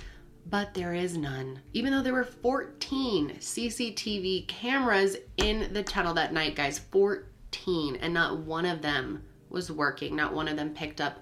but 0.51 0.75
there 0.75 0.93
is 0.93 1.17
none. 1.17 1.61
Even 1.73 1.93
though 1.93 2.03
there 2.03 2.13
were 2.13 2.25
14 2.25 3.37
CCTV 3.39 4.49
cameras 4.49 5.17
in 5.37 5.73
the 5.73 5.83
tunnel 5.83 6.15
that 6.15 6.33
night, 6.33 6.57
guys, 6.57 6.79
14, 6.79 7.97
and 7.97 8.13
not 8.13 8.41
one 8.41 8.67
of 8.67 8.83
them 8.83 9.23
was 9.49 9.71
working, 9.71 10.17
not 10.17 10.35
one 10.35 10.49
of 10.49 10.57
them 10.57 10.75
picked 10.75 11.01
up 11.01 11.21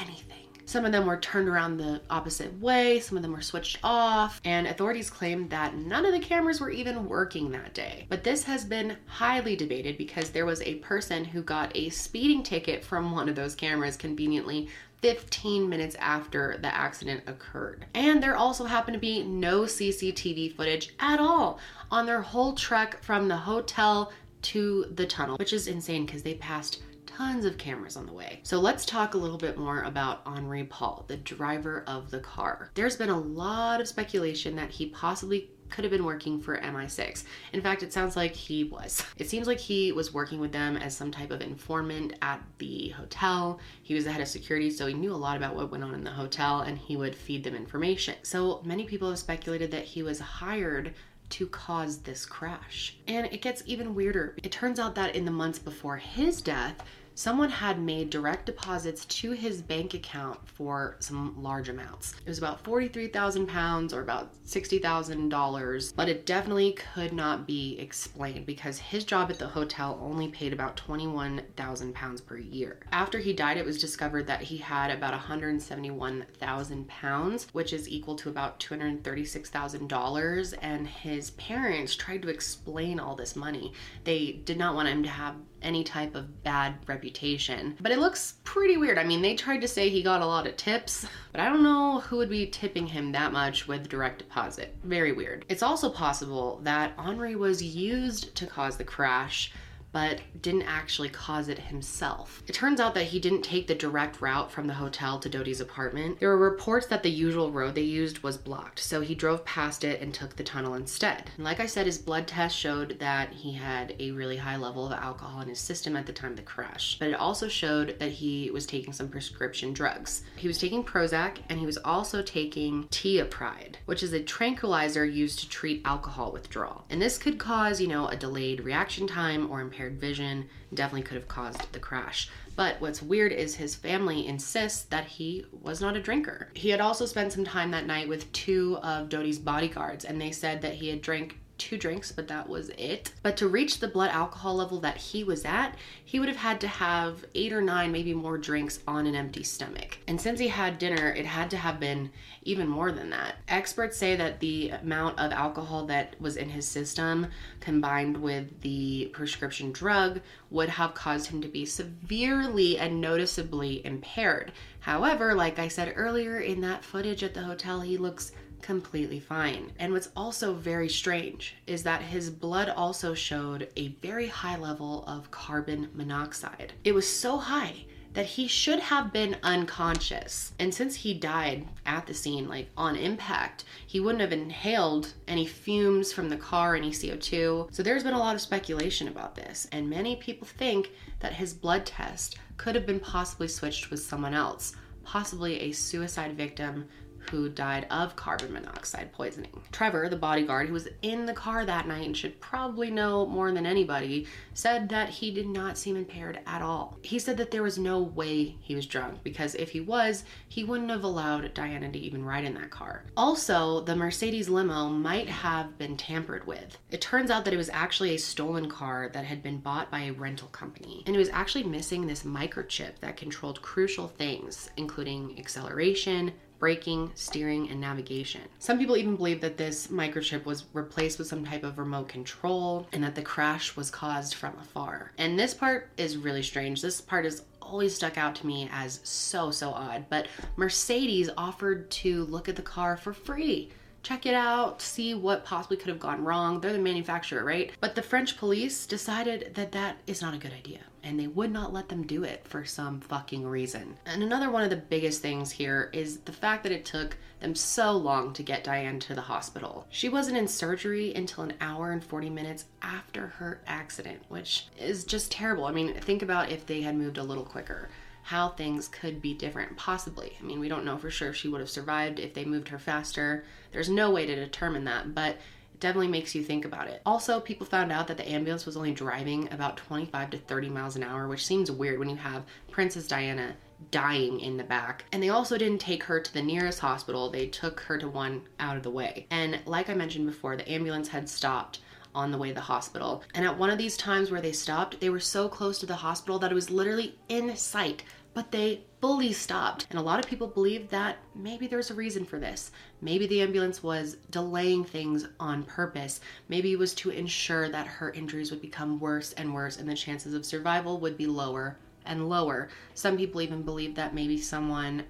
anything. 0.00 0.36
Some 0.70 0.84
of 0.84 0.92
them 0.92 1.04
were 1.04 1.16
turned 1.16 1.48
around 1.48 1.78
the 1.78 2.00
opposite 2.10 2.56
way, 2.60 3.00
some 3.00 3.16
of 3.18 3.22
them 3.22 3.32
were 3.32 3.42
switched 3.42 3.80
off, 3.82 4.40
and 4.44 4.68
authorities 4.68 5.10
claim 5.10 5.48
that 5.48 5.74
none 5.74 6.06
of 6.06 6.12
the 6.12 6.20
cameras 6.20 6.60
were 6.60 6.70
even 6.70 7.08
working 7.08 7.50
that 7.50 7.74
day. 7.74 8.06
But 8.08 8.22
this 8.22 8.44
has 8.44 8.64
been 8.64 8.96
highly 9.06 9.56
debated 9.56 9.98
because 9.98 10.30
there 10.30 10.46
was 10.46 10.62
a 10.62 10.76
person 10.76 11.24
who 11.24 11.42
got 11.42 11.76
a 11.76 11.88
speeding 11.88 12.44
ticket 12.44 12.84
from 12.84 13.10
one 13.10 13.28
of 13.28 13.34
those 13.34 13.56
cameras 13.56 13.96
conveniently 13.96 14.68
15 15.02 15.68
minutes 15.68 15.96
after 15.96 16.58
the 16.60 16.74
accident 16.74 17.22
occurred. 17.26 17.86
And 17.94 18.22
there 18.22 18.36
also 18.36 18.64
happened 18.64 18.94
to 18.94 19.00
be 19.00 19.22
no 19.22 19.62
CCTV 19.62 20.54
footage 20.54 20.94
at 20.98 21.20
all 21.20 21.58
on 21.90 22.06
their 22.06 22.22
whole 22.22 22.54
trek 22.54 23.02
from 23.02 23.28
the 23.28 23.36
hotel 23.36 24.12
to 24.42 24.86
the 24.94 25.06
tunnel, 25.06 25.36
which 25.36 25.52
is 25.52 25.66
insane 25.66 26.06
because 26.06 26.22
they 26.22 26.34
passed 26.34 26.82
tons 27.06 27.44
of 27.44 27.58
cameras 27.58 27.96
on 27.96 28.06
the 28.06 28.12
way. 28.12 28.40
So 28.44 28.60
let's 28.60 28.86
talk 28.86 29.14
a 29.14 29.18
little 29.18 29.36
bit 29.36 29.58
more 29.58 29.82
about 29.82 30.22
Henri 30.24 30.64
Paul, 30.64 31.04
the 31.08 31.16
driver 31.18 31.84
of 31.86 32.10
the 32.10 32.20
car. 32.20 32.70
There's 32.74 32.96
been 32.96 33.10
a 33.10 33.18
lot 33.18 33.80
of 33.80 33.88
speculation 33.88 34.56
that 34.56 34.70
he 34.70 34.86
possibly 34.86 35.50
could 35.70 35.84
have 35.84 35.90
been 35.90 36.04
working 36.04 36.40
for 36.40 36.58
MI6. 36.58 37.24
In 37.52 37.60
fact, 37.60 37.82
it 37.82 37.92
sounds 37.92 38.16
like 38.16 38.34
he 38.34 38.64
was. 38.64 39.02
It 39.16 39.28
seems 39.28 39.46
like 39.46 39.58
he 39.58 39.92
was 39.92 40.12
working 40.12 40.40
with 40.40 40.52
them 40.52 40.76
as 40.76 40.96
some 40.96 41.10
type 41.10 41.30
of 41.30 41.40
informant 41.40 42.14
at 42.22 42.42
the 42.58 42.88
hotel. 42.90 43.60
He 43.82 43.94
was 43.94 44.04
the 44.04 44.12
head 44.12 44.20
of 44.20 44.28
security, 44.28 44.70
so 44.70 44.86
he 44.86 44.94
knew 44.94 45.12
a 45.12 45.14
lot 45.14 45.36
about 45.36 45.54
what 45.54 45.70
went 45.70 45.84
on 45.84 45.94
in 45.94 46.04
the 46.04 46.10
hotel 46.10 46.60
and 46.60 46.76
he 46.76 46.96
would 46.96 47.14
feed 47.14 47.44
them 47.44 47.54
information. 47.54 48.14
So 48.22 48.60
many 48.64 48.84
people 48.84 49.08
have 49.08 49.18
speculated 49.18 49.70
that 49.70 49.84
he 49.84 50.02
was 50.02 50.20
hired 50.20 50.94
to 51.30 51.46
cause 51.46 51.98
this 51.98 52.26
crash. 52.26 52.96
And 53.06 53.26
it 53.26 53.40
gets 53.40 53.62
even 53.64 53.94
weirder. 53.94 54.34
It 54.42 54.52
turns 54.52 54.78
out 54.78 54.94
that 54.96 55.14
in 55.14 55.24
the 55.24 55.30
months 55.30 55.58
before 55.58 55.96
his 55.96 56.42
death, 56.42 56.82
someone 57.20 57.50
had 57.50 57.78
made 57.78 58.08
direct 58.08 58.46
deposits 58.46 59.04
to 59.04 59.32
his 59.32 59.60
bank 59.60 59.92
account 59.92 60.38
for 60.48 60.96
some 61.00 61.34
large 61.42 61.68
amounts. 61.68 62.14
It 62.24 62.30
was 62.30 62.38
about 62.38 62.64
43,000 62.64 63.46
pounds 63.46 63.92
or 63.92 64.00
about 64.00 64.30
$60,000, 64.46 65.94
but 65.94 66.08
it 66.08 66.24
definitely 66.24 66.78
could 66.94 67.12
not 67.12 67.46
be 67.46 67.78
explained 67.78 68.46
because 68.46 68.78
his 68.78 69.04
job 69.04 69.30
at 69.30 69.38
the 69.38 69.48
hotel 69.48 69.98
only 70.00 70.28
paid 70.28 70.54
about 70.54 70.78
21,000 70.78 71.94
pounds 71.94 72.22
per 72.22 72.38
year. 72.38 72.78
After 72.90 73.18
he 73.18 73.34
died, 73.34 73.58
it 73.58 73.66
was 73.66 73.78
discovered 73.78 74.26
that 74.26 74.40
he 74.40 74.56
had 74.56 74.90
about 74.90 75.12
171,000 75.12 76.88
pounds, 76.88 77.48
which 77.52 77.74
is 77.74 77.86
equal 77.86 78.16
to 78.16 78.30
about 78.30 78.58
$236,000, 78.60 80.54
and 80.62 80.86
his 80.88 81.32
parents 81.32 81.94
tried 81.94 82.22
to 82.22 82.28
explain 82.28 82.98
all 82.98 83.14
this 83.14 83.36
money. 83.36 83.74
They 84.04 84.40
did 84.46 84.56
not 84.56 84.74
want 84.74 84.88
him 84.88 85.02
to 85.02 85.10
have 85.10 85.34
any 85.62 85.84
type 85.84 86.14
of 86.14 86.42
bad 86.42 86.76
reputation. 86.86 87.76
But 87.80 87.92
it 87.92 87.98
looks 87.98 88.34
pretty 88.44 88.76
weird. 88.76 88.98
I 88.98 89.04
mean, 89.04 89.22
they 89.22 89.34
tried 89.34 89.60
to 89.60 89.68
say 89.68 89.88
he 89.88 90.02
got 90.02 90.22
a 90.22 90.26
lot 90.26 90.46
of 90.46 90.56
tips, 90.56 91.06
but 91.32 91.40
I 91.40 91.48
don't 91.48 91.62
know 91.62 92.00
who 92.00 92.16
would 92.16 92.30
be 92.30 92.46
tipping 92.46 92.86
him 92.86 93.12
that 93.12 93.32
much 93.32 93.68
with 93.68 93.88
direct 93.88 94.18
deposit. 94.18 94.76
Very 94.84 95.12
weird. 95.12 95.44
It's 95.48 95.62
also 95.62 95.90
possible 95.90 96.60
that 96.62 96.92
Henri 96.98 97.36
was 97.36 97.62
used 97.62 98.34
to 98.36 98.46
cause 98.46 98.76
the 98.76 98.84
crash 98.84 99.52
but 99.92 100.20
didn't 100.40 100.62
actually 100.62 101.08
cause 101.08 101.48
it 101.48 101.58
himself. 101.58 102.42
It 102.46 102.52
turns 102.52 102.80
out 102.80 102.94
that 102.94 103.04
he 103.04 103.18
didn't 103.20 103.42
take 103.42 103.66
the 103.66 103.74
direct 103.74 104.20
route 104.20 104.50
from 104.50 104.66
the 104.66 104.74
hotel 104.74 105.18
to 105.18 105.28
Dodi's 105.28 105.60
apartment. 105.60 106.20
There 106.20 106.28
were 106.30 106.50
reports 106.50 106.86
that 106.86 107.02
the 107.02 107.10
usual 107.10 107.50
road 107.50 107.74
they 107.74 107.82
used 107.82 108.22
was 108.22 108.36
blocked, 108.36 108.78
so 108.78 109.00
he 109.00 109.14
drove 109.14 109.44
past 109.44 109.84
it 109.84 110.00
and 110.00 110.12
took 110.12 110.36
the 110.36 110.44
tunnel 110.44 110.74
instead. 110.74 111.30
And 111.36 111.44
like 111.44 111.60
I 111.60 111.66
said, 111.66 111.86
his 111.86 111.98
blood 111.98 112.26
test 112.26 112.56
showed 112.56 112.98
that 112.98 113.32
he 113.32 113.52
had 113.52 113.94
a 113.98 114.10
really 114.12 114.36
high 114.36 114.56
level 114.56 114.86
of 114.86 114.92
alcohol 114.92 115.40
in 115.40 115.48
his 115.48 115.58
system 115.58 115.96
at 115.96 116.06
the 116.06 116.12
time 116.12 116.32
of 116.32 116.36
the 116.36 116.42
crash, 116.42 116.96
but 116.98 117.08
it 117.08 117.14
also 117.14 117.48
showed 117.48 117.98
that 117.98 118.12
he 118.12 118.50
was 118.50 118.66
taking 118.66 118.92
some 118.92 119.08
prescription 119.08 119.72
drugs. 119.72 120.22
He 120.36 120.48
was 120.48 120.58
taking 120.58 120.84
Prozac 120.84 121.38
and 121.48 121.58
he 121.58 121.66
was 121.66 121.78
also 121.78 122.22
taking 122.22 122.84
Tiapride, 122.84 123.76
which 123.86 124.02
is 124.02 124.12
a 124.12 124.22
tranquilizer 124.22 125.04
used 125.04 125.40
to 125.40 125.48
treat 125.48 125.82
alcohol 125.84 126.32
withdrawal. 126.32 126.84
And 126.90 127.00
this 127.00 127.18
could 127.18 127.38
cause, 127.38 127.80
you 127.80 127.88
know, 127.88 128.08
a 128.08 128.16
delayed 128.16 128.60
reaction 128.60 129.06
time 129.06 129.50
or 129.50 129.60
impaired 129.80 130.00
vision, 130.00 130.48
definitely 130.74 131.02
could 131.02 131.16
have 131.16 131.28
caused 131.28 131.72
the 131.72 131.78
crash. 131.78 132.28
But 132.54 132.80
what's 132.80 133.00
weird 133.00 133.32
is 133.32 133.54
his 133.54 133.74
family 133.74 134.26
insists 134.26 134.82
that 134.84 135.06
he 135.06 135.46
was 135.62 135.80
not 135.80 135.96
a 135.96 136.02
drinker. 136.02 136.50
He 136.54 136.68
had 136.68 136.80
also 136.80 137.06
spent 137.06 137.32
some 137.32 137.44
time 137.44 137.70
that 137.70 137.86
night 137.86 138.08
with 138.08 138.30
two 138.32 138.78
of 138.82 139.08
Dodi's 139.08 139.38
bodyguards, 139.38 140.04
and 140.04 140.20
they 140.20 140.32
said 140.32 140.60
that 140.62 140.74
he 140.74 140.88
had 140.88 141.00
drank 141.00 141.39
two 141.60 141.76
drinks, 141.76 142.10
but 142.10 142.26
that 142.28 142.48
was 142.48 142.70
it. 142.70 143.12
But 143.22 143.36
to 143.36 143.46
reach 143.46 143.78
the 143.78 143.86
blood 143.86 144.10
alcohol 144.10 144.56
level 144.56 144.80
that 144.80 144.96
he 144.96 145.22
was 145.22 145.44
at, 145.44 145.76
he 146.02 146.18
would 146.18 146.28
have 146.28 146.38
had 146.38 146.60
to 146.62 146.68
have 146.68 147.24
eight 147.34 147.52
or 147.52 147.60
nine, 147.60 147.92
maybe 147.92 148.14
more 148.14 148.38
drinks 148.38 148.80
on 148.88 149.06
an 149.06 149.14
empty 149.14 149.42
stomach. 149.42 149.98
And 150.08 150.20
since 150.20 150.40
he 150.40 150.48
had 150.48 150.78
dinner, 150.78 151.12
it 151.12 151.26
had 151.26 151.50
to 151.50 151.58
have 151.58 151.78
been 151.78 152.10
even 152.42 152.66
more 152.66 152.90
than 152.90 153.10
that. 153.10 153.36
Experts 153.46 153.98
say 153.98 154.16
that 154.16 154.40
the 154.40 154.70
amount 154.70 155.18
of 155.18 155.32
alcohol 155.32 155.86
that 155.86 156.18
was 156.18 156.36
in 156.36 156.48
his 156.48 156.66
system 156.66 157.26
combined 157.60 158.16
with 158.16 158.62
the 158.62 159.10
prescription 159.12 159.70
drug 159.70 160.20
would 160.50 160.70
have 160.70 160.94
caused 160.94 161.26
him 161.26 161.42
to 161.42 161.48
be 161.48 161.66
severely 161.66 162.78
and 162.78 163.00
noticeably 163.00 163.84
impaired. 163.84 164.52
However, 164.80 165.34
like 165.34 165.58
I 165.58 165.68
said 165.68 165.92
earlier 165.94 166.40
in 166.40 166.62
that 166.62 166.84
footage 166.84 167.22
at 167.22 167.34
the 167.34 167.42
hotel, 167.42 167.82
he 167.82 167.98
looks 167.98 168.32
completely 168.62 169.20
fine. 169.20 169.72
And 169.78 169.92
what's 169.92 170.10
also 170.16 170.54
very 170.54 170.88
strange 170.88 171.56
is 171.66 171.82
that 171.82 172.02
his 172.02 172.30
blood 172.30 172.68
also 172.68 173.14
showed 173.14 173.68
a 173.76 173.88
very 174.02 174.28
high 174.28 174.56
level 174.56 175.04
of 175.06 175.30
carbon 175.30 175.88
monoxide. 175.94 176.72
It 176.84 176.92
was 176.92 177.08
so 177.08 177.38
high 177.38 177.84
that 178.12 178.26
he 178.26 178.48
should 178.48 178.80
have 178.80 179.12
been 179.12 179.36
unconscious. 179.42 180.52
And 180.58 180.74
since 180.74 180.96
he 180.96 181.14
died 181.14 181.66
at 181.86 182.06
the 182.06 182.14
scene, 182.14 182.48
like 182.48 182.68
on 182.76 182.96
impact, 182.96 183.64
he 183.86 184.00
wouldn't 184.00 184.20
have 184.20 184.32
inhaled 184.32 185.12
any 185.28 185.46
fumes 185.46 186.12
from 186.12 186.28
the 186.28 186.36
car, 186.36 186.74
any 186.74 186.90
CO2. 186.90 187.72
So 187.72 187.82
there's 187.82 188.02
been 188.02 188.14
a 188.14 188.18
lot 188.18 188.34
of 188.34 188.40
speculation 188.40 189.08
about 189.08 189.36
this. 189.36 189.68
And 189.70 189.88
many 189.88 190.16
people 190.16 190.46
think 190.46 190.90
that 191.20 191.34
his 191.34 191.54
blood 191.54 191.86
test 191.86 192.38
could 192.56 192.74
have 192.74 192.86
been 192.86 193.00
possibly 193.00 193.48
switched 193.48 193.90
with 193.90 194.00
someone 194.00 194.34
else, 194.34 194.74
possibly 195.04 195.60
a 195.60 195.72
suicide 195.72 196.36
victim 196.36 196.88
who 197.30 197.48
died 197.48 197.86
of 197.90 198.16
carbon 198.16 198.52
monoxide 198.52 199.12
poisoning. 199.12 199.60
Trevor, 199.72 200.08
the 200.08 200.16
bodyguard 200.16 200.68
who 200.68 200.74
was 200.74 200.88
in 201.02 201.26
the 201.26 201.32
car 201.32 201.64
that 201.64 201.86
night 201.86 202.06
and 202.06 202.16
should 202.16 202.40
probably 202.40 202.90
know 202.90 203.26
more 203.26 203.52
than 203.52 203.66
anybody, 203.66 204.26
said 204.54 204.88
that 204.88 205.08
he 205.08 205.30
did 205.30 205.46
not 205.46 205.78
seem 205.78 205.96
impaired 205.96 206.40
at 206.46 206.62
all. 206.62 206.98
He 207.02 207.18
said 207.18 207.36
that 207.36 207.50
there 207.50 207.62
was 207.62 207.78
no 207.78 208.00
way 208.00 208.56
he 208.60 208.74
was 208.74 208.86
drunk 208.86 209.22
because 209.22 209.54
if 209.54 209.70
he 209.70 209.80
was, 209.80 210.24
he 210.48 210.64
wouldn't 210.64 210.90
have 210.90 211.04
allowed 211.04 211.52
Diana 211.54 211.90
to 211.90 211.98
even 211.98 212.24
ride 212.24 212.44
in 212.44 212.54
that 212.54 212.70
car. 212.70 213.04
Also, 213.16 213.80
the 213.80 213.96
Mercedes 213.96 214.48
limo 214.48 214.88
might 214.88 215.28
have 215.28 215.78
been 215.78 215.96
tampered 215.96 216.46
with. 216.46 216.78
It 216.90 217.00
turns 217.00 217.30
out 217.30 217.44
that 217.44 217.54
it 217.54 217.58
was 217.58 217.70
actually 217.70 218.14
a 218.14 218.18
stolen 218.18 218.68
car 218.68 219.10
that 219.12 219.24
had 219.24 219.42
been 219.42 219.58
bought 219.58 219.90
by 219.90 220.00
a 220.02 220.12
rental 220.12 220.48
company, 220.48 221.02
and 221.06 221.14
it 221.14 221.18
was 221.18 221.28
actually 221.30 221.64
missing 221.64 222.06
this 222.06 222.22
microchip 222.22 222.98
that 223.00 223.16
controlled 223.16 223.62
crucial 223.62 224.08
things, 224.08 224.70
including 224.76 225.38
acceleration, 225.38 226.32
braking, 226.60 227.10
steering, 227.14 227.68
and 227.70 227.80
navigation. 227.80 228.42
Some 228.60 228.78
people 228.78 228.96
even 228.96 229.16
believe 229.16 229.40
that 229.40 229.56
this 229.56 229.88
microchip 229.88 230.44
was 230.44 230.66
replaced 230.74 231.18
with 231.18 231.26
some 231.26 231.44
type 231.44 231.64
of 231.64 231.78
remote 231.78 232.08
control 232.08 232.86
and 232.92 233.02
that 233.02 233.16
the 233.16 233.22
crash 233.22 233.74
was 233.74 233.90
caused 233.90 234.34
from 234.34 234.56
afar. 234.60 235.12
And 235.18 235.38
this 235.38 235.54
part 235.54 235.88
is 235.96 236.16
really 236.16 236.42
strange. 236.42 236.82
This 236.82 237.00
part 237.00 237.26
is 237.26 237.42
always 237.60 237.94
stuck 237.94 238.18
out 238.18 238.34
to 238.36 238.46
me 238.46 238.68
as 238.72 239.00
so, 239.02 239.50
so 239.50 239.70
odd. 239.70 240.04
But 240.10 240.28
Mercedes 240.56 241.30
offered 241.36 241.90
to 241.90 242.24
look 242.26 242.48
at 242.48 242.56
the 242.56 242.62
car 242.62 242.96
for 242.96 243.12
free 243.12 243.70
check 244.02 244.26
it 244.26 244.34
out, 244.34 244.82
see 244.82 245.14
what 245.14 245.44
possibly 245.44 245.76
could 245.76 245.88
have 245.88 246.00
gone 246.00 246.24
wrong. 246.24 246.60
They're 246.60 246.72
the 246.72 246.78
manufacturer, 246.78 247.44
right? 247.44 247.72
But 247.80 247.94
the 247.94 248.02
French 248.02 248.36
police 248.36 248.86
decided 248.86 249.54
that 249.54 249.72
that 249.72 249.98
is 250.06 250.22
not 250.22 250.34
a 250.34 250.38
good 250.38 250.52
idea 250.52 250.80
and 251.02 251.18
they 251.18 251.26
would 251.26 251.50
not 251.50 251.72
let 251.72 251.88
them 251.88 252.06
do 252.06 252.24
it 252.24 252.46
for 252.46 252.64
some 252.64 253.00
fucking 253.00 253.46
reason. 253.46 253.96
And 254.06 254.22
another 254.22 254.50
one 254.50 254.62
of 254.62 254.70
the 254.70 254.76
biggest 254.76 255.22
things 255.22 255.50
here 255.50 255.90
is 255.92 256.18
the 256.20 256.32
fact 256.32 256.62
that 256.64 256.72
it 256.72 256.84
took 256.84 257.16
them 257.40 257.54
so 257.54 257.92
long 257.92 258.32
to 258.34 258.42
get 258.42 258.64
Diane 258.64 259.00
to 259.00 259.14
the 259.14 259.22
hospital. 259.22 259.86
She 259.90 260.08
wasn't 260.08 260.36
in 260.36 260.46
surgery 260.46 261.14
until 261.14 261.44
an 261.44 261.54
hour 261.60 261.92
and 261.92 262.04
40 262.04 262.28
minutes 262.30 262.66
after 262.82 263.28
her 263.28 263.60
accident, 263.66 264.20
which 264.28 264.68
is 264.78 265.04
just 265.04 265.32
terrible. 265.32 265.64
I 265.64 265.72
mean, 265.72 265.94
think 265.94 266.22
about 266.22 266.50
if 266.50 266.66
they 266.66 266.82
had 266.82 266.96
moved 266.96 267.16
a 267.16 267.22
little 267.22 267.44
quicker 267.44 267.88
how 268.22 268.50
things 268.50 268.88
could 268.88 269.20
be 269.20 269.34
different, 269.34 269.76
possibly. 269.76 270.36
I 270.40 270.44
mean, 270.44 270.60
we 270.60 270.68
don't 270.68 270.84
know 270.84 270.98
for 270.98 271.10
sure 271.10 271.30
if 271.30 271.36
she 271.36 271.48
would 271.48 271.60
have 271.60 271.70
survived 271.70 272.18
if 272.18 272.34
they 272.34 272.44
moved 272.44 272.68
her 272.68 272.78
faster. 272.78 273.44
There's 273.72 273.88
no 273.88 274.10
way 274.10 274.26
to 274.26 274.34
determine 274.34 274.84
that, 274.84 275.14
but 275.14 275.36
it 275.74 275.80
definitely 275.80 276.08
makes 276.08 276.34
you 276.34 276.42
think 276.42 276.64
about 276.64 276.88
it. 276.88 277.02
Also, 277.06 277.40
people 277.40 277.66
found 277.66 277.90
out 277.90 278.06
that 278.08 278.16
the 278.16 278.28
ambulance 278.28 278.66
was 278.66 278.76
only 278.76 278.92
driving 278.92 279.52
about 279.52 279.76
25 279.76 280.30
to 280.30 280.38
30 280.38 280.68
miles 280.68 280.96
an 280.96 281.02
hour, 281.02 281.28
which 281.28 281.46
seems 281.46 281.70
weird 281.70 281.98
when 281.98 282.10
you 282.10 282.16
have 282.16 282.44
Princess 282.70 283.08
Diana 283.08 283.54
dying 283.90 284.40
in 284.40 284.56
the 284.56 284.64
back. 284.64 285.04
And 285.12 285.22
they 285.22 285.30
also 285.30 285.56
didn't 285.56 285.80
take 285.80 286.02
her 286.04 286.20
to 286.20 286.34
the 286.34 286.42
nearest 286.42 286.80
hospital, 286.80 287.30
they 287.30 287.46
took 287.46 287.80
her 287.80 287.98
to 287.98 288.08
one 288.08 288.42
out 288.58 288.76
of 288.76 288.82
the 288.82 288.90
way. 288.90 289.26
And 289.30 289.60
like 289.64 289.88
I 289.88 289.94
mentioned 289.94 290.26
before, 290.26 290.56
the 290.56 290.70
ambulance 290.70 291.08
had 291.08 291.28
stopped 291.28 291.80
on 292.14 292.30
the 292.30 292.38
way 292.38 292.48
to 292.48 292.54
the 292.54 292.60
hospital. 292.60 293.22
And 293.34 293.44
at 293.44 293.58
one 293.58 293.70
of 293.70 293.78
these 293.78 293.96
times 293.96 294.30
where 294.30 294.40
they 294.40 294.52
stopped, 294.52 295.00
they 295.00 295.10
were 295.10 295.20
so 295.20 295.48
close 295.48 295.78
to 295.78 295.86
the 295.86 295.96
hospital 295.96 296.38
that 296.38 296.50
it 296.50 296.54
was 296.54 296.70
literally 296.70 297.16
in 297.28 297.56
sight 297.56 298.02
but 298.32 298.52
they 298.52 298.82
fully 299.00 299.32
stopped. 299.32 299.86
And 299.90 299.98
a 299.98 300.02
lot 300.02 300.20
of 300.20 300.30
people 300.30 300.46
believe 300.46 300.88
that 300.90 301.18
maybe 301.34 301.66
there's 301.66 301.90
a 301.90 301.94
reason 301.94 302.24
for 302.24 302.38
this. 302.38 302.70
Maybe 303.00 303.26
the 303.26 303.40
ambulance 303.40 303.82
was 303.82 304.16
delaying 304.30 304.84
things 304.84 305.26
on 305.38 305.64
purpose. 305.64 306.20
Maybe 306.48 306.72
it 306.72 306.78
was 306.78 306.94
to 306.94 307.10
ensure 307.10 307.68
that 307.70 307.86
her 307.86 308.10
injuries 308.10 308.50
would 308.50 308.60
become 308.60 309.00
worse 309.00 309.32
and 309.32 309.52
worse 309.52 309.78
and 309.78 309.88
the 309.88 309.94
chances 309.94 310.34
of 310.34 310.44
survival 310.44 311.00
would 311.00 311.16
be 311.16 311.26
lower 311.26 311.76
and 312.06 312.28
lower. 312.28 312.68
Some 312.94 313.16
people 313.16 313.40
even 313.40 313.62
believe 313.62 313.94
that 313.96 314.14
maybe 314.14 314.38
someone 314.38 315.04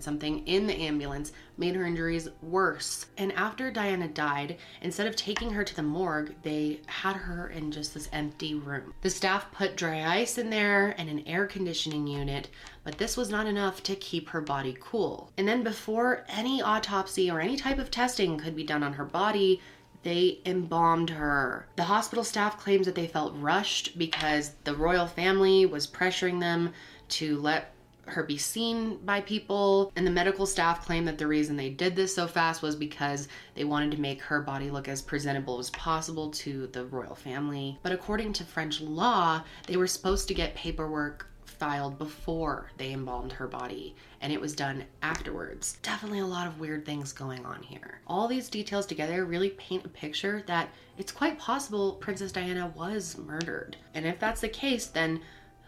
something 0.00 0.46
in 0.46 0.68
the 0.68 0.74
ambulance, 0.74 1.32
made 1.56 1.74
her 1.74 1.84
injuries 1.84 2.28
worse. 2.40 3.06
And 3.18 3.32
after 3.32 3.72
Diana 3.72 4.06
died, 4.06 4.58
instead 4.80 5.08
of 5.08 5.16
taking 5.16 5.50
her 5.50 5.64
to 5.64 5.74
the 5.74 5.82
morgue, 5.82 6.34
they 6.44 6.80
had 6.86 7.16
her 7.16 7.48
in 7.48 7.72
just 7.72 7.94
this 7.94 8.08
empty 8.12 8.54
room. 8.54 8.94
The 9.00 9.10
staff 9.10 9.50
put 9.50 9.76
dry 9.76 10.20
ice 10.20 10.38
in 10.38 10.50
there 10.50 10.94
and 10.98 11.08
an 11.08 11.26
air 11.26 11.46
conditioning 11.46 12.06
unit, 12.06 12.48
but 12.84 12.98
this 12.98 13.16
was 13.16 13.30
not 13.30 13.46
enough 13.46 13.82
to 13.82 13.96
keep 13.96 14.28
her 14.28 14.40
body 14.40 14.76
cool. 14.78 15.32
And 15.36 15.48
then 15.48 15.64
before 15.64 16.24
any 16.28 16.62
autopsy 16.62 17.28
or 17.30 17.40
any 17.40 17.56
type 17.56 17.78
of 17.78 17.90
testing 17.90 18.38
could 18.38 18.54
be 18.54 18.62
done 18.64 18.84
on 18.84 18.92
her 18.92 19.04
body, 19.04 19.60
they 20.02 20.40
embalmed 20.44 21.10
her. 21.10 21.66
The 21.76 21.84
hospital 21.84 22.24
staff 22.24 22.58
claims 22.58 22.86
that 22.86 22.94
they 22.94 23.06
felt 23.06 23.36
rushed 23.36 23.96
because 23.98 24.52
the 24.64 24.74
royal 24.74 25.06
family 25.06 25.64
was 25.66 25.86
pressuring 25.86 26.40
them 26.40 26.72
to 27.10 27.38
let 27.38 27.71
her 28.06 28.22
be 28.22 28.36
seen 28.36 28.96
by 29.04 29.20
people. 29.20 29.92
And 29.96 30.06
the 30.06 30.10
medical 30.10 30.46
staff 30.46 30.84
claimed 30.84 31.06
that 31.08 31.18
the 31.18 31.26
reason 31.26 31.56
they 31.56 31.70
did 31.70 31.96
this 31.96 32.14
so 32.14 32.26
fast 32.26 32.62
was 32.62 32.76
because 32.76 33.28
they 33.54 33.64
wanted 33.64 33.92
to 33.92 34.00
make 34.00 34.20
her 34.22 34.40
body 34.40 34.70
look 34.70 34.88
as 34.88 35.02
presentable 35.02 35.58
as 35.58 35.70
possible 35.70 36.30
to 36.30 36.66
the 36.68 36.84
royal 36.86 37.14
family. 37.14 37.78
But 37.82 37.92
according 37.92 38.32
to 38.34 38.44
French 38.44 38.80
law, 38.80 39.42
they 39.66 39.76
were 39.76 39.86
supposed 39.86 40.28
to 40.28 40.34
get 40.34 40.54
paperwork 40.54 41.28
filed 41.62 41.96
before 41.96 42.72
they 42.76 42.92
embalmed 42.92 43.30
her 43.30 43.46
body, 43.46 43.94
and 44.20 44.32
it 44.32 44.40
was 44.40 44.52
done 44.52 44.84
afterwards. 45.00 45.78
Definitely 45.82 46.18
a 46.18 46.26
lot 46.26 46.48
of 46.48 46.58
weird 46.58 46.84
things 46.84 47.12
going 47.12 47.46
on 47.46 47.62
here. 47.62 48.00
All 48.08 48.26
these 48.26 48.48
details 48.48 48.84
together 48.84 49.24
really 49.24 49.50
paint 49.50 49.86
a 49.86 49.88
picture 49.88 50.42
that 50.48 50.70
it's 50.98 51.12
quite 51.12 51.38
possible 51.38 51.92
Princess 51.92 52.32
Diana 52.32 52.72
was 52.74 53.16
murdered. 53.16 53.76
And 53.94 54.04
if 54.06 54.18
that's 54.18 54.40
the 54.40 54.48
case, 54.48 54.86
then 54.86 55.20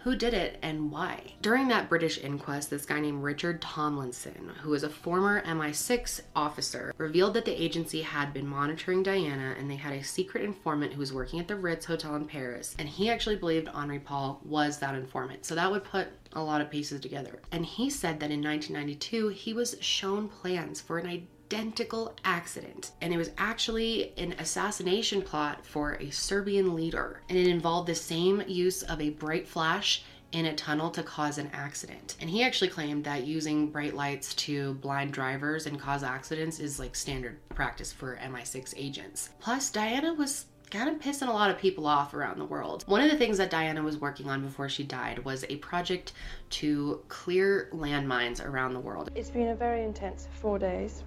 who 0.04 0.14
did 0.14 0.34
it 0.34 0.58
and 0.60 0.90
why. 0.90 1.22
During 1.40 1.68
that 1.68 1.88
British 1.88 2.22
inquest, 2.22 2.68
this 2.68 2.84
guy 2.84 3.00
named 3.00 3.22
Richard 3.22 3.62
Tomlinson, 3.62 4.52
who 4.60 4.68
was 4.68 4.82
a 4.82 4.90
former 4.90 5.42
MI6 5.44 6.20
officer, 6.36 6.92
revealed 6.98 7.32
that 7.32 7.46
the 7.46 7.62
agency 7.62 8.02
had 8.02 8.34
been 8.34 8.46
monitoring 8.46 9.02
Diana 9.02 9.54
and 9.58 9.70
they 9.70 9.76
had 9.76 9.94
a 9.94 10.04
secret 10.04 10.44
informant 10.44 10.92
who 10.92 11.00
was 11.00 11.14
working 11.14 11.40
at 11.40 11.48
the 11.48 11.56
Ritz 11.56 11.86
Hotel 11.86 12.16
in 12.16 12.26
Paris. 12.26 12.76
And 12.78 12.86
he 12.86 13.08
actually 13.08 13.36
believed 13.36 13.68
Henri 13.68 13.98
Paul 13.98 14.42
was 14.44 14.78
that 14.78 14.94
informant. 14.94 15.46
So 15.46 15.54
that 15.54 15.70
would 15.70 15.84
put 15.84 16.08
a 16.34 16.42
lot 16.42 16.60
of 16.60 16.70
pieces 16.70 17.00
together. 17.00 17.40
And 17.50 17.64
he 17.64 17.88
said 17.88 18.20
that 18.20 18.30
in 18.30 18.42
1992, 18.42 19.28
he 19.28 19.54
was 19.54 19.76
shown 19.80 20.28
plans 20.28 20.82
for 20.82 20.98
an 20.98 21.06
identical 21.52 22.14
accident. 22.24 22.92
And 23.00 23.12
it 23.12 23.16
was 23.16 23.30
actually 23.38 24.12
an 24.16 24.32
assassination 24.38 25.22
plot 25.22 25.64
for 25.64 25.94
a 25.94 26.10
Serbian 26.10 26.74
leader. 26.74 27.22
And 27.28 27.38
it 27.38 27.46
involved 27.46 27.88
the 27.88 27.94
same 27.94 28.42
use 28.46 28.82
of 28.82 29.00
a 29.00 29.10
bright 29.10 29.46
flash 29.46 30.02
in 30.32 30.46
a 30.46 30.54
tunnel 30.54 30.90
to 30.90 31.02
cause 31.02 31.38
an 31.38 31.48
accident. 31.52 32.16
And 32.20 32.28
he 32.28 32.42
actually 32.42 32.68
claimed 32.68 33.04
that 33.04 33.24
using 33.24 33.70
bright 33.70 33.94
lights 33.94 34.34
to 34.34 34.74
blind 34.74 35.12
drivers 35.12 35.66
and 35.66 35.78
cause 35.78 36.02
accidents 36.02 36.58
is 36.58 36.80
like 36.80 36.96
standard 36.96 37.38
practice 37.50 37.92
for 37.92 38.16
MI6 38.16 38.74
agents. 38.76 39.30
Plus, 39.38 39.70
Diana 39.70 40.12
was 40.14 40.46
kind 40.70 40.88
of 40.88 41.00
pissing 41.00 41.28
a 41.28 41.32
lot 41.32 41.50
of 41.50 41.58
people 41.58 41.86
off 41.86 42.14
around 42.14 42.38
the 42.38 42.44
world. 42.44 42.82
One 42.88 43.00
of 43.00 43.10
the 43.10 43.16
things 43.16 43.38
that 43.38 43.48
Diana 43.48 43.80
was 43.80 43.98
working 43.98 44.28
on 44.28 44.42
before 44.42 44.68
she 44.68 44.82
died 44.82 45.24
was 45.24 45.44
a 45.48 45.56
project 45.56 46.14
to 46.50 47.00
clear 47.06 47.68
landmines 47.72 48.44
around 48.44 48.74
the 48.74 48.80
world. 48.80 49.10
It's 49.14 49.30
been 49.30 49.50
a 49.50 49.54
very 49.54 49.84
intense 49.84 50.26
four 50.32 50.58
days. 50.58 51.04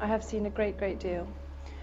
I 0.00 0.06
have 0.06 0.22
seen 0.22 0.46
a 0.46 0.50
great, 0.50 0.78
great 0.78 1.00
deal. 1.00 1.26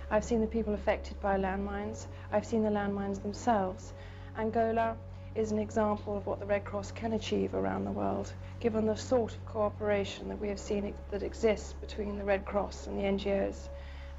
I've 0.09 0.24
seen 0.24 0.39
the 0.39 0.47
people 0.47 0.74
affected 0.74 1.20
by 1.20 1.38
landmines. 1.38 2.07
I've 2.32 2.45
seen 2.45 2.63
the 2.63 2.70
landmines 2.70 3.22
themselves. 3.22 3.93
Angola 4.38 4.95
is 5.36 5.51
an 5.51 5.59
example 5.59 6.16
of 6.16 6.26
what 6.26 6.39
the 6.39 6.45
Red 6.45 6.63
Cross 6.63 6.91
can 6.93 7.11
achieve 7.11 7.53
around 7.53 7.84
the 7.84 7.91
world, 7.91 8.32
given 8.61 8.86
the 8.86 8.95
sort 8.95 9.36
of 9.36 9.45
cooperation 9.45 10.30
that 10.30 10.39
we 10.39 10.47
have 10.47 10.59
seen 10.59 10.93
that 11.11 11.24
exists 11.24 11.74
between 11.74 12.18
the 12.18 12.24
Red 12.24 12.45
Cross 12.45 12.88
and 12.88 12.97
the 12.97 13.03
NGOs 13.03 13.68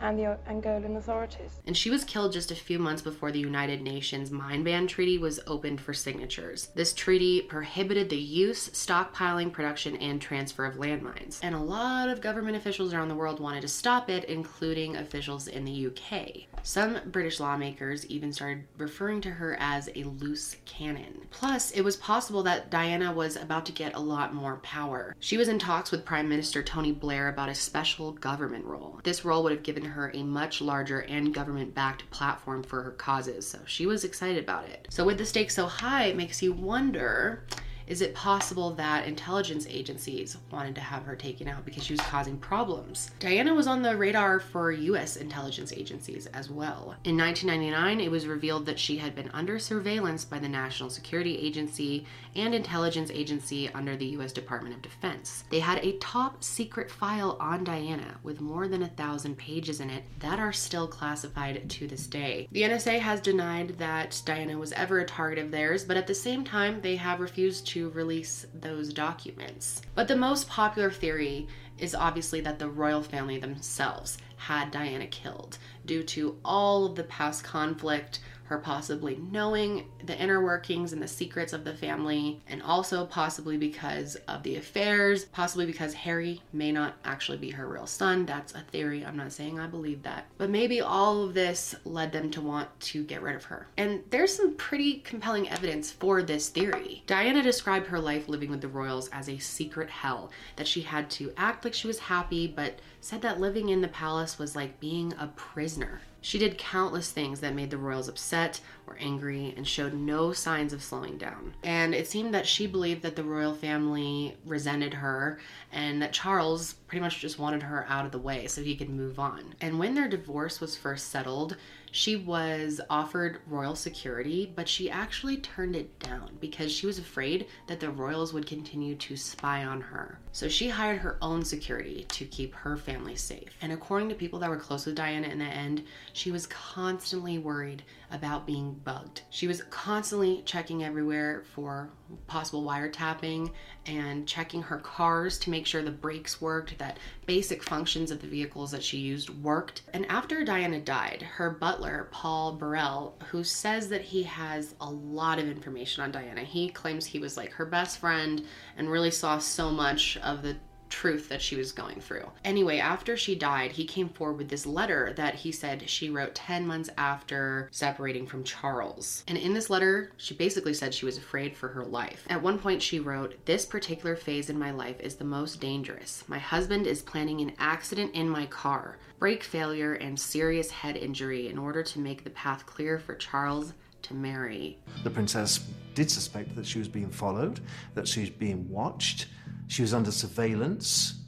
and 0.00 0.18
the 0.18 0.38
Angolan 0.48 0.96
authorities. 0.96 1.60
And 1.66 1.76
she 1.76 1.90
was 1.90 2.04
killed 2.04 2.32
just 2.32 2.50
a 2.50 2.54
few 2.54 2.78
months 2.78 3.02
before 3.02 3.32
the 3.32 3.38
United 3.38 3.82
Nations 3.82 4.30
Mine 4.30 4.64
Ban 4.64 4.86
Treaty 4.86 5.18
was 5.18 5.40
opened 5.46 5.80
for 5.80 5.94
signatures. 5.94 6.68
This 6.74 6.92
treaty 6.92 7.42
prohibited 7.42 8.10
the 8.10 8.16
use, 8.16 8.68
stockpiling, 8.70 9.52
production, 9.52 9.96
and 9.96 10.20
transfer 10.20 10.64
of 10.64 10.76
landmines. 10.76 11.40
And 11.42 11.54
a 11.54 11.60
lot 11.60 12.08
of 12.08 12.20
government 12.20 12.56
officials 12.56 12.92
around 12.92 13.08
the 13.08 13.14
world 13.14 13.40
wanted 13.40 13.62
to 13.62 13.68
stop 13.68 14.10
it, 14.10 14.24
including 14.24 14.96
officials 14.96 15.48
in 15.48 15.64
the 15.64 15.86
UK. 15.86 16.46
Some 16.62 16.98
British 17.06 17.40
lawmakers 17.40 18.06
even 18.06 18.32
started 18.32 18.64
referring 18.76 19.20
to 19.22 19.30
her 19.30 19.56
as 19.60 19.88
a 19.94 20.04
loose 20.04 20.56
cannon. 20.64 21.26
Plus, 21.30 21.70
it 21.70 21.82
was 21.82 21.96
possible 21.96 22.42
that 22.42 22.70
Diana 22.70 23.12
was 23.12 23.36
about 23.36 23.66
to 23.66 23.72
get 23.72 23.94
a 23.94 24.00
lot 24.00 24.34
more 24.34 24.56
power. 24.56 25.14
She 25.20 25.36
was 25.36 25.48
in 25.48 25.58
talks 25.58 25.90
with 25.90 26.04
Prime 26.04 26.28
Minister 26.28 26.62
Tony 26.62 26.92
Blair 26.92 27.28
about 27.28 27.48
a 27.48 27.54
special 27.54 28.12
government 28.12 28.64
role. 28.64 29.00
This 29.04 29.24
role 29.24 29.42
would 29.44 29.52
have 29.52 29.62
given 29.62 29.85
her 29.86 30.10
a 30.14 30.22
much 30.22 30.60
larger 30.60 31.00
and 31.00 31.32
government 31.34 31.74
backed 31.74 32.08
platform 32.10 32.62
for 32.62 32.82
her 32.82 32.92
causes, 32.92 33.46
so 33.46 33.58
she 33.66 33.86
was 33.86 34.04
excited 34.04 34.42
about 34.42 34.68
it. 34.68 34.86
So, 34.90 35.04
with 35.04 35.18
the 35.18 35.26
stakes 35.26 35.54
so 35.54 35.66
high, 35.66 36.04
it 36.04 36.16
makes 36.16 36.42
you 36.42 36.52
wonder 36.52 37.42
is 37.86 38.00
it 38.00 38.14
possible 38.14 38.70
that 38.72 39.06
intelligence 39.06 39.66
agencies 39.70 40.36
wanted 40.50 40.74
to 40.74 40.80
have 40.80 41.04
her 41.04 41.14
taken 41.14 41.46
out 41.46 41.64
because 41.64 41.84
she 41.84 41.92
was 41.92 42.00
causing 42.00 42.36
problems? 42.36 43.12
Diana 43.20 43.54
was 43.54 43.68
on 43.68 43.82
the 43.82 43.96
radar 43.96 44.40
for 44.40 44.72
US 44.72 45.16
intelligence 45.16 45.72
agencies 45.72 46.26
as 46.26 46.50
well. 46.50 46.96
In 47.04 47.16
1999, 47.16 48.00
it 48.00 48.10
was 48.10 48.26
revealed 48.26 48.66
that 48.66 48.78
she 48.78 48.96
had 48.96 49.14
been 49.14 49.30
under 49.32 49.58
surveillance 49.58 50.24
by 50.24 50.40
the 50.40 50.48
National 50.48 50.90
Security 50.90 51.38
Agency 51.38 52.06
and 52.34 52.54
intelligence 52.54 53.10
agency 53.12 53.70
under 53.72 53.96
the 53.96 54.06
US 54.18 54.32
Department 54.32 54.74
of 54.74 54.82
Defense. 54.82 55.44
They 55.50 55.60
had 55.60 55.78
a 55.84 55.98
top 55.98 56.42
secret 56.42 56.90
file 56.90 57.36
on 57.38 57.62
Diana 57.62 58.18
with 58.22 58.40
more 58.40 58.66
than 58.66 58.82
a 58.82 58.88
thousand 58.88 59.36
pages 59.38 59.80
in 59.80 59.90
it 59.90 60.02
that 60.18 60.40
are 60.40 60.52
still 60.52 60.88
classified 60.88 61.70
to 61.70 61.86
this 61.86 62.06
day. 62.06 62.48
The 62.50 62.62
NSA 62.62 62.98
has 62.98 63.20
denied 63.20 63.78
that 63.78 64.20
Diana 64.24 64.58
was 64.58 64.72
ever 64.72 64.98
a 64.98 65.04
target 65.04 65.38
of 65.38 65.50
theirs, 65.50 65.84
but 65.84 65.96
at 65.96 66.06
the 66.06 66.14
same 66.14 66.42
time, 66.42 66.80
they 66.80 66.96
have 66.96 67.20
refused 67.20 67.66
to 67.68 67.75
to 67.76 67.90
release 67.90 68.46
those 68.54 68.90
documents. 68.90 69.82
But 69.94 70.08
the 70.08 70.16
most 70.16 70.48
popular 70.48 70.90
theory 70.90 71.46
is 71.76 71.94
obviously 71.94 72.40
that 72.40 72.58
the 72.58 72.70
royal 72.70 73.02
family 73.02 73.38
themselves 73.38 74.16
had 74.36 74.70
Diana 74.70 75.06
killed 75.06 75.58
due 75.84 76.02
to 76.04 76.38
all 76.42 76.86
of 76.86 76.94
the 76.94 77.04
past 77.04 77.44
conflict, 77.44 78.20
her 78.46 78.58
possibly 78.58 79.16
knowing 79.30 79.86
the 80.04 80.18
inner 80.18 80.42
workings 80.42 80.92
and 80.92 81.02
the 81.02 81.08
secrets 81.08 81.52
of 81.52 81.64
the 81.64 81.74
family, 81.74 82.40
and 82.48 82.62
also 82.62 83.04
possibly 83.06 83.56
because 83.56 84.16
of 84.28 84.42
the 84.42 84.56
affairs, 84.56 85.24
possibly 85.26 85.66
because 85.66 85.94
Harry 85.94 86.40
may 86.52 86.72
not 86.72 86.94
actually 87.04 87.38
be 87.38 87.50
her 87.50 87.68
real 87.68 87.86
son. 87.86 88.26
That's 88.26 88.54
a 88.54 88.60
theory. 88.60 89.04
I'm 89.04 89.16
not 89.16 89.32
saying 89.32 89.58
I 89.58 89.66
believe 89.66 90.02
that. 90.02 90.26
But 90.38 90.50
maybe 90.50 90.80
all 90.80 91.24
of 91.24 91.34
this 91.34 91.74
led 91.84 92.12
them 92.12 92.30
to 92.32 92.40
want 92.40 92.68
to 92.80 93.02
get 93.04 93.22
rid 93.22 93.36
of 93.36 93.44
her. 93.44 93.66
And 93.76 94.02
there's 94.10 94.34
some 94.34 94.54
pretty 94.56 95.00
compelling 95.00 95.48
evidence 95.48 95.90
for 95.90 96.22
this 96.22 96.48
theory. 96.48 97.02
Diana 97.06 97.42
described 97.42 97.86
her 97.88 98.00
life 98.00 98.28
living 98.28 98.50
with 98.50 98.60
the 98.60 98.68
royals 98.68 99.08
as 99.08 99.28
a 99.28 99.38
secret 99.38 99.90
hell, 99.90 100.30
that 100.56 100.68
she 100.68 100.82
had 100.82 101.10
to 101.10 101.32
act 101.36 101.64
like 101.64 101.74
she 101.74 101.86
was 101.86 101.98
happy, 101.98 102.46
but 102.46 102.78
said 103.00 103.22
that 103.22 103.40
living 103.40 103.68
in 103.68 103.80
the 103.80 103.88
palace 103.88 104.38
was 104.38 104.56
like 104.56 104.80
being 104.80 105.12
a 105.18 105.28
prisoner. 105.36 106.00
She 106.26 106.40
did 106.40 106.58
countless 106.58 107.12
things 107.12 107.38
that 107.38 107.54
made 107.54 107.70
the 107.70 107.78
royals 107.78 108.08
upset 108.08 108.60
or 108.88 108.96
angry 108.98 109.54
and 109.56 109.64
showed 109.64 109.94
no 109.94 110.32
signs 110.32 110.72
of 110.72 110.82
slowing 110.82 111.18
down. 111.18 111.54
And 111.62 111.94
it 111.94 112.08
seemed 112.08 112.34
that 112.34 112.48
she 112.48 112.66
believed 112.66 113.02
that 113.02 113.14
the 113.14 113.22
royal 113.22 113.54
family 113.54 114.36
resented 114.44 114.94
her 114.94 115.38
and 115.70 116.02
that 116.02 116.12
Charles 116.12 116.72
pretty 116.88 117.00
much 117.00 117.20
just 117.20 117.38
wanted 117.38 117.62
her 117.62 117.86
out 117.88 118.06
of 118.06 118.10
the 118.10 118.18
way 118.18 118.48
so 118.48 118.60
he 118.60 118.74
could 118.74 118.90
move 118.90 119.20
on. 119.20 119.54
And 119.60 119.78
when 119.78 119.94
their 119.94 120.08
divorce 120.08 120.60
was 120.60 120.76
first 120.76 121.10
settled, 121.10 121.56
she 121.90 122.16
was 122.16 122.80
offered 122.90 123.40
royal 123.46 123.74
security, 123.74 124.52
but 124.54 124.68
she 124.68 124.90
actually 124.90 125.38
turned 125.38 125.76
it 125.76 125.98
down 125.98 126.36
because 126.40 126.70
she 126.70 126.86
was 126.86 126.98
afraid 126.98 127.46
that 127.66 127.80
the 127.80 127.90
royals 127.90 128.32
would 128.32 128.46
continue 128.46 128.94
to 128.96 129.16
spy 129.16 129.64
on 129.64 129.80
her. 129.80 130.18
So 130.32 130.48
she 130.48 130.68
hired 130.68 130.98
her 130.98 131.16
own 131.22 131.44
security 131.44 132.04
to 132.10 132.24
keep 132.26 132.54
her 132.54 132.76
family 132.76 133.16
safe. 133.16 133.48
And 133.62 133.72
according 133.72 134.08
to 134.10 134.14
people 134.14 134.38
that 134.40 134.50
were 134.50 134.56
close 134.56 134.86
with 134.86 134.94
Diana 134.94 135.28
in 135.28 135.38
the 135.38 135.44
end, 135.44 135.84
she 136.12 136.30
was 136.30 136.46
constantly 136.46 137.38
worried 137.38 137.82
about 138.10 138.46
being 138.46 138.72
bugged. 138.84 139.22
She 139.30 139.46
was 139.46 139.62
constantly 139.64 140.42
checking 140.44 140.84
everywhere 140.84 141.44
for 141.54 141.90
possible 142.26 142.64
wiretapping 142.64 143.50
and 143.86 144.26
checking 144.26 144.62
her 144.62 144.78
cars 144.78 145.38
to 145.40 145.50
make 145.50 145.66
sure 145.66 145.82
the 145.82 145.90
brakes 145.90 146.40
worked, 146.40 146.78
that 146.78 146.98
basic 147.26 147.62
functions 147.62 148.10
of 148.10 148.20
the 148.20 148.28
vehicles 148.28 148.70
that 148.70 148.82
she 148.82 148.98
used 148.98 149.30
worked. 149.42 149.82
And 149.92 150.06
after 150.06 150.44
Diana 150.44 150.80
died, 150.80 151.22
her 151.22 151.50
butler, 151.50 152.08
Paul 152.12 152.52
Burrell, 152.52 153.16
who 153.30 153.42
says 153.42 153.88
that 153.88 154.02
he 154.02 154.22
has 154.24 154.74
a 154.80 154.90
lot 154.90 155.38
of 155.38 155.48
information 155.48 156.02
on 156.02 156.12
Diana, 156.12 156.42
he 156.42 156.68
claims 156.68 157.06
he 157.06 157.18
was 157.18 157.36
like 157.36 157.52
her 157.52 157.66
best 157.66 157.98
friend 157.98 158.44
and 158.76 158.90
really 158.90 159.10
saw 159.10 159.38
so 159.38 159.70
much 159.70 160.16
of 160.18 160.42
the 160.42 160.56
truth 160.88 161.28
that 161.28 161.42
she 161.42 161.56
was 161.56 161.72
going 161.72 162.00
through. 162.00 162.30
Anyway, 162.44 162.78
after 162.78 163.16
she 163.16 163.34
died, 163.34 163.72
he 163.72 163.84
came 163.84 164.08
forward 164.08 164.38
with 164.38 164.48
this 164.48 164.66
letter 164.66 165.12
that 165.16 165.34
he 165.34 165.52
said 165.52 165.88
she 165.88 166.10
wrote 166.10 166.34
10 166.34 166.66
months 166.66 166.90
after 166.96 167.68
separating 167.72 168.26
from 168.26 168.44
Charles. 168.44 169.24
And 169.28 169.38
in 169.38 169.54
this 169.54 169.70
letter, 169.70 170.12
she 170.16 170.34
basically 170.34 170.74
said 170.74 170.94
she 170.94 171.06
was 171.06 171.18
afraid 171.18 171.56
for 171.56 171.68
her 171.68 171.84
life. 171.84 172.24
At 172.28 172.42
one 172.42 172.58
point, 172.58 172.82
she 172.82 173.00
wrote, 173.00 173.44
This 173.44 173.64
particular 173.64 174.16
phase 174.16 174.50
in 174.50 174.58
my 174.58 174.70
life 174.70 175.00
is 175.00 175.16
the 175.16 175.24
most 175.24 175.60
dangerous. 175.60 176.24
My 176.28 176.38
husband 176.38 176.86
is 176.86 177.02
planning 177.02 177.40
an 177.40 177.52
accident 177.58 178.14
in 178.14 178.28
my 178.28 178.46
car, 178.46 178.98
brake 179.18 179.42
failure, 179.42 179.94
and 179.94 180.18
serious 180.18 180.70
head 180.70 180.96
injury 180.96 181.48
in 181.48 181.58
order 181.58 181.82
to 181.82 181.98
make 181.98 182.24
the 182.24 182.30
path 182.30 182.66
clear 182.66 182.98
for 182.98 183.14
Charles 183.14 183.72
to 184.02 184.14
marry. 184.14 184.78
The 185.02 185.10
princess 185.10 185.66
did 185.94 186.10
suspect 186.10 186.54
that 186.54 186.66
she 186.66 186.78
was 186.78 186.88
being 186.88 187.10
followed, 187.10 187.60
that 187.94 188.06
she 188.06 188.20
was 188.20 188.30
being 188.30 188.68
watched. 188.68 189.26
She 189.68 189.82
was 189.82 189.92
under 189.92 190.10
surveillance, 190.10 191.20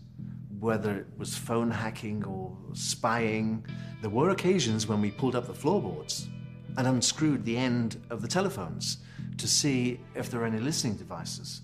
whether 0.61 0.97
it 0.97 1.07
was 1.17 1.37
phone 1.37 1.71
hacking 1.71 2.25
or 2.25 2.57
spying. 2.73 3.65
There 4.01 4.11
were 4.11 4.31
occasions 4.31 4.87
when 4.87 5.01
we 5.01 5.11
pulled 5.11 5.37
up 5.37 5.47
the 5.47 5.55
floorboards 5.55 6.29
and 6.77 6.87
unscrewed 6.87 7.45
the 7.45 7.57
end 7.57 8.01
of 8.11 8.23
the 8.23 8.29
telephones 8.29 8.99
to 9.39 9.49
see 9.49 10.01
if 10.15 10.31
there 10.31 10.41
were 10.41 10.47
any 10.47 10.61
listening 10.61 10.97
devices. 10.97 11.63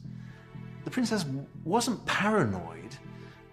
The 0.84 0.90
princess 0.90 1.24
wasn't 1.64 2.04
paranoid, 2.06 2.96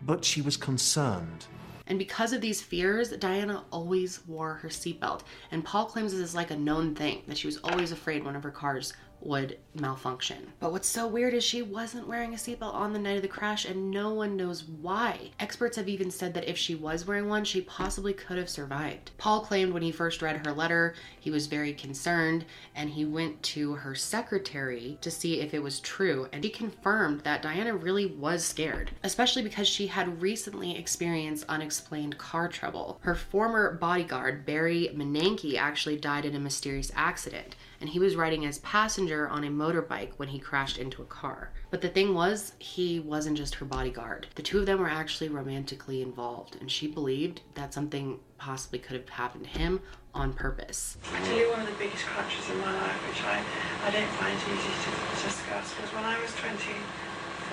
but 0.01 0.25
she 0.25 0.41
was 0.41 0.57
concerned. 0.57 1.45
And 1.87 1.99
because 1.99 2.33
of 2.33 2.41
these 2.41 2.61
fears, 2.61 3.09
Diana 3.09 3.65
always 3.71 4.25
wore 4.27 4.55
her 4.55 4.69
seatbelt. 4.69 5.21
And 5.51 5.63
Paul 5.63 5.85
claims 5.85 6.11
this 6.11 6.21
is 6.21 6.35
like 6.35 6.51
a 6.51 6.57
known 6.57 6.95
thing, 6.95 7.23
that 7.27 7.37
she 7.37 7.47
was 7.47 7.57
always 7.63 7.91
afraid 7.91 8.23
one 8.23 8.35
of 8.35 8.43
her 8.43 8.51
cars 8.51 8.93
would 9.21 9.57
malfunction. 9.73 10.51
But 10.59 10.71
what's 10.71 10.87
so 10.87 11.07
weird 11.07 11.33
is 11.33 11.43
she 11.43 11.61
wasn't 11.61 12.07
wearing 12.07 12.33
a 12.33 12.37
seatbelt 12.37 12.73
on 12.73 12.93
the 12.93 12.99
night 12.99 13.15
of 13.15 13.21
the 13.21 13.27
crash, 13.27 13.65
and 13.65 13.91
no 13.91 14.13
one 14.13 14.35
knows 14.35 14.63
why. 14.63 15.31
Experts 15.39 15.77
have 15.77 15.87
even 15.87 16.11
said 16.11 16.33
that 16.33 16.49
if 16.49 16.57
she 16.57 16.75
was 16.75 17.05
wearing 17.05 17.29
one, 17.29 17.45
she 17.45 17.61
possibly 17.61 18.13
could 18.13 18.37
have 18.37 18.49
survived. 18.49 19.11
Paul 19.17 19.41
claimed 19.41 19.73
when 19.73 19.83
he 19.83 19.91
first 19.91 20.21
read 20.21 20.45
her 20.45 20.53
letter, 20.53 20.95
he 21.19 21.31
was 21.31 21.47
very 21.47 21.73
concerned, 21.73 22.45
and 22.75 22.89
he 22.89 23.05
went 23.05 23.41
to 23.43 23.75
her 23.75 23.95
secretary 23.95 24.97
to 25.01 25.11
see 25.11 25.39
if 25.39 25.53
it 25.53 25.63
was 25.63 25.79
true, 25.79 26.27
and 26.33 26.43
he 26.43 26.49
confirmed 26.49 27.21
that 27.21 27.41
Diana 27.41 27.75
really 27.75 28.05
was 28.05 28.43
scared, 28.43 28.91
especially 29.03 29.41
because 29.41 29.67
she 29.67 29.87
had 29.87 30.21
recently 30.21 30.77
experienced 30.77 31.45
unexplained 31.47 32.17
car 32.17 32.47
trouble. 32.47 32.99
Her 33.01 33.15
former 33.15 33.73
bodyguard, 33.73 34.45
Barry 34.45 34.89
Mannakee, 34.93 35.57
actually 35.57 35.97
died 35.97 36.25
in 36.25 36.35
a 36.35 36.39
mysterious 36.39 36.91
accident 36.95 37.55
and 37.81 37.89
he 37.89 37.99
was 37.99 38.15
riding 38.15 38.45
as 38.45 38.59
passenger 38.59 39.27
on 39.27 39.43
a 39.43 39.49
motorbike 39.49 40.11
when 40.17 40.29
he 40.29 40.39
crashed 40.39 40.77
into 40.77 41.01
a 41.01 41.05
car. 41.05 41.51
But 41.71 41.81
the 41.81 41.89
thing 41.89 42.13
was, 42.13 42.53
he 42.59 42.99
wasn't 42.99 43.37
just 43.37 43.55
her 43.55 43.65
bodyguard. 43.65 44.27
The 44.35 44.43
two 44.43 44.59
of 44.59 44.67
them 44.67 44.79
were 44.79 44.89
actually 44.89 45.29
romantically 45.29 46.01
involved, 46.01 46.57
and 46.61 46.71
she 46.71 46.87
believed 46.87 47.41
that 47.55 47.73
something 47.73 48.19
possibly 48.37 48.79
could 48.79 48.95
have 48.95 49.09
happened 49.09 49.45
to 49.45 49.49
him 49.49 49.81
on 50.13 50.33
purpose. 50.33 50.97
I 51.13 51.19
tell 51.25 51.37
you 51.37 51.49
one 51.49 51.61
of 51.61 51.67
the 51.67 51.73
biggest 51.73 52.05
crunches 52.05 52.49
in 52.49 52.59
my 52.59 52.71
life, 52.71 53.01
which 53.09 53.23
I, 53.23 53.41
I 53.87 53.91
don't 53.91 54.11
find 54.21 54.37
easy 54.37 54.73
to 54.85 54.91
discuss, 55.25 55.73
was 55.81 55.89
when 55.93 56.03
I 56.03 56.21
was 56.21 56.35
24, 56.35 56.53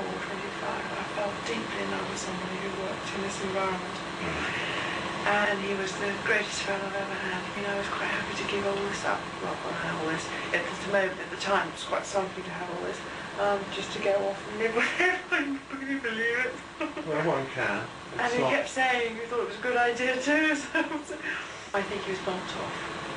25, 0.05 0.69
I 0.69 1.03
fell 1.17 1.33
deeply 1.47 1.83
in 1.83 1.91
love 1.91 2.09
with 2.11 2.19
somebody 2.19 2.57
who 2.61 2.83
worked 2.85 3.09
in 3.17 3.23
this 3.23 3.43
environment. 3.43 3.97
Mm. 4.21 4.78
And 5.27 5.61
he 5.61 5.75
was 5.75 5.93
the 5.99 6.13
greatest 6.25 6.63
friend 6.63 6.81
I've 6.83 6.95
ever 6.95 7.15
had. 7.15 7.41
You 7.57 7.63
know, 7.67 7.75
I 7.75 7.79
was 7.79 7.89
quite 7.89 8.09
happy 8.09 8.35
to 8.43 8.47
give 8.51 8.67
all 8.67 8.75
this 8.89 9.05
up. 9.05 9.21
Well, 9.43 9.53
I 9.69 9.73
had 9.87 9.95
all 10.01 10.09
this, 10.11 10.25
at 10.55 10.63
the 10.65 10.93
moment, 10.93 11.19
at 11.21 11.31
the 11.31 11.37
time, 11.43 11.69
it 11.69 11.75
was 11.75 11.85
quite 11.85 12.07
something 12.07 12.45
to 12.45 12.51
have 12.51 12.69
all 12.71 12.83
this, 12.87 12.99
um, 13.41 13.59
just 13.75 13.93
to 13.93 13.99
go 14.01 14.15
off 14.29 14.39
and 14.51 14.59
live 14.59 14.75
with 14.79 14.89
him. 14.97 15.61
Can 15.69 15.81
you 15.91 16.01
believe 16.01 16.39
it? 16.49 17.07
Well, 17.07 17.27
one 17.27 17.47
can. 17.55 17.83
And 18.19 18.33
he 18.33 18.41
not- 18.41 18.51
kept 18.53 18.69
saying 18.71 19.17
he 19.17 19.27
thought 19.27 19.41
it 19.43 19.49
was 19.49 19.59
a 19.59 19.63
good 19.63 19.77
idea 19.77 20.17
too. 20.23 20.57
So 21.09 21.77
I 21.79 21.83
think 21.83 22.03
he 22.05 22.13
was 22.13 22.21
bumped 22.21 22.49
off. 22.57 23.08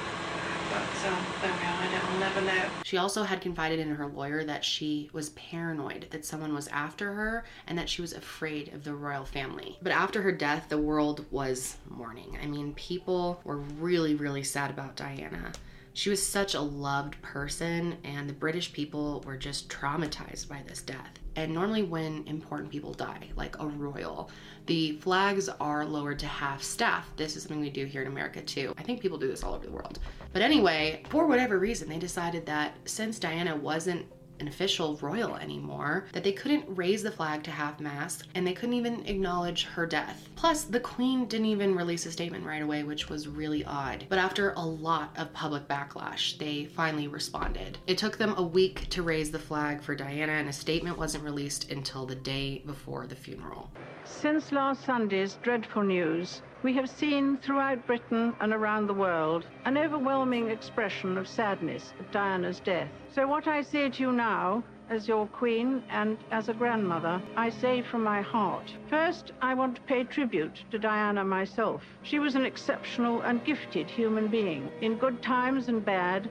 Um, 0.73 1.25
there 1.41 1.51
we 1.51 1.59
are. 1.59 1.81
I 1.81 1.89
don't, 1.91 2.05
I'll 2.05 2.19
never 2.19 2.41
know. 2.41 2.69
She 2.83 2.97
also 2.97 3.23
had 3.23 3.41
confided 3.41 3.79
in 3.79 3.93
her 3.95 4.07
lawyer 4.07 4.43
that 4.45 4.63
she 4.63 5.09
was 5.13 5.29
paranoid 5.31 6.07
that 6.11 6.25
someone 6.25 6.53
was 6.53 6.67
after 6.69 7.13
her 7.13 7.43
and 7.67 7.77
that 7.77 7.89
she 7.89 8.01
was 8.01 8.13
afraid 8.13 8.73
of 8.73 8.83
the 8.83 8.93
royal 8.93 9.25
family. 9.25 9.77
But 9.81 9.91
after 9.91 10.21
her 10.21 10.31
death, 10.31 10.67
the 10.69 10.77
world 10.77 11.25
was 11.31 11.77
mourning. 11.89 12.37
I 12.41 12.45
mean, 12.45 12.73
people 12.75 13.41
were 13.43 13.57
really, 13.57 14.15
really 14.15 14.43
sad 14.43 14.69
about 14.69 14.95
Diana. 14.95 15.51
She 15.93 16.09
was 16.09 16.25
such 16.25 16.53
a 16.53 16.61
loved 16.61 17.21
person, 17.21 17.97
and 18.05 18.29
the 18.29 18.33
British 18.33 18.71
people 18.71 19.21
were 19.25 19.35
just 19.35 19.67
traumatized 19.67 20.47
by 20.47 20.61
this 20.65 20.81
death. 20.81 21.19
And 21.35 21.53
normally, 21.53 21.83
when 21.83 22.25
important 22.27 22.69
people 22.69 22.93
die, 22.93 23.29
like 23.35 23.57
a 23.59 23.67
royal, 23.67 24.29
the 24.65 24.93
flags 24.97 25.47
are 25.47 25.85
lowered 25.85 26.19
to 26.19 26.27
half 26.27 26.61
staff. 26.61 27.09
This 27.15 27.35
is 27.35 27.43
something 27.43 27.61
we 27.61 27.69
do 27.69 27.85
here 27.85 28.01
in 28.01 28.07
America 28.07 28.41
too. 28.41 28.73
I 28.77 28.83
think 28.83 29.01
people 29.01 29.17
do 29.17 29.27
this 29.27 29.43
all 29.43 29.53
over 29.53 29.65
the 29.65 29.71
world. 29.71 29.99
But 30.33 30.41
anyway, 30.41 31.03
for 31.09 31.27
whatever 31.27 31.57
reason, 31.57 31.87
they 31.87 31.99
decided 31.99 32.45
that 32.47 32.75
since 32.85 33.17
Diana 33.17 33.55
wasn't 33.55 34.05
an 34.41 34.47
official 34.47 34.97
royal 34.97 35.37
anymore, 35.37 36.07
that 36.13 36.23
they 36.23 36.31
couldn't 36.31 36.65
raise 36.67 37.03
the 37.03 37.11
flag 37.11 37.43
to 37.43 37.51
half 37.51 37.79
mast 37.79 38.27
and 38.35 38.45
they 38.45 38.53
couldn't 38.53 38.75
even 38.75 39.05
acknowledge 39.05 39.65
her 39.65 39.85
death. 39.85 40.27
Plus, 40.35 40.63
the 40.63 40.79
queen 40.79 41.25
didn't 41.27 41.45
even 41.45 41.75
release 41.75 42.05
a 42.07 42.11
statement 42.11 42.45
right 42.45 42.63
away, 42.63 42.83
which 42.83 43.07
was 43.07 43.27
really 43.27 43.63
odd. 43.63 44.05
But 44.09 44.17
after 44.17 44.51
a 44.53 44.65
lot 44.65 45.11
of 45.17 45.31
public 45.31 45.67
backlash, 45.67 46.37
they 46.39 46.65
finally 46.65 47.07
responded. 47.07 47.77
It 47.85 47.99
took 47.99 48.17
them 48.17 48.33
a 48.35 48.43
week 48.43 48.89
to 48.89 49.03
raise 49.03 49.31
the 49.31 49.39
flag 49.39 49.81
for 49.81 49.95
Diana, 49.95 50.33
and 50.33 50.49
a 50.49 50.53
statement 50.53 50.97
wasn't 50.97 51.23
released 51.23 51.71
until 51.71 52.05
the 52.05 52.15
day 52.15 52.63
before 52.65 53.05
the 53.05 53.15
funeral. 53.15 53.69
Since 54.03 54.51
last 54.51 54.83
Sunday's 54.83 55.35
dreadful 55.43 55.83
news, 55.83 56.41
we 56.63 56.73
have 56.73 56.89
seen 56.89 57.37
throughout 57.37 57.87
Britain 57.87 58.35
and 58.39 58.53
around 58.53 58.85
the 58.85 58.93
world 58.93 59.45
an 59.65 59.79
overwhelming 59.79 60.49
expression 60.49 61.17
of 61.17 61.27
sadness 61.27 61.91
at 61.99 62.11
Diana's 62.11 62.59
death. 62.59 62.87
So, 63.11 63.25
what 63.27 63.47
I 63.47 63.63
say 63.63 63.89
to 63.89 64.03
you 64.03 64.11
now, 64.11 64.63
as 64.89 65.07
your 65.07 65.25
queen 65.25 65.81
and 65.89 66.19
as 66.29 66.49
a 66.49 66.53
grandmother, 66.53 67.19
I 67.35 67.49
say 67.49 67.81
from 67.81 68.03
my 68.03 68.21
heart. 68.21 68.71
First, 68.89 69.31
I 69.41 69.55
want 69.55 69.75
to 69.75 69.81
pay 69.81 70.03
tribute 70.03 70.63
to 70.69 70.77
Diana 70.77 71.23
myself. 71.23 71.81
She 72.03 72.19
was 72.19 72.35
an 72.35 72.45
exceptional 72.45 73.21
and 73.21 73.43
gifted 73.43 73.89
human 73.89 74.27
being. 74.27 74.69
In 74.81 74.97
good 74.97 75.21
times 75.23 75.67
and 75.67 75.83
bad, 75.83 76.29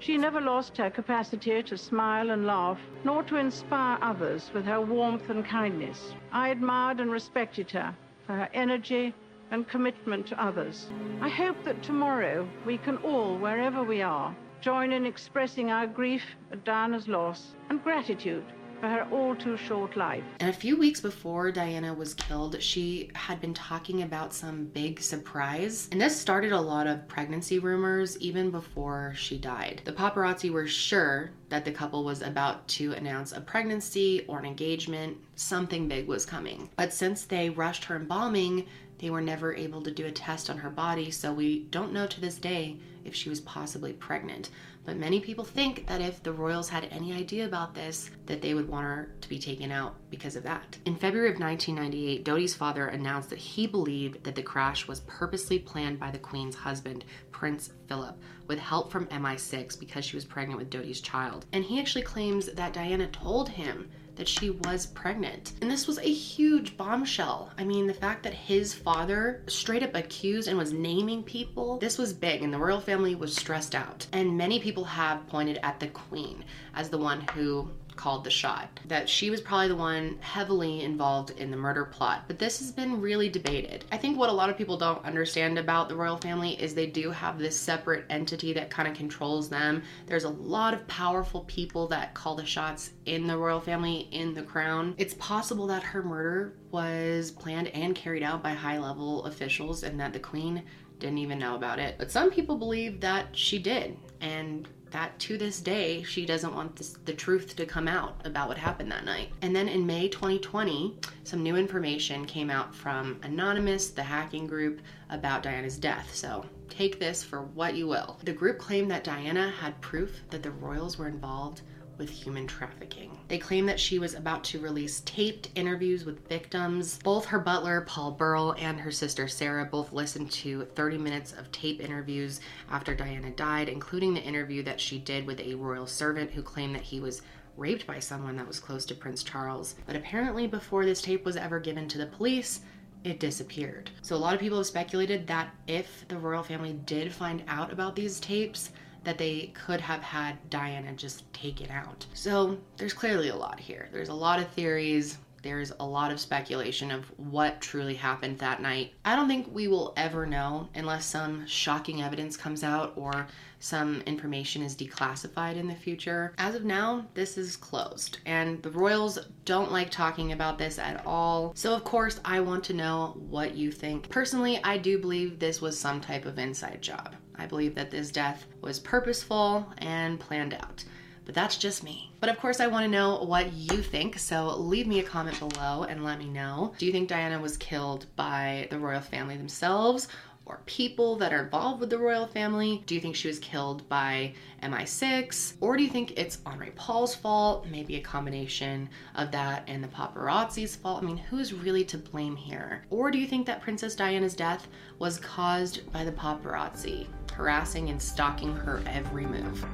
she 0.00 0.18
never 0.18 0.40
lost 0.40 0.76
her 0.76 0.90
capacity 0.90 1.62
to 1.62 1.78
smile 1.78 2.30
and 2.30 2.46
laugh, 2.46 2.80
nor 3.04 3.22
to 3.22 3.36
inspire 3.36 3.96
others 4.02 4.50
with 4.52 4.66
her 4.66 4.82
warmth 4.82 5.30
and 5.30 5.46
kindness. 5.46 6.12
I 6.30 6.48
admired 6.50 7.00
and 7.00 7.10
respected 7.10 7.70
her 7.70 7.96
for 8.26 8.34
her 8.34 8.50
energy 8.52 9.14
and 9.50 9.68
commitment 9.68 10.26
to 10.26 10.42
others. 10.42 10.88
I 11.20 11.28
hope 11.28 11.62
that 11.64 11.82
tomorrow 11.82 12.48
we 12.64 12.78
can 12.78 12.96
all, 12.98 13.36
wherever 13.38 13.82
we 13.82 14.02
are, 14.02 14.34
join 14.60 14.92
in 14.92 15.06
expressing 15.06 15.70
our 15.70 15.86
grief 15.86 16.22
at 16.50 16.64
Diana's 16.64 17.08
loss 17.08 17.54
and 17.70 17.82
gratitude 17.82 18.44
for 18.80 18.88
her 18.88 19.08
all 19.10 19.34
too 19.34 19.56
short 19.56 19.96
life. 19.96 20.24
And 20.40 20.50
a 20.50 20.52
few 20.52 20.76
weeks 20.76 21.00
before 21.00 21.50
Diana 21.50 21.94
was 21.94 22.14
killed, 22.14 22.60
she 22.60 23.10
had 23.14 23.40
been 23.40 23.54
talking 23.54 24.02
about 24.02 24.34
some 24.34 24.66
big 24.66 25.00
surprise. 25.00 25.88
And 25.92 26.00
this 26.00 26.18
started 26.18 26.52
a 26.52 26.60
lot 26.60 26.86
of 26.86 27.08
pregnancy 27.08 27.58
rumors 27.58 28.18
even 28.18 28.50
before 28.50 29.14
she 29.16 29.38
died. 29.38 29.82
The 29.84 29.92
paparazzi 29.92 30.50
were 30.50 30.66
sure 30.66 31.30
that 31.48 31.64
the 31.64 31.72
couple 31.72 32.04
was 32.04 32.22
about 32.22 32.66
to 32.68 32.92
announce 32.94 33.32
a 33.32 33.40
pregnancy 33.40 34.24
or 34.28 34.38
an 34.38 34.44
engagement, 34.44 35.16
something 35.36 35.88
big 35.88 36.08
was 36.08 36.26
coming. 36.26 36.68
But 36.76 36.92
since 36.92 37.24
they 37.24 37.50
rushed 37.50 37.84
her 37.84 37.96
embalming, 37.96 38.66
they 38.98 39.10
were 39.10 39.20
never 39.20 39.54
able 39.54 39.82
to 39.82 39.90
do 39.90 40.06
a 40.06 40.10
test 40.10 40.48
on 40.48 40.58
her 40.58 40.70
body, 40.70 41.10
so 41.10 41.32
we 41.32 41.64
don't 41.70 41.92
know 41.92 42.06
to 42.06 42.20
this 42.20 42.38
day 42.38 42.78
if 43.04 43.14
she 43.14 43.28
was 43.28 43.40
possibly 43.40 43.92
pregnant. 43.92 44.50
But 44.84 44.96
many 44.96 45.18
people 45.18 45.44
think 45.44 45.86
that 45.88 46.00
if 46.00 46.22
the 46.22 46.32
royals 46.32 46.68
had 46.68 46.88
any 46.92 47.12
idea 47.12 47.44
about 47.44 47.74
this, 47.74 48.08
that 48.26 48.40
they 48.40 48.54
would 48.54 48.68
want 48.68 48.86
her 48.86 49.10
to 49.20 49.28
be 49.28 49.38
taken 49.38 49.72
out 49.72 49.96
because 50.10 50.36
of 50.36 50.44
that. 50.44 50.78
In 50.84 50.94
February 50.94 51.30
of 51.30 51.40
1998, 51.40 52.24
Dodi's 52.24 52.54
father 52.54 52.86
announced 52.86 53.30
that 53.30 53.38
he 53.38 53.66
believed 53.66 54.22
that 54.22 54.36
the 54.36 54.42
crash 54.42 54.86
was 54.86 55.00
purposely 55.00 55.58
planned 55.58 55.98
by 55.98 56.12
the 56.12 56.18
Queen's 56.18 56.54
husband, 56.54 57.04
Prince 57.32 57.72
Philip, 57.88 58.16
with 58.46 58.60
help 58.60 58.92
from 58.92 59.06
MI6 59.06 59.78
because 59.78 60.04
she 60.04 60.16
was 60.16 60.24
pregnant 60.24 60.58
with 60.58 60.70
Dodi's 60.70 61.00
child. 61.00 61.46
And 61.52 61.64
he 61.64 61.80
actually 61.80 62.02
claims 62.02 62.46
that 62.52 62.72
Diana 62.72 63.08
told 63.08 63.48
him 63.48 63.90
that 64.16 64.28
she 64.28 64.50
was 64.50 64.86
pregnant. 64.86 65.52
And 65.60 65.70
this 65.70 65.86
was 65.86 65.98
a 65.98 66.12
huge 66.12 66.76
bombshell. 66.76 67.52
I 67.58 67.64
mean, 67.64 67.86
the 67.86 67.94
fact 67.94 68.22
that 68.24 68.34
his 68.34 68.74
father 68.74 69.42
straight 69.46 69.82
up 69.82 69.94
accused 69.94 70.48
and 70.48 70.58
was 70.58 70.72
naming 70.72 71.22
people, 71.22 71.78
this 71.78 71.98
was 71.98 72.12
big, 72.12 72.42
and 72.42 72.52
the 72.52 72.58
royal 72.58 72.80
family 72.80 73.14
was 73.14 73.34
stressed 73.34 73.74
out. 73.74 74.06
And 74.12 74.36
many 74.36 74.58
people 74.58 74.84
have 74.84 75.26
pointed 75.28 75.58
at 75.62 75.80
the 75.80 75.88
queen 75.88 76.44
as 76.74 76.88
the 76.88 76.98
one 76.98 77.20
who 77.34 77.70
called 77.96 78.24
the 78.24 78.30
shot. 78.30 78.80
That 78.86 79.08
she 79.08 79.30
was 79.30 79.40
probably 79.40 79.68
the 79.68 79.76
one 79.76 80.18
heavily 80.20 80.82
involved 80.82 81.30
in 81.30 81.50
the 81.50 81.56
murder 81.56 81.84
plot. 81.84 82.24
But 82.26 82.38
this 82.38 82.58
has 82.58 82.70
been 82.70 83.00
really 83.00 83.28
debated. 83.28 83.84
I 83.90 83.96
think 83.96 84.18
what 84.18 84.28
a 84.28 84.32
lot 84.32 84.50
of 84.50 84.56
people 84.56 84.76
don't 84.76 85.04
understand 85.04 85.58
about 85.58 85.88
the 85.88 85.96
royal 85.96 86.16
family 86.16 86.60
is 86.62 86.74
they 86.74 86.86
do 86.86 87.10
have 87.10 87.38
this 87.38 87.58
separate 87.58 88.04
entity 88.10 88.52
that 88.52 88.70
kind 88.70 88.88
of 88.88 88.94
controls 88.94 89.48
them. 89.48 89.82
There's 90.06 90.24
a 90.24 90.30
lot 90.30 90.74
of 90.74 90.86
powerful 90.86 91.42
people 91.44 91.86
that 91.88 92.14
call 92.14 92.36
the 92.36 92.46
shots 92.46 92.90
in 93.06 93.26
the 93.26 93.36
royal 93.36 93.60
family, 93.60 94.08
in 94.12 94.34
the 94.34 94.42
crown. 94.42 94.94
It's 94.98 95.14
possible 95.14 95.66
that 95.68 95.82
her 95.82 96.02
murder 96.02 96.54
was 96.70 97.30
planned 97.30 97.68
and 97.68 97.94
carried 97.94 98.22
out 98.22 98.42
by 98.42 98.50
high 98.50 98.78
level 98.78 99.24
officials 99.24 99.82
and 99.82 99.98
that 100.00 100.12
the 100.12 100.20
queen 100.20 100.62
didn't 100.98 101.18
even 101.18 101.38
know 101.38 101.54
about 101.54 101.78
it. 101.78 101.96
But 101.98 102.10
some 102.10 102.30
people 102.30 102.56
believe 102.56 103.00
that 103.00 103.36
she 103.36 103.58
did. 103.58 103.96
And 104.20 104.68
that 104.90 105.18
to 105.20 105.36
this 105.36 105.60
day, 105.60 106.02
she 106.02 106.24
doesn't 106.24 106.54
want 106.54 106.76
this, 106.76 106.96
the 107.04 107.12
truth 107.12 107.56
to 107.56 107.66
come 107.66 107.88
out 107.88 108.20
about 108.24 108.48
what 108.48 108.58
happened 108.58 108.90
that 108.92 109.04
night. 109.04 109.30
And 109.42 109.54
then 109.54 109.68
in 109.68 109.86
May 109.86 110.08
2020, 110.08 110.96
some 111.24 111.42
new 111.42 111.56
information 111.56 112.24
came 112.24 112.50
out 112.50 112.74
from 112.74 113.18
Anonymous, 113.22 113.90
the 113.90 114.02
hacking 114.02 114.46
group, 114.46 114.80
about 115.10 115.42
Diana's 115.42 115.78
death. 115.78 116.14
So 116.14 116.44
take 116.68 116.98
this 116.98 117.22
for 117.22 117.42
what 117.42 117.74
you 117.74 117.86
will. 117.86 118.18
The 118.24 118.32
group 118.32 118.58
claimed 118.58 118.90
that 118.90 119.04
Diana 119.04 119.50
had 119.50 119.80
proof 119.80 120.22
that 120.30 120.42
the 120.42 120.50
royals 120.50 120.98
were 120.98 121.08
involved 121.08 121.62
with 121.98 122.10
human 122.10 122.46
trafficking. 122.46 123.16
They 123.28 123.38
claim 123.38 123.66
that 123.66 123.80
she 123.80 123.98
was 123.98 124.14
about 124.14 124.44
to 124.44 124.60
release 124.60 125.00
taped 125.04 125.50
interviews 125.54 126.04
with 126.04 126.28
victims. 126.28 126.98
Both 127.02 127.24
her 127.26 127.38
butler, 127.38 127.82
Paul 127.82 128.12
Burrell, 128.12 128.54
and 128.58 128.78
her 128.80 128.90
sister 128.90 129.28
Sarah 129.28 129.64
both 129.64 129.92
listened 129.92 130.30
to 130.32 130.64
30 130.64 130.98
minutes 130.98 131.32
of 131.32 131.50
tape 131.52 131.80
interviews 131.80 132.40
after 132.70 132.94
Diana 132.94 133.30
died, 133.30 133.68
including 133.68 134.14
the 134.14 134.22
interview 134.22 134.62
that 134.64 134.80
she 134.80 134.98
did 134.98 135.26
with 135.26 135.40
a 135.40 135.54
royal 135.54 135.86
servant 135.86 136.30
who 136.30 136.42
claimed 136.42 136.74
that 136.74 136.82
he 136.82 137.00
was 137.00 137.22
raped 137.56 137.86
by 137.86 137.98
someone 137.98 138.36
that 138.36 138.46
was 138.46 138.60
close 138.60 138.84
to 138.86 138.94
Prince 138.94 139.22
Charles. 139.22 139.76
But 139.86 139.96
apparently, 139.96 140.46
before 140.46 140.84
this 140.84 141.00
tape 141.00 141.24
was 141.24 141.36
ever 141.36 141.58
given 141.58 141.88
to 141.88 141.98
the 141.98 142.06
police, 142.06 142.60
it 143.04 143.20
disappeared. 143.20 143.90
So 144.02 144.16
a 144.16 144.18
lot 144.18 144.34
of 144.34 144.40
people 144.40 144.58
have 144.58 144.66
speculated 144.66 145.26
that 145.28 145.54
if 145.66 146.06
the 146.08 146.18
royal 146.18 146.42
family 146.42 146.74
did 146.86 147.12
find 147.12 147.42
out 147.48 147.72
about 147.72 147.94
these 147.94 148.20
tapes, 148.20 148.70
that 149.06 149.18
they 149.18 149.52
could 149.54 149.80
have 149.80 150.02
had 150.02 150.50
Diana 150.50 150.92
just 150.92 151.32
taken 151.32 151.70
out. 151.70 152.04
So 152.12 152.58
there's 152.76 152.92
clearly 152.92 153.28
a 153.28 153.36
lot 153.36 153.60
here. 153.60 153.88
There's 153.92 154.08
a 154.08 154.14
lot 154.14 154.40
of 154.40 154.48
theories. 154.48 155.18
There's 155.42 155.72
a 155.78 155.86
lot 155.86 156.10
of 156.10 156.18
speculation 156.18 156.90
of 156.90 157.04
what 157.16 157.60
truly 157.60 157.94
happened 157.94 158.40
that 158.40 158.60
night. 158.60 158.94
I 159.04 159.14
don't 159.14 159.28
think 159.28 159.48
we 159.52 159.68
will 159.68 159.94
ever 159.96 160.26
know 160.26 160.68
unless 160.74 161.06
some 161.06 161.46
shocking 161.46 162.02
evidence 162.02 162.36
comes 162.36 162.64
out 162.64 162.94
or 162.96 163.28
some 163.60 164.02
information 164.06 164.62
is 164.62 164.74
declassified 164.74 165.56
in 165.56 165.68
the 165.68 165.74
future. 165.74 166.34
As 166.36 166.56
of 166.56 166.64
now, 166.64 167.06
this 167.14 167.38
is 167.38 167.56
closed, 167.56 168.18
and 168.26 168.60
the 168.62 168.70
Royals 168.70 169.18
don't 169.44 169.72
like 169.72 169.90
talking 169.90 170.32
about 170.32 170.58
this 170.58 170.80
at 170.80 171.06
all. 171.06 171.52
So, 171.54 171.74
of 171.74 171.84
course, 171.84 172.20
I 172.24 172.40
want 172.40 172.64
to 172.64 172.74
know 172.74 173.16
what 173.28 173.54
you 173.54 173.70
think. 173.70 174.10
Personally, 174.10 174.60
I 174.64 174.78
do 174.78 174.98
believe 174.98 175.38
this 175.38 175.60
was 175.60 175.78
some 175.78 176.00
type 176.00 176.26
of 176.26 176.38
inside 176.38 176.82
job. 176.82 177.14
I 177.38 177.46
believe 177.46 177.74
that 177.74 177.90
this 177.90 178.10
death 178.10 178.46
was 178.60 178.78
purposeful 178.78 179.66
and 179.78 180.18
planned 180.20 180.54
out 180.54 180.84
but 181.26 181.34
that's 181.34 181.58
just 181.58 181.82
me. 181.82 182.12
But 182.20 182.30
of 182.30 182.38
course, 182.38 182.60
I 182.60 182.68
want 182.68 182.84
to 182.84 182.90
know 182.90 183.22
what 183.24 183.52
you 183.52 183.82
think, 183.82 184.18
so 184.18 184.56
leave 184.56 184.86
me 184.86 185.00
a 185.00 185.02
comment 185.02 185.38
below 185.40 185.82
and 185.82 186.04
let 186.04 186.18
me 186.18 186.28
know. 186.28 186.72
Do 186.78 186.86
you 186.86 186.92
think 186.92 187.08
Diana 187.08 187.40
was 187.40 187.56
killed 187.56 188.06
by 188.14 188.68
the 188.70 188.78
royal 188.78 189.00
family 189.00 189.36
themselves? 189.36 190.06
Or 190.46 190.60
people 190.66 191.16
that 191.16 191.32
are 191.32 191.42
involved 191.42 191.80
with 191.80 191.90
the 191.90 191.98
royal 191.98 192.26
family? 192.26 192.84
Do 192.86 192.94
you 192.94 193.00
think 193.00 193.16
she 193.16 193.26
was 193.26 193.40
killed 193.40 193.88
by 193.88 194.32
MI6? 194.62 195.54
Or 195.60 195.76
do 195.76 195.82
you 195.82 195.90
think 195.90 196.16
it's 196.16 196.38
Henri 196.46 196.70
Paul's 196.76 197.16
fault? 197.16 197.66
Maybe 197.66 197.96
a 197.96 198.00
combination 198.00 198.88
of 199.16 199.32
that 199.32 199.64
and 199.66 199.82
the 199.82 199.88
paparazzi's 199.88 200.76
fault? 200.76 201.02
I 201.02 201.06
mean, 201.06 201.16
who's 201.16 201.52
really 201.52 201.84
to 201.86 201.98
blame 201.98 202.36
here? 202.36 202.84
Or 202.90 203.10
do 203.10 203.18
you 203.18 203.26
think 203.26 203.44
that 203.46 203.60
Princess 203.60 203.96
Diana's 203.96 204.36
death 204.36 204.68
was 205.00 205.18
caused 205.18 205.90
by 205.92 206.04
the 206.04 206.12
paparazzi, 206.12 207.08
harassing 207.32 207.90
and 207.90 208.00
stalking 208.00 208.54
her 208.54 208.80
every 208.86 209.26
move? 209.26 209.66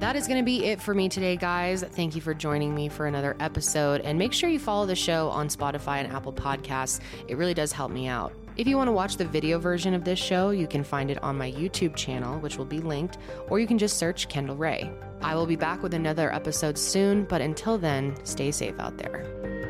That 0.00 0.16
is 0.16 0.26
going 0.26 0.38
to 0.38 0.44
be 0.44 0.64
it 0.66 0.80
for 0.80 0.94
me 0.94 1.08
today, 1.08 1.36
guys. 1.36 1.82
Thank 1.82 2.14
you 2.14 2.22
for 2.22 2.32
joining 2.32 2.74
me 2.74 2.88
for 2.88 3.06
another 3.06 3.36
episode. 3.40 4.00
And 4.02 4.18
make 4.18 4.32
sure 4.32 4.48
you 4.48 4.60
follow 4.60 4.86
the 4.86 4.94
show 4.94 5.28
on 5.28 5.48
Spotify 5.48 5.98
and 5.98 6.12
Apple 6.12 6.32
Podcasts. 6.32 7.00
It 7.26 7.36
really 7.36 7.54
does 7.54 7.72
help 7.72 7.90
me 7.90 8.06
out. 8.06 8.32
If 8.58 8.66
you 8.66 8.76
want 8.76 8.88
to 8.88 8.92
watch 8.92 9.16
the 9.16 9.24
video 9.24 9.60
version 9.60 9.94
of 9.94 10.02
this 10.02 10.18
show, 10.18 10.50
you 10.50 10.66
can 10.66 10.82
find 10.82 11.12
it 11.12 11.22
on 11.22 11.38
my 11.38 11.52
YouTube 11.52 11.94
channel, 11.94 12.40
which 12.40 12.58
will 12.58 12.64
be 12.64 12.80
linked, 12.80 13.16
or 13.48 13.60
you 13.60 13.68
can 13.68 13.78
just 13.78 13.98
search 13.98 14.28
Kendall 14.28 14.56
Rae. 14.56 14.90
I 15.22 15.36
will 15.36 15.46
be 15.46 15.54
back 15.54 15.80
with 15.80 15.94
another 15.94 16.34
episode 16.34 16.76
soon, 16.76 17.22
but 17.22 17.40
until 17.40 17.78
then, 17.78 18.16
stay 18.24 18.50
safe 18.50 18.74
out 18.80 18.98
there. 18.98 19.67